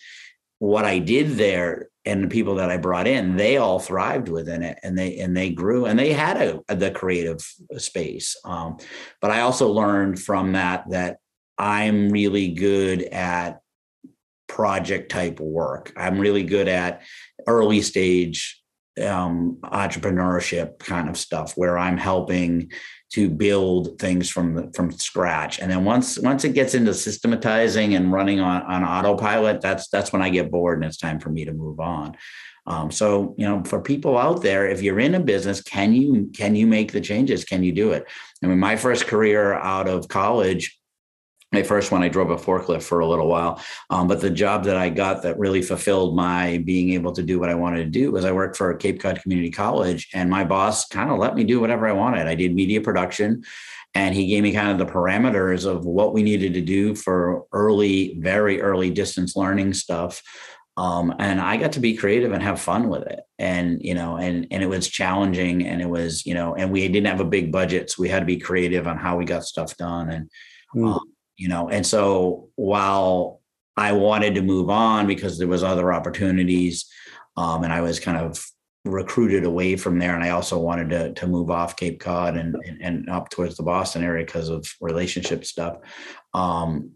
what 0.59 0.85
I 0.85 0.99
did 0.99 1.31
there 1.31 1.89
and 2.05 2.23
the 2.23 2.27
people 2.27 2.55
that 2.55 2.69
I 2.69 2.77
brought 2.77 3.07
in, 3.07 3.37
they 3.37 3.57
all 3.57 3.79
thrived 3.79 4.27
within 4.27 4.61
it, 4.61 4.77
and 4.83 4.97
they 4.97 5.17
and 5.19 5.35
they 5.35 5.49
grew, 5.49 5.85
and 5.85 5.97
they 5.97 6.13
had 6.13 6.37
a, 6.37 6.75
the 6.75 6.91
creative 6.91 7.39
space. 7.77 8.35
Um, 8.43 8.77
but 9.21 9.31
I 9.31 9.41
also 9.41 9.71
learned 9.71 10.21
from 10.21 10.53
that 10.53 10.89
that 10.89 11.17
I'm 11.57 12.09
really 12.09 12.49
good 12.49 13.03
at 13.03 13.61
project 14.47 15.11
type 15.11 15.39
work. 15.39 15.93
I'm 15.95 16.19
really 16.19 16.43
good 16.43 16.67
at 16.67 17.01
early 17.47 17.81
stage 17.81 18.61
um, 19.01 19.57
entrepreneurship 19.63 20.79
kind 20.79 21.09
of 21.09 21.17
stuff 21.17 21.53
where 21.57 21.77
I'm 21.77 21.97
helping 21.97 22.71
to 23.13 23.29
build 23.29 23.99
things 23.99 24.29
from 24.29 24.55
the, 24.55 24.71
from 24.73 24.91
scratch. 24.91 25.59
And 25.59 25.69
then 25.69 25.85
once 25.85 26.17
once 26.17 26.43
it 26.43 26.53
gets 26.53 26.73
into 26.73 26.93
systematizing 26.93 27.93
and 27.95 28.11
running 28.11 28.39
on 28.39 28.63
on 28.63 28.83
autopilot, 28.83 29.61
that's 29.61 29.87
that's 29.89 30.11
when 30.11 30.21
I 30.21 30.29
get 30.29 30.51
bored 30.51 30.77
and 30.77 30.85
it's 30.85 30.97
time 30.97 31.19
for 31.19 31.29
me 31.29 31.45
to 31.45 31.53
move 31.53 31.79
on. 31.79 32.17
Um, 32.65 32.91
so 32.91 33.35
you 33.37 33.47
know, 33.47 33.63
for 33.63 33.81
people 33.81 34.17
out 34.17 34.41
there, 34.41 34.67
if 34.67 34.81
you're 34.81 34.99
in 34.99 35.15
a 35.15 35.19
business, 35.19 35.61
can 35.61 35.93
you 35.93 36.31
can 36.33 36.55
you 36.55 36.65
make 36.65 36.91
the 36.91 37.01
changes? 37.01 37.45
Can 37.45 37.63
you 37.63 37.71
do 37.71 37.91
it? 37.91 38.05
I 38.43 38.47
mean, 38.47 38.59
my 38.59 38.75
first 38.75 39.05
career 39.05 39.53
out 39.53 39.87
of 39.87 40.07
college 40.07 40.79
my 41.53 41.63
first 41.63 41.91
one, 41.91 42.01
I 42.01 42.09
drove 42.09 42.31
a 42.31 42.35
forklift 42.35 42.83
for 42.83 42.99
a 42.99 43.07
little 43.07 43.27
while. 43.27 43.61
Um, 43.89 44.07
but 44.07 44.19
the 44.19 44.29
job 44.29 44.63
that 44.65 44.75
I 44.75 44.89
got 44.89 45.21
that 45.21 45.37
really 45.37 45.61
fulfilled 45.61 46.15
my 46.15 46.61
being 46.65 46.91
able 46.91 47.11
to 47.13 47.23
do 47.23 47.39
what 47.39 47.49
I 47.49 47.55
wanted 47.55 47.83
to 47.83 47.89
do 47.89 48.11
was 48.11 48.25
I 48.25 48.31
worked 48.31 48.57
for 48.57 48.73
Cape 48.73 48.99
Cod 48.99 49.21
Community 49.21 49.51
College, 49.51 50.09
and 50.13 50.29
my 50.29 50.43
boss 50.43 50.87
kind 50.87 51.11
of 51.11 51.19
let 51.19 51.35
me 51.35 51.43
do 51.43 51.59
whatever 51.59 51.87
I 51.87 51.93
wanted. 51.93 52.27
I 52.27 52.35
did 52.35 52.55
media 52.55 52.81
production, 52.81 53.43
and 53.93 54.15
he 54.15 54.27
gave 54.27 54.41
me 54.41 54.51
kind 54.51 54.71
of 54.71 54.79
the 54.79 54.91
parameters 54.91 55.65
of 55.69 55.85
what 55.85 56.13
we 56.13 56.23
needed 56.23 56.55
to 56.55 56.61
do 56.61 56.95
for 56.95 57.45
early, 57.53 58.17
very 58.19 58.59
early 58.59 58.89
distance 58.89 59.35
learning 59.35 59.73
stuff. 59.73 60.23
Um, 60.75 61.13
and 61.19 61.39
I 61.39 61.57
got 61.57 61.73
to 61.73 61.79
be 61.79 61.95
creative 61.95 62.31
and 62.31 62.41
have 62.41 62.59
fun 62.59 62.89
with 62.89 63.03
it. 63.03 63.19
And 63.37 63.79
you 63.83 63.93
know, 63.93 64.17
and 64.17 64.47
and 64.49 64.63
it 64.63 64.67
was 64.67 64.87
challenging, 64.87 65.67
and 65.67 65.81
it 65.81 65.89
was 65.89 66.25
you 66.25 66.33
know, 66.33 66.55
and 66.55 66.71
we 66.71 66.87
didn't 66.87 67.07
have 67.07 67.19
a 67.19 67.25
big 67.25 67.51
budget, 67.51 67.91
so 67.91 68.01
we 68.01 68.09
had 68.09 68.21
to 68.21 68.25
be 68.25 68.37
creative 68.37 68.87
on 68.87 68.97
how 68.97 69.17
we 69.17 69.25
got 69.25 69.43
stuff 69.43 69.77
done. 69.77 70.09
And 70.09 70.29
mm. 70.75 70.95
um, 70.95 71.12
you 71.37 71.47
know 71.47 71.69
and 71.69 71.85
so 71.85 72.49
while 72.55 73.41
i 73.77 73.91
wanted 73.91 74.35
to 74.35 74.41
move 74.41 74.69
on 74.69 75.07
because 75.07 75.37
there 75.37 75.47
was 75.47 75.63
other 75.63 75.91
opportunities 75.93 76.85
um, 77.37 77.63
and 77.63 77.73
i 77.73 77.81
was 77.81 77.99
kind 77.99 78.17
of 78.17 78.43
recruited 78.85 79.45
away 79.45 79.75
from 79.75 79.97
there 79.97 80.13
and 80.13 80.23
i 80.23 80.29
also 80.29 80.59
wanted 80.59 80.89
to, 80.89 81.13
to 81.13 81.27
move 81.27 81.49
off 81.49 81.75
cape 81.75 81.99
cod 81.99 82.35
and, 82.35 82.55
and, 82.65 82.81
and 82.81 83.09
up 83.09 83.29
towards 83.29 83.55
the 83.55 83.63
boston 83.63 84.03
area 84.03 84.25
because 84.25 84.49
of 84.49 84.65
relationship 84.81 85.45
stuff 85.45 85.77
um, 86.33 86.91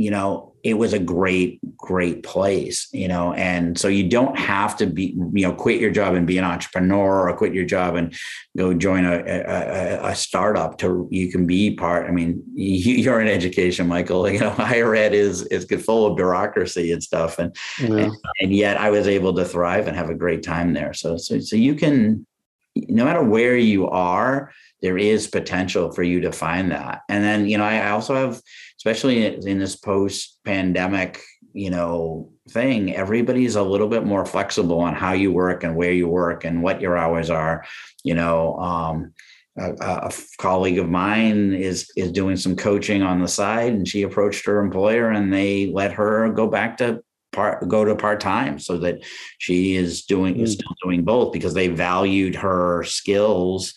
you 0.00 0.10
know, 0.10 0.48
it 0.64 0.74
was 0.74 0.92
a 0.92 0.98
great, 0.98 1.60
great 1.76 2.22
place, 2.22 2.88
you 2.92 3.06
know, 3.06 3.32
and 3.34 3.78
so 3.78 3.88
you 3.88 4.08
don't 4.08 4.36
have 4.36 4.76
to 4.76 4.86
be, 4.86 5.14
you 5.32 5.46
know, 5.46 5.52
quit 5.52 5.80
your 5.80 5.90
job 5.90 6.14
and 6.14 6.26
be 6.26 6.36
an 6.36 6.44
entrepreneur 6.44 7.28
or 7.28 7.36
quit 7.36 7.54
your 7.54 7.64
job 7.64 7.94
and 7.94 8.14
go 8.56 8.74
join 8.74 9.04
a, 9.04 9.18
a, 9.18 10.08
a 10.08 10.14
startup 10.14 10.78
to, 10.78 11.08
you 11.10 11.30
can 11.30 11.46
be 11.46 11.74
part. 11.74 12.08
I 12.08 12.10
mean, 12.10 12.42
you're 12.54 13.20
in 13.20 13.28
education, 13.28 13.86
Michael, 13.86 14.28
you 14.28 14.40
know, 14.40 14.50
higher 14.50 14.94
ed 14.94 15.14
is, 15.14 15.42
is 15.44 15.64
full 15.84 16.06
of 16.06 16.16
bureaucracy 16.16 16.92
and 16.92 17.02
stuff. 17.02 17.38
And, 17.38 17.54
yeah. 17.80 17.96
and, 17.96 18.12
and 18.40 18.52
yet 18.52 18.78
I 18.78 18.90
was 18.90 19.06
able 19.06 19.34
to 19.34 19.44
thrive 19.44 19.86
and 19.86 19.96
have 19.96 20.10
a 20.10 20.14
great 20.14 20.42
time 20.42 20.72
there. 20.72 20.92
So, 20.92 21.16
so, 21.16 21.38
so 21.38 21.56
you 21.56 21.76
can, 21.76 22.26
no 22.74 23.04
matter 23.04 23.22
where 23.22 23.56
you 23.56 23.88
are, 23.88 24.52
there 24.82 24.98
is 24.98 25.26
potential 25.26 25.90
for 25.92 26.02
you 26.02 26.20
to 26.20 26.32
find 26.32 26.70
that. 26.70 27.02
And 27.08 27.24
then, 27.24 27.48
you 27.48 27.58
know, 27.58 27.64
I 27.64 27.90
also 27.90 28.14
have, 28.14 28.40
especially 28.78 29.26
in 29.26 29.58
this 29.58 29.76
post 29.76 30.38
pandemic, 30.44 31.20
you 31.52 31.70
know, 31.70 32.30
thing, 32.48 32.94
everybody's 32.94 33.56
a 33.56 33.62
little 33.62 33.88
bit 33.88 34.04
more 34.04 34.24
flexible 34.24 34.80
on 34.80 34.94
how 34.94 35.12
you 35.12 35.32
work 35.32 35.64
and 35.64 35.74
where 35.74 35.92
you 35.92 36.08
work 36.08 36.44
and 36.44 36.62
what 36.62 36.80
your 36.80 36.96
hours 36.96 37.28
are. 37.28 37.64
You 38.04 38.14
know, 38.14 38.56
um, 38.58 39.12
a, 39.58 39.72
a, 39.80 40.12
colleague 40.38 40.78
of 40.78 40.88
mine 40.88 41.52
is 41.52 41.90
is 41.96 42.12
doing 42.12 42.36
some 42.36 42.54
coaching 42.54 43.02
on 43.02 43.20
the 43.20 43.28
side, 43.28 43.72
and 43.72 43.86
she 43.86 44.02
approached 44.02 44.46
her 44.46 44.60
employer, 44.60 45.10
and 45.10 45.32
they 45.32 45.66
let 45.72 45.92
her 45.92 46.30
go 46.30 46.46
back 46.46 46.76
to 46.76 47.02
part 47.32 47.68
go 47.68 47.84
to 47.84 47.96
part 47.96 48.20
time, 48.20 48.60
so 48.60 48.78
that 48.78 49.04
she 49.38 49.74
is 49.74 50.04
doing 50.04 50.36
mm. 50.36 50.42
is 50.42 50.52
still 50.52 50.74
doing 50.84 51.02
both 51.02 51.32
because 51.32 51.54
they 51.54 51.66
valued 51.66 52.36
her 52.36 52.84
skills 52.84 53.74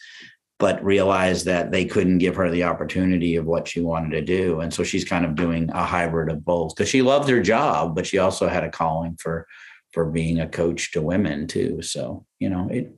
but 0.61 0.83
realized 0.85 1.47
that 1.47 1.71
they 1.71 1.83
couldn't 1.83 2.19
give 2.19 2.35
her 2.35 2.47
the 2.51 2.63
opportunity 2.63 3.35
of 3.35 3.47
what 3.47 3.67
she 3.67 3.81
wanted 3.81 4.11
to 4.11 4.21
do. 4.21 4.59
And 4.59 4.71
so 4.71 4.83
she's 4.83 5.03
kind 5.03 5.25
of 5.25 5.33
doing 5.33 5.67
a 5.71 5.83
hybrid 5.83 6.29
of 6.29 6.45
both 6.45 6.75
because 6.75 6.87
she 6.87 7.01
loved 7.01 7.27
her 7.29 7.41
job, 7.41 7.95
but 7.95 8.05
she 8.05 8.19
also 8.19 8.47
had 8.47 8.63
a 8.63 8.69
calling 8.69 9.17
for 9.19 9.47
for 9.91 10.05
being 10.05 10.39
a 10.39 10.47
coach 10.47 10.91
to 10.91 11.01
women 11.01 11.47
too. 11.47 11.81
So, 11.81 12.27
you 12.37 12.47
know, 12.47 12.69
it 12.69 12.93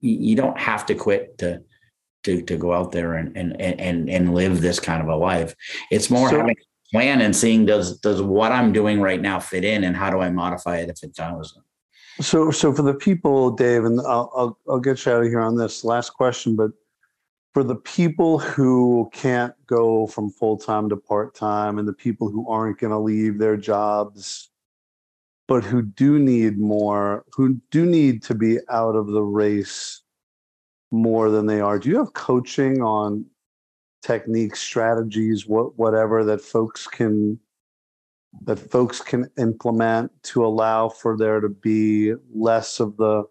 you 0.00 0.34
don't 0.34 0.58
have 0.58 0.84
to 0.86 0.96
quit 0.96 1.38
to 1.38 1.62
to 2.24 2.42
to 2.42 2.56
go 2.56 2.72
out 2.72 2.90
there 2.90 3.14
and 3.14 3.36
and 3.36 3.60
and 3.60 4.10
and 4.10 4.34
live 4.34 4.60
this 4.60 4.80
kind 4.80 5.00
of 5.00 5.08
a 5.08 5.14
life. 5.14 5.54
It's 5.92 6.10
more 6.10 6.28
so, 6.28 6.38
having 6.38 6.56
a 6.58 6.90
plan 6.92 7.20
and 7.20 7.36
seeing 7.36 7.66
does 7.66 7.98
does 8.00 8.20
what 8.20 8.50
I'm 8.50 8.72
doing 8.72 9.00
right 9.00 9.22
now 9.22 9.38
fit 9.38 9.64
in 9.64 9.84
and 9.84 9.96
how 9.96 10.10
do 10.10 10.18
I 10.18 10.30
modify 10.30 10.78
it 10.78 10.90
if 10.90 11.04
it 11.04 11.14
doesn't. 11.14 11.64
So, 12.20 12.50
so 12.50 12.72
for 12.72 12.82
the 12.82 12.94
people, 12.94 13.50
Dave, 13.50 13.84
and 13.84 14.00
I'll, 14.00 14.32
I'll, 14.34 14.58
I'll 14.68 14.80
get 14.80 15.04
you 15.04 15.12
out 15.12 15.22
of 15.22 15.28
here 15.28 15.40
on 15.40 15.54
this 15.54 15.84
last 15.84 16.14
question, 16.14 16.56
but 16.56 16.70
for 17.56 17.64
the 17.64 17.74
people 17.74 18.38
who 18.38 19.08
can't 19.14 19.54
go 19.66 20.06
from 20.08 20.28
full 20.28 20.58
time 20.58 20.90
to 20.90 20.94
part 20.94 21.34
time 21.34 21.78
and 21.78 21.88
the 21.88 21.92
people 21.94 22.28
who 22.28 22.46
aren't 22.50 22.78
going 22.78 22.90
to 22.90 22.98
leave 22.98 23.38
their 23.38 23.56
jobs, 23.56 24.50
but 25.48 25.64
who 25.64 25.80
do 25.80 26.18
need 26.18 26.58
more, 26.58 27.24
who 27.32 27.58
do 27.70 27.86
need 27.86 28.22
to 28.22 28.34
be 28.34 28.58
out 28.68 28.94
of 28.94 29.06
the 29.06 29.22
race 29.22 30.02
more 30.90 31.30
than 31.30 31.46
they 31.46 31.58
are, 31.58 31.78
do 31.78 31.88
you 31.88 31.96
have 31.96 32.12
coaching 32.12 32.82
on 32.82 33.24
techniques, 34.02 34.60
strategies, 34.60 35.46
what, 35.46 35.78
whatever 35.78 36.24
that 36.24 36.42
folks 36.42 36.86
can? 36.86 37.40
that 38.42 38.58
folks 38.58 39.00
can 39.00 39.30
implement 39.38 40.12
to 40.22 40.44
allow 40.44 40.90
for 40.90 41.16
there 41.16 41.40
to 41.40 41.48
be 41.48 42.12
less 42.34 42.80
of 42.80 42.94
the 42.98 43.24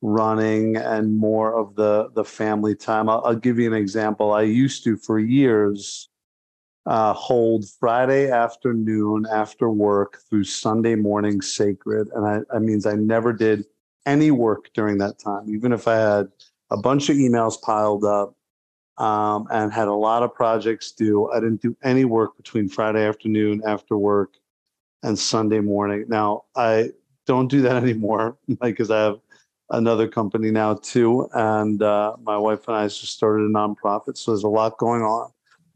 running 0.00 0.76
and 0.76 1.16
more 1.16 1.58
of 1.58 1.74
the 1.74 2.10
the 2.14 2.24
family 2.24 2.74
time. 2.74 3.08
I'll, 3.08 3.22
I'll 3.24 3.34
give 3.34 3.58
you 3.58 3.66
an 3.66 3.76
example. 3.76 4.32
I 4.32 4.42
used 4.42 4.84
to 4.84 4.96
for 4.96 5.18
years 5.18 6.08
uh, 6.86 7.12
hold 7.12 7.66
Friday 7.80 8.30
afternoon 8.30 9.26
after 9.30 9.70
work 9.70 10.18
through 10.28 10.44
Sunday 10.44 10.94
morning 10.94 11.40
sacred, 11.40 12.08
and 12.14 12.26
I, 12.26 12.40
that 12.52 12.60
means 12.60 12.86
I 12.86 12.94
never 12.94 13.32
did 13.32 13.66
any 14.06 14.30
work 14.30 14.70
during 14.72 14.98
that 14.98 15.18
time, 15.18 15.50
even 15.50 15.72
if 15.72 15.86
I 15.86 15.96
had 15.96 16.28
a 16.70 16.76
bunch 16.76 17.10
of 17.10 17.16
emails 17.16 17.60
piled 17.60 18.04
up 18.04 18.34
um, 18.98 19.46
and 19.50 19.72
had 19.72 19.88
a 19.88 19.92
lot 19.94 20.22
of 20.22 20.34
projects 20.34 20.92
due. 20.92 21.30
I 21.30 21.40
didn't 21.40 21.62
do 21.62 21.76
any 21.82 22.04
work 22.04 22.36
between 22.36 22.68
Friday 22.68 23.06
afternoon 23.06 23.62
after 23.66 23.96
work 23.96 24.34
and 25.02 25.18
Sunday 25.18 25.60
morning. 25.60 26.06
Now 26.08 26.44
I 26.56 26.90
don't 27.26 27.48
do 27.48 27.60
that 27.62 27.76
anymore 27.82 28.36
because 28.60 28.90
I 28.90 29.00
have 29.00 29.18
another 29.70 30.08
company 30.08 30.50
now 30.50 30.74
too, 30.74 31.28
and 31.34 31.82
uh, 31.82 32.16
my 32.22 32.36
wife 32.36 32.66
and 32.68 32.76
I 32.76 32.84
just 32.86 33.08
started 33.08 33.44
a 33.44 33.48
nonprofit. 33.48 34.16
So 34.16 34.32
there's 34.32 34.44
a 34.44 34.48
lot 34.48 34.78
going 34.78 35.02
on, 35.02 35.32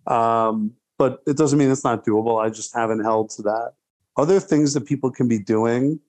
um, 0.06 0.72
but 0.98 1.22
it 1.26 1.36
doesn't 1.36 1.58
mean 1.58 1.70
it's 1.70 1.84
not 1.84 2.04
doable. 2.04 2.42
I 2.42 2.50
just 2.50 2.74
haven't 2.74 3.02
held 3.02 3.30
to 3.30 3.42
that. 3.42 3.72
Other 4.16 4.40
things 4.40 4.74
that 4.74 4.86
people 4.86 5.10
can 5.10 5.28
be 5.28 5.38
doing 5.38 6.00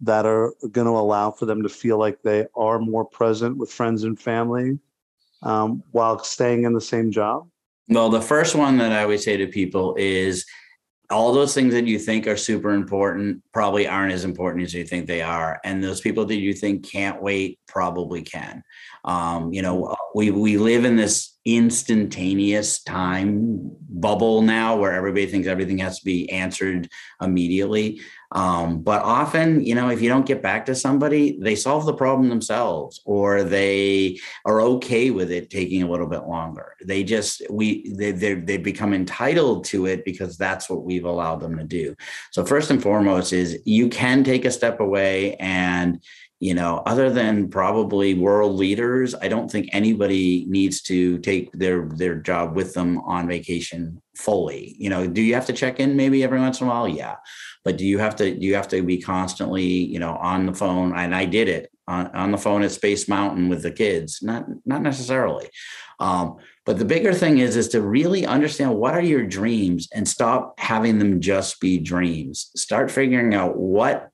that 0.00 0.26
are 0.26 0.52
going 0.70 0.86
to 0.86 0.92
allow 0.92 1.30
for 1.30 1.46
them 1.46 1.62
to 1.62 1.68
feel 1.68 1.98
like 1.98 2.22
they 2.22 2.46
are 2.56 2.78
more 2.78 3.04
present 3.04 3.56
with 3.56 3.70
friends 3.70 4.04
and 4.04 4.20
family 4.20 4.78
um, 5.42 5.82
while 5.92 6.18
staying 6.22 6.64
in 6.64 6.72
the 6.72 6.80
same 6.80 7.10
job. 7.10 7.48
Well, 7.88 8.10
the 8.10 8.20
first 8.20 8.54
one 8.54 8.78
that 8.78 8.92
I 8.92 9.06
would 9.06 9.20
say 9.20 9.36
to 9.36 9.46
people 9.46 9.94
is 9.98 10.44
all 11.10 11.32
those 11.32 11.54
things 11.54 11.74
that 11.74 11.86
you 11.86 11.98
think 11.98 12.26
are 12.26 12.36
super 12.36 12.72
important 12.72 13.42
probably 13.52 13.86
aren't 13.86 14.12
as 14.12 14.24
important 14.24 14.64
as 14.64 14.72
you 14.72 14.84
think 14.84 15.06
they 15.06 15.22
are 15.22 15.60
and 15.64 15.82
those 15.82 16.00
people 16.00 16.24
that 16.24 16.36
you 16.36 16.54
think 16.54 16.88
can't 16.88 17.22
wait 17.22 17.58
probably 17.66 18.22
can. 18.22 18.62
Um, 19.04 19.52
you 19.52 19.62
know 19.62 19.96
we 20.14 20.30
we 20.30 20.56
live 20.56 20.84
in 20.84 20.96
this 20.96 21.33
instantaneous 21.44 22.82
time 22.82 23.70
bubble 23.90 24.40
now 24.42 24.76
where 24.76 24.92
everybody 24.92 25.26
thinks 25.26 25.46
everything 25.46 25.78
has 25.78 25.98
to 25.98 26.04
be 26.04 26.30
answered 26.30 26.88
immediately 27.20 28.00
um, 28.34 28.80
but 28.80 29.02
often, 29.02 29.64
you 29.64 29.76
know, 29.76 29.90
if 29.90 30.02
you 30.02 30.08
don't 30.08 30.26
get 30.26 30.42
back 30.42 30.66
to 30.66 30.74
somebody, 30.74 31.38
they 31.40 31.54
solve 31.54 31.86
the 31.86 31.94
problem 31.94 32.28
themselves 32.28 33.00
or 33.04 33.44
they 33.44 34.18
are 34.44 34.60
okay 34.60 35.12
with 35.12 35.30
it 35.30 35.50
taking 35.50 35.84
a 35.84 35.90
little 35.90 36.08
bit 36.08 36.24
longer. 36.24 36.74
They 36.84 37.04
just, 37.04 37.42
we, 37.48 37.88
they, 37.92 38.10
they 38.10 38.56
become 38.56 38.92
entitled 38.92 39.64
to 39.66 39.86
it 39.86 40.04
because 40.04 40.36
that's 40.36 40.68
what 40.68 40.82
we've 40.82 41.04
allowed 41.04 41.40
them 41.40 41.56
to 41.58 41.64
do. 41.64 41.94
So, 42.32 42.44
first 42.44 42.70
and 42.70 42.82
foremost, 42.82 43.32
is 43.32 43.60
you 43.64 43.88
can 43.88 44.24
take 44.24 44.44
a 44.44 44.50
step 44.50 44.80
away 44.80 45.36
and, 45.36 46.02
you 46.44 46.52
know 46.52 46.82
other 46.84 47.08
than 47.08 47.48
probably 47.48 48.12
world 48.12 48.54
leaders 48.64 49.14
i 49.22 49.28
don't 49.28 49.50
think 49.50 49.66
anybody 49.72 50.44
needs 50.46 50.82
to 50.82 51.18
take 51.20 51.50
their 51.52 51.78
their 52.00 52.16
job 52.16 52.54
with 52.54 52.74
them 52.74 52.98
on 53.14 53.26
vacation 53.26 54.02
fully. 54.16 54.76
You 54.78 54.90
know 54.90 55.06
do 55.06 55.22
you 55.22 55.34
have 55.34 55.46
to 55.46 55.52
check 55.52 55.80
in 55.80 55.96
maybe 55.96 56.22
every 56.22 56.40
once 56.40 56.60
in 56.60 56.66
a 56.66 56.70
while? 56.70 56.88
Yeah. 56.88 57.16
But 57.64 57.78
do 57.78 57.86
you 57.86 57.98
have 57.98 58.16
to 58.16 58.34
do 58.34 58.46
you 58.46 58.54
have 58.54 58.68
to 58.68 58.82
be 58.82 59.00
constantly 59.00 59.64
you 59.64 59.98
know 59.98 60.16
on 60.16 60.46
the 60.46 60.54
phone? 60.54 60.94
And 60.96 61.14
i 61.14 61.24
did 61.24 61.48
it 61.48 61.70
on, 61.86 62.06
on 62.14 62.30
the 62.30 62.38
phone 62.38 62.62
at 62.62 62.72
space 62.72 63.08
mountain 63.08 63.48
with 63.48 63.62
the 63.62 63.70
kids. 63.70 64.20
Not 64.22 64.46
not 64.64 64.82
necessarily. 64.82 65.48
Um, 65.98 66.36
But 66.66 66.78
the 66.78 66.84
bigger 66.94 67.12
thing 67.12 67.38
is 67.38 67.56
is 67.56 67.68
to 67.68 67.80
really 67.80 68.24
understand 68.26 68.74
what 68.74 68.94
are 68.94 69.08
your 69.12 69.26
dreams 69.26 69.88
and 69.94 70.08
stop 70.08 70.58
having 70.58 70.98
them 70.98 71.20
just 71.20 71.60
be 71.60 71.78
dreams. 71.78 72.50
Start 72.56 72.90
figuring 72.90 73.34
out 73.34 73.56
what 73.56 74.10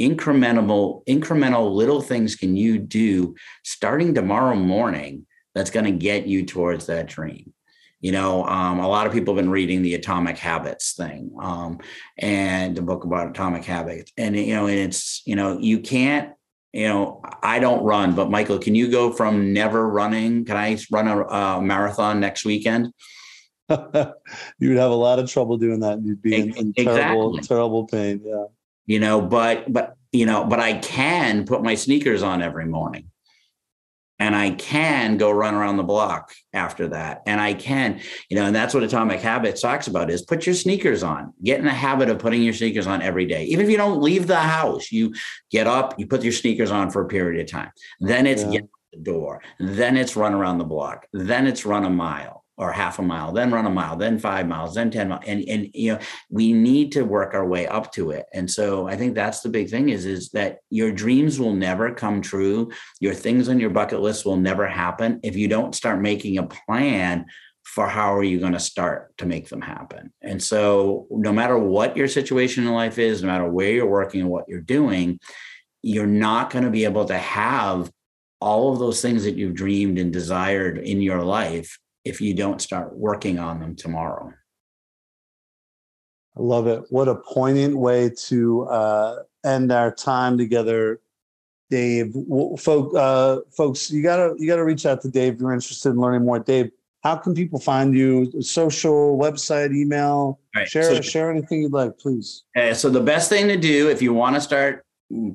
incremental 0.00 1.04
incremental 1.06 1.72
little 1.72 2.00
things 2.00 2.34
can 2.34 2.56
you 2.56 2.78
do 2.78 3.34
starting 3.62 4.14
tomorrow 4.14 4.56
morning 4.56 5.26
that's 5.54 5.70
going 5.70 5.84
to 5.84 5.92
get 5.92 6.26
you 6.26 6.44
towards 6.44 6.86
that 6.86 7.06
dream. 7.06 7.52
You 8.00 8.10
know 8.10 8.44
um, 8.46 8.80
a 8.80 8.88
lot 8.88 9.06
of 9.06 9.12
people 9.12 9.34
have 9.34 9.44
been 9.44 9.50
reading 9.50 9.82
the 9.82 9.94
atomic 9.94 10.36
habits 10.36 10.94
thing 10.94 11.30
um, 11.40 11.78
and 12.18 12.76
the 12.76 12.82
book 12.82 13.04
about 13.04 13.30
atomic 13.30 13.64
habits 13.64 14.10
and 14.18 14.36
you 14.36 14.54
know 14.54 14.66
and 14.66 14.78
it's 14.78 15.22
you 15.24 15.36
know 15.36 15.56
you 15.60 15.78
can't 15.78 16.32
you 16.72 16.88
know 16.88 17.22
i 17.44 17.60
don't 17.60 17.84
run 17.84 18.16
but 18.16 18.28
michael 18.28 18.58
can 18.58 18.74
you 18.74 18.90
go 18.90 19.12
from 19.12 19.52
never 19.52 19.88
running? 19.88 20.44
Can 20.44 20.56
i 20.56 20.76
run 20.90 21.06
a, 21.06 21.22
a 21.22 21.62
marathon 21.62 22.18
next 22.18 22.44
weekend? 22.44 22.92
You 24.58 24.68
would 24.68 24.78
have 24.78 24.90
a 24.90 24.94
lot 24.94 25.20
of 25.20 25.30
trouble 25.30 25.56
doing 25.56 25.80
that 25.80 26.02
you'd 26.02 26.20
be 26.20 26.34
in, 26.34 26.56
in 26.56 26.72
exactly. 26.76 26.84
terrible 26.84 27.38
terrible 27.38 27.86
pain 27.86 28.20
yeah 28.24 28.46
you 28.86 28.98
know 28.98 29.20
but 29.20 29.72
but 29.72 29.96
you 30.12 30.26
know 30.26 30.44
but 30.44 30.60
i 30.60 30.74
can 30.78 31.44
put 31.44 31.62
my 31.62 31.74
sneakers 31.74 32.22
on 32.22 32.42
every 32.42 32.66
morning 32.66 33.10
and 34.22 34.36
I 34.36 34.50
can 34.50 35.16
go 35.16 35.32
run 35.32 35.56
around 35.56 35.78
the 35.78 35.82
block 35.82 36.32
after 36.52 36.86
that. 36.88 37.22
And 37.26 37.40
I 37.40 37.54
can, 37.54 38.00
you 38.28 38.36
know, 38.36 38.46
and 38.46 38.54
that's 38.54 38.72
what 38.72 38.84
Atomic 38.84 39.20
Habits 39.20 39.60
talks 39.60 39.88
about 39.88 40.10
is 40.10 40.22
put 40.22 40.46
your 40.46 40.54
sneakers 40.54 41.02
on. 41.02 41.32
Get 41.42 41.58
in 41.58 41.64
the 41.64 41.72
habit 41.72 42.08
of 42.08 42.20
putting 42.20 42.40
your 42.40 42.54
sneakers 42.54 42.86
on 42.86 43.02
every 43.02 43.26
day. 43.26 43.46
Even 43.46 43.64
if 43.64 43.70
you 43.70 43.76
don't 43.76 44.00
leave 44.00 44.28
the 44.28 44.38
house, 44.38 44.92
you 44.92 45.12
get 45.50 45.66
up, 45.66 45.98
you 45.98 46.06
put 46.06 46.22
your 46.22 46.32
sneakers 46.32 46.70
on 46.70 46.90
for 46.90 47.02
a 47.02 47.08
period 47.08 47.40
of 47.40 47.50
time. 47.50 47.72
Then 47.98 48.28
it's 48.28 48.44
yeah. 48.44 48.50
get 48.50 48.68
the 48.92 49.00
door. 49.00 49.42
Then 49.58 49.96
it's 49.96 50.14
run 50.14 50.34
around 50.34 50.58
the 50.58 50.64
block. 50.64 51.04
Then 51.12 51.48
it's 51.48 51.66
run 51.66 51.84
a 51.84 51.90
mile 51.90 52.41
or 52.62 52.70
half 52.70 53.00
a 53.00 53.02
mile, 53.02 53.32
then 53.32 53.50
run 53.50 53.66
a 53.66 53.70
mile, 53.70 53.96
then 53.96 54.18
five 54.18 54.46
miles, 54.46 54.74
then 54.74 54.88
10 54.88 55.08
miles. 55.08 55.24
And, 55.26 55.42
and, 55.48 55.68
you 55.74 55.92
know, 55.92 55.98
we 56.30 56.52
need 56.52 56.92
to 56.92 57.02
work 57.02 57.34
our 57.34 57.44
way 57.44 57.66
up 57.66 57.92
to 57.92 58.12
it. 58.12 58.26
And 58.32 58.48
so 58.48 58.86
I 58.86 58.96
think 58.96 59.14
that's 59.14 59.40
the 59.40 59.48
big 59.48 59.68
thing 59.68 59.88
is, 59.88 60.06
is 60.06 60.30
that 60.30 60.58
your 60.70 60.92
dreams 60.92 61.40
will 61.40 61.54
never 61.54 61.92
come 61.92 62.22
true. 62.22 62.70
Your 63.00 63.14
things 63.14 63.48
on 63.48 63.58
your 63.58 63.70
bucket 63.70 64.00
list 64.00 64.24
will 64.24 64.36
never 64.36 64.68
happen 64.68 65.18
if 65.24 65.34
you 65.34 65.48
don't 65.48 65.74
start 65.74 66.00
making 66.00 66.38
a 66.38 66.44
plan 66.44 67.26
for 67.64 67.88
how 67.88 68.14
are 68.14 68.22
you 68.22 68.38
going 68.38 68.52
to 68.52 68.60
start 68.60 69.16
to 69.18 69.26
make 69.26 69.48
them 69.48 69.60
happen. 69.60 70.12
And 70.22 70.40
so 70.40 71.08
no 71.10 71.32
matter 71.32 71.58
what 71.58 71.96
your 71.96 72.08
situation 72.08 72.64
in 72.64 72.72
life 72.72 72.98
is, 72.98 73.22
no 73.22 73.28
matter 73.28 73.48
where 73.50 73.70
you're 73.70 73.86
working 73.86 74.20
and 74.20 74.30
what 74.30 74.48
you're 74.48 74.60
doing, 74.60 75.18
you're 75.82 76.06
not 76.06 76.50
going 76.50 76.64
to 76.64 76.70
be 76.70 76.84
able 76.84 77.06
to 77.06 77.18
have 77.18 77.90
all 78.40 78.72
of 78.72 78.78
those 78.78 79.02
things 79.02 79.24
that 79.24 79.36
you've 79.36 79.54
dreamed 79.54 79.98
and 79.98 80.12
desired 80.12 80.78
in 80.78 81.00
your 81.00 81.22
life 81.22 81.78
if 82.04 82.20
you 82.20 82.34
don't 82.34 82.60
start 82.60 82.96
working 82.96 83.38
on 83.38 83.60
them 83.60 83.76
tomorrow. 83.76 84.32
I 86.36 86.40
love 86.42 86.66
it. 86.66 86.84
What 86.90 87.08
a 87.08 87.16
poignant 87.16 87.76
way 87.76 88.10
to 88.28 88.62
uh, 88.62 89.16
end 89.44 89.70
our 89.70 89.94
time 89.94 90.38
together, 90.38 91.00
Dave. 91.68 92.14
Folk, 92.58 92.94
uh, 92.96 93.40
folks, 93.50 93.90
you 93.90 94.02
gotta 94.02 94.34
you 94.38 94.46
gotta 94.46 94.64
reach 94.64 94.86
out 94.86 95.02
to 95.02 95.08
Dave 95.08 95.34
if 95.34 95.40
you're 95.40 95.52
interested 95.52 95.90
in 95.90 95.96
learning 95.96 96.24
more. 96.24 96.38
Dave, 96.38 96.70
how 97.02 97.16
can 97.16 97.34
people 97.34 97.58
find 97.58 97.94
you? 97.94 98.32
Social, 98.40 99.18
website, 99.18 99.74
email? 99.74 100.40
Right. 100.54 100.68
Share 100.68 100.84
so, 100.84 101.00
share 101.02 101.30
anything 101.30 101.62
you'd 101.62 101.72
like, 101.72 101.98
please. 101.98 102.44
Uh, 102.56 102.72
so 102.72 102.88
the 102.88 103.00
best 103.00 103.28
thing 103.28 103.48
to 103.48 103.56
do 103.56 103.90
if 103.90 104.00
you 104.00 104.14
want 104.14 104.34
to 104.36 104.40
start 104.40 104.86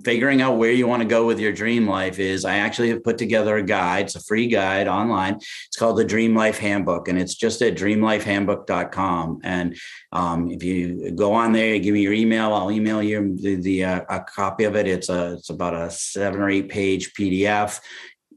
figuring 0.04 0.42
out 0.42 0.58
where 0.58 0.72
you 0.72 0.88
want 0.88 1.02
to 1.02 1.08
go 1.08 1.26
with 1.26 1.40
your 1.40 1.52
dream 1.52 1.88
life 1.88 2.20
is 2.20 2.46
I 2.46 2.58
actually 2.58 2.90
have 2.90 3.04
put 3.04 3.18
together 3.18 3.58
a 3.58 3.64
guide. 3.64 4.06
It's 4.06 4.16
a 4.16 4.24
free 4.24 4.48
guide 4.48 4.88
online. 4.88 5.36
It's 5.36 5.78
called 5.78 5.98
the 5.98 6.06
Dream 6.06 6.36
Life 6.36 6.58
Handbook, 6.58 7.08
and 7.08 7.20
it's 7.20 7.36
just 7.36 7.62
at 7.62 7.76
dreamlifehandbook.com. 7.76 9.42
And 9.44 9.78
um, 10.12 10.50
if 10.50 10.64
you 10.64 11.12
go 11.12 11.34
on 11.34 11.52
there, 11.52 11.78
give 11.80 11.94
me 11.94 12.02
your 12.02 12.14
email. 12.14 12.54
I'll 12.54 12.72
email 12.72 13.04
you 13.04 13.36
the, 13.38 13.56
the 13.56 13.84
uh, 13.84 14.02
a 14.10 14.22
copy 14.22 14.64
of 14.64 14.76
it. 14.76 14.88
It's 14.88 15.10
a 15.10 15.34
it's 15.34 15.50
about 15.50 15.76
a 15.76 15.92
seven 15.92 16.42
or 16.42 16.50
eight 16.50 16.70
page 16.70 17.14
PDF. 17.14 17.80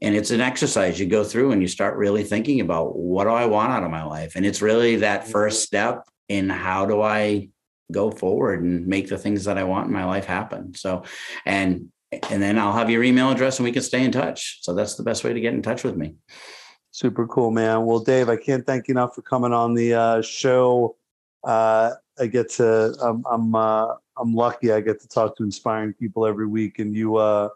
And 0.03 0.15
it's 0.15 0.31
an 0.31 0.41
exercise 0.41 0.99
you 0.99 1.05
go 1.05 1.23
through 1.23 1.51
and 1.51 1.61
you 1.61 1.67
start 1.67 1.95
really 1.95 2.23
thinking 2.23 2.59
about 2.59 2.97
what 2.97 3.25
do 3.25 3.29
I 3.29 3.45
want 3.45 3.71
out 3.71 3.83
of 3.83 3.91
my 3.91 4.03
life? 4.03 4.33
And 4.35 4.47
it's 4.47 4.59
really 4.61 4.97
that 4.97 5.27
first 5.27 5.61
step 5.61 6.07
in 6.27 6.49
how 6.49 6.87
do 6.87 7.01
I 7.01 7.49
go 7.91 8.11
forward 8.11 8.63
and 8.63 8.87
make 8.87 9.09
the 9.09 9.17
things 9.17 9.43
that 9.45 9.57
I 9.57 9.63
want 9.63 9.87
in 9.87 9.93
my 9.93 10.05
life 10.05 10.25
happen. 10.25 10.73
So, 10.73 11.03
and 11.45 11.89
and 12.29 12.41
then 12.41 12.59
I'll 12.59 12.73
have 12.73 12.89
your 12.89 13.03
email 13.03 13.31
address 13.31 13.57
and 13.57 13.63
we 13.63 13.71
can 13.71 13.81
stay 13.81 14.03
in 14.03 14.11
touch. 14.11 14.59
So 14.61 14.73
that's 14.73 14.95
the 14.95 15.03
best 15.03 15.23
way 15.23 15.33
to 15.33 15.39
get 15.39 15.53
in 15.53 15.61
touch 15.61 15.83
with 15.83 15.95
me. 15.95 16.15
Super 16.91 17.25
cool, 17.27 17.51
man. 17.51 17.85
Well, 17.85 17.99
Dave, 17.99 18.27
I 18.27 18.35
can't 18.35 18.65
thank 18.65 18.89
you 18.89 18.93
enough 18.93 19.15
for 19.15 19.21
coming 19.21 19.53
on 19.53 19.73
the 19.73 19.93
uh, 19.93 20.21
show. 20.21 20.97
Uh, 21.43 21.91
I 22.19 22.27
get 22.27 22.49
to, 22.51 22.93
I'm, 23.01 23.23
I'm, 23.31 23.55
uh, 23.55 23.95
I'm 24.17 24.35
lucky. 24.35 24.73
I 24.73 24.81
get 24.81 24.99
to 24.99 25.07
talk 25.07 25.37
to 25.37 25.43
inspiring 25.43 25.93
people 25.93 26.25
every 26.25 26.47
week, 26.47 26.79
and 26.79 26.93
you, 26.93 27.15
uh, 27.15 27.47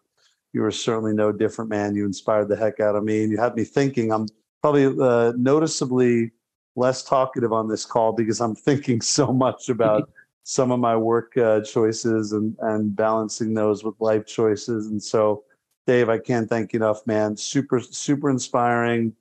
you 0.54 0.64
are 0.64 0.72
certainly 0.72 1.14
no 1.14 1.34
different, 1.34 1.70
man. 1.70 1.96
You 1.96 2.06
inspired 2.06 2.48
the 2.48 2.56
heck 2.56 2.80
out 2.80 2.96
of 2.96 3.04
me, 3.04 3.24
and 3.24 3.32
you 3.32 3.38
had 3.38 3.56
me 3.56 3.66
thinking. 3.66 4.14
I'm 4.14 4.28
probably 4.62 4.86
uh, 4.86 5.34
noticeably 5.36 6.32
less 6.78 7.04
talkative 7.04 7.52
on 7.52 7.68
this 7.68 7.86
call 7.86 8.14
because 8.14 8.40
I'm 8.40 8.56
thinking 8.56 9.02
so 9.02 9.34
much 9.34 9.68
about 9.68 10.10
some 10.46 10.72
of 10.72 10.80
my 10.80 10.96
work 10.96 11.36
uh, 11.38 11.60
choices 11.62 12.32
and 12.32 12.56
and 12.62 12.96
balancing 12.96 13.54
those 13.54 13.84
with 13.84 13.96
life 14.00 14.26
choices. 14.28 14.88
And 14.88 15.02
so, 15.02 15.44
Dave, 15.88 16.08
I 16.08 16.20
can't 16.20 16.48
thank 16.48 16.72
you 16.72 16.78
enough, 16.78 17.06
man. 17.06 17.36
Super 17.36 17.80
super 17.82 18.30
inspiring. 18.30 19.14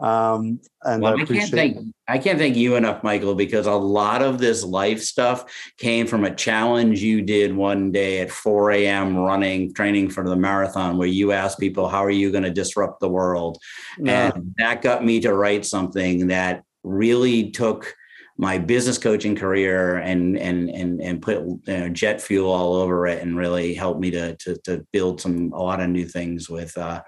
Um, 0.00 0.60
and 0.82 1.00
well, 1.00 1.16
I, 1.16 1.22
I 1.22 1.24
can't 1.24 1.50
thank 1.50 1.78
I 2.08 2.18
can't 2.18 2.40
thank 2.40 2.56
you 2.56 2.74
enough, 2.74 3.04
Michael, 3.04 3.36
because 3.36 3.68
a 3.68 3.72
lot 3.72 4.20
of 4.20 4.38
this 4.38 4.64
life 4.64 5.00
stuff 5.00 5.44
came 5.78 6.08
from 6.08 6.24
a 6.24 6.34
challenge 6.34 7.00
you 7.00 7.22
did 7.22 7.54
one 7.54 7.92
day 7.92 8.20
at 8.20 8.32
4 8.32 8.72
a.m. 8.72 9.16
running, 9.16 9.72
training 9.72 10.10
for 10.10 10.28
the 10.28 10.34
marathon, 10.34 10.98
where 10.98 11.06
you 11.06 11.30
asked 11.30 11.60
people, 11.60 11.88
"How 11.88 12.04
are 12.04 12.10
you 12.10 12.32
going 12.32 12.42
to 12.42 12.50
disrupt 12.50 12.98
the 12.98 13.08
world?" 13.08 13.58
Yeah. 13.96 14.32
And 14.34 14.52
that 14.58 14.82
got 14.82 15.04
me 15.04 15.20
to 15.20 15.32
write 15.32 15.64
something 15.64 16.26
that 16.26 16.64
really 16.82 17.52
took 17.52 17.94
my 18.36 18.58
business 18.58 18.98
coaching 18.98 19.36
career 19.36 19.98
and 19.98 20.36
and 20.36 20.68
and 20.70 21.00
and 21.00 21.22
put 21.22 21.38
you 21.38 21.60
know, 21.66 21.88
jet 21.88 22.20
fuel 22.20 22.50
all 22.50 22.74
over 22.74 23.06
it 23.06 23.22
and 23.22 23.36
really 23.36 23.74
helped 23.74 24.00
me 24.00 24.10
to 24.10 24.36
to 24.36 24.56
to 24.64 24.84
build 24.92 25.20
some 25.20 25.52
a 25.52 25.62
lot 25.62 25.80
of 25.80 25.88
new 25.88 26.04
things 26.04 26.50
with 26.50 26.76
uh 26.76 27.00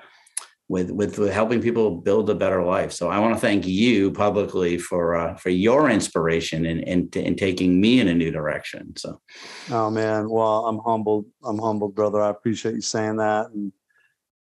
with 0.68 0.90
with, 0.90 1.18
with 1.18 1.32
helping 1.32 1.60
people 1.60 1.96
build 1.96 2.28
a 2.28 2.34
better 2.34 2.62
life. 2.62 2.92
So 2.92 3.08
I 3.08 3.18
want 3.18 3.34
to 3.34 3.40
thank 3.40 3.66
you 3.66 4.10
publicly 4.12 4.78
for 4.78 5.14
uh, 5.14 5.36
for 5.36 5.50
your 5.50 5.90
inspiration 5.90 6.66
and 6.66 6.80
in, 6.80 7.08
in, 7.14 7.24
in, 7.24 7.36
taking 7.36 7.80
me 7.80 8.00
in 8.00 8.08
a 8.08 8.14
new 8.14 8.30
direction. 8.30 8.96
So, 8.96 9.20
oh 9.70 9.90
man, 9.90 10.28
well 10.28 10.66
I'm 10.66 10.78
humbled. 10.78 11.26
I'm 11.44 11.58
humbled, 11.58 11.94
brother. 11.94 12.20
I 12.20 12.30
appreciate 12.30 12.74
you 12.74 12.80
saying 12.80 13.16
that, 13.16 13.50
and 13.50 13.72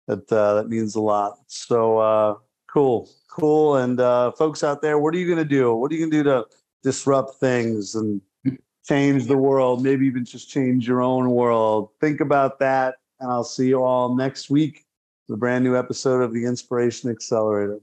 that 0.07 0.31
uh, 0.31 0.55
that 0.55 0.67
means 0.67 0.95
a 0.95 1.01
lot. 1.01 1.37
So 1.47 1.99
uh, 1.99 2.35
cool, 2.71 3.09
cool. 3.31 3.77
And 3.77 3.99
uh, 3.99 4.31
folks 4.31 4.63
out 4.63 4.81
there, 4.81 4.97
what 4.97 5.13
are 5.13 5.17
you 5.17 5.29
gonna 5.29 5.45
do? 5.45 5.75
What 5.75 5.91
are 5.91 5.95
you 5.95 6.05
gonna 6.05 6.23
do 6.23 6.29
to 6.29 6.45
disrupt 6.85 7.39
things 7.39 7.95
and 7.95 8.21
mm. 8.47 8.57
change 8.87 9.25
the 9.25 9.35
world, 9.35 9.83
maybe 9.83 10.05
even 10.05 10.23
just 10.23 10.49
change 10.49 10.87
your 10.87 11.01
own 11.01 11.31
world. 11.31 11.89
Think 11.99 12.21
about 12.21 12.59
that. 12.59 12.95
And 13.19 13.31
I'll 13.31 13.43
see 13.43 13.67
you 13.67 13.83
all 13.83 14.15
next 14.15 14.49
week. 14.49 14.85
For 15.25 15.33
the 15.33 15.37
brand 15.37 15.63
new 15.63 15.75
episode 15.75 16.21
of 16.21 16.31
the 16.31 16.45
Inspiration 16.45 17.09
Accelerator. 17.09 17.79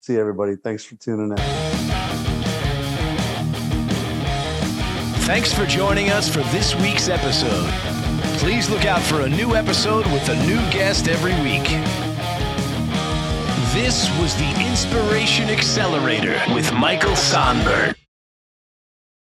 See 0.00 0.16
everybody. 0.16 0.54
Thanks 0.54 0.84
for 0.84 0.94
tuning 0.94 1.32
in. 1.32 1.36
Thanks 5.26 5.52
for 5.52 5.66
joining 5.66 6.10
us 6.10 6.28
for 6.28 6.42
this 6.54 6.76
week's 6.76 7.08
episode. 7.08 7.68
Please 8.38 8.70
look 8.70 8.84
out 8.84 9.02
for 9.02 9.22
a 9.22 9.28
new 9.28 9.56
episode 9.56 10.06
with 10.06 10.28
a 10.28 10.46
new 10.46 10.58
guest 10.70 11.08
every 11.08 11.34
week. 11.42 11.66
This 13.74 14.08
was 14.20 14.36
the 14.36 14.68
Inspiration 14.70 15.50
Accelerator 15.50 16.40
with 16.54 16.72
Michael 16.72 17.16
Sonbert. 17.16 17.96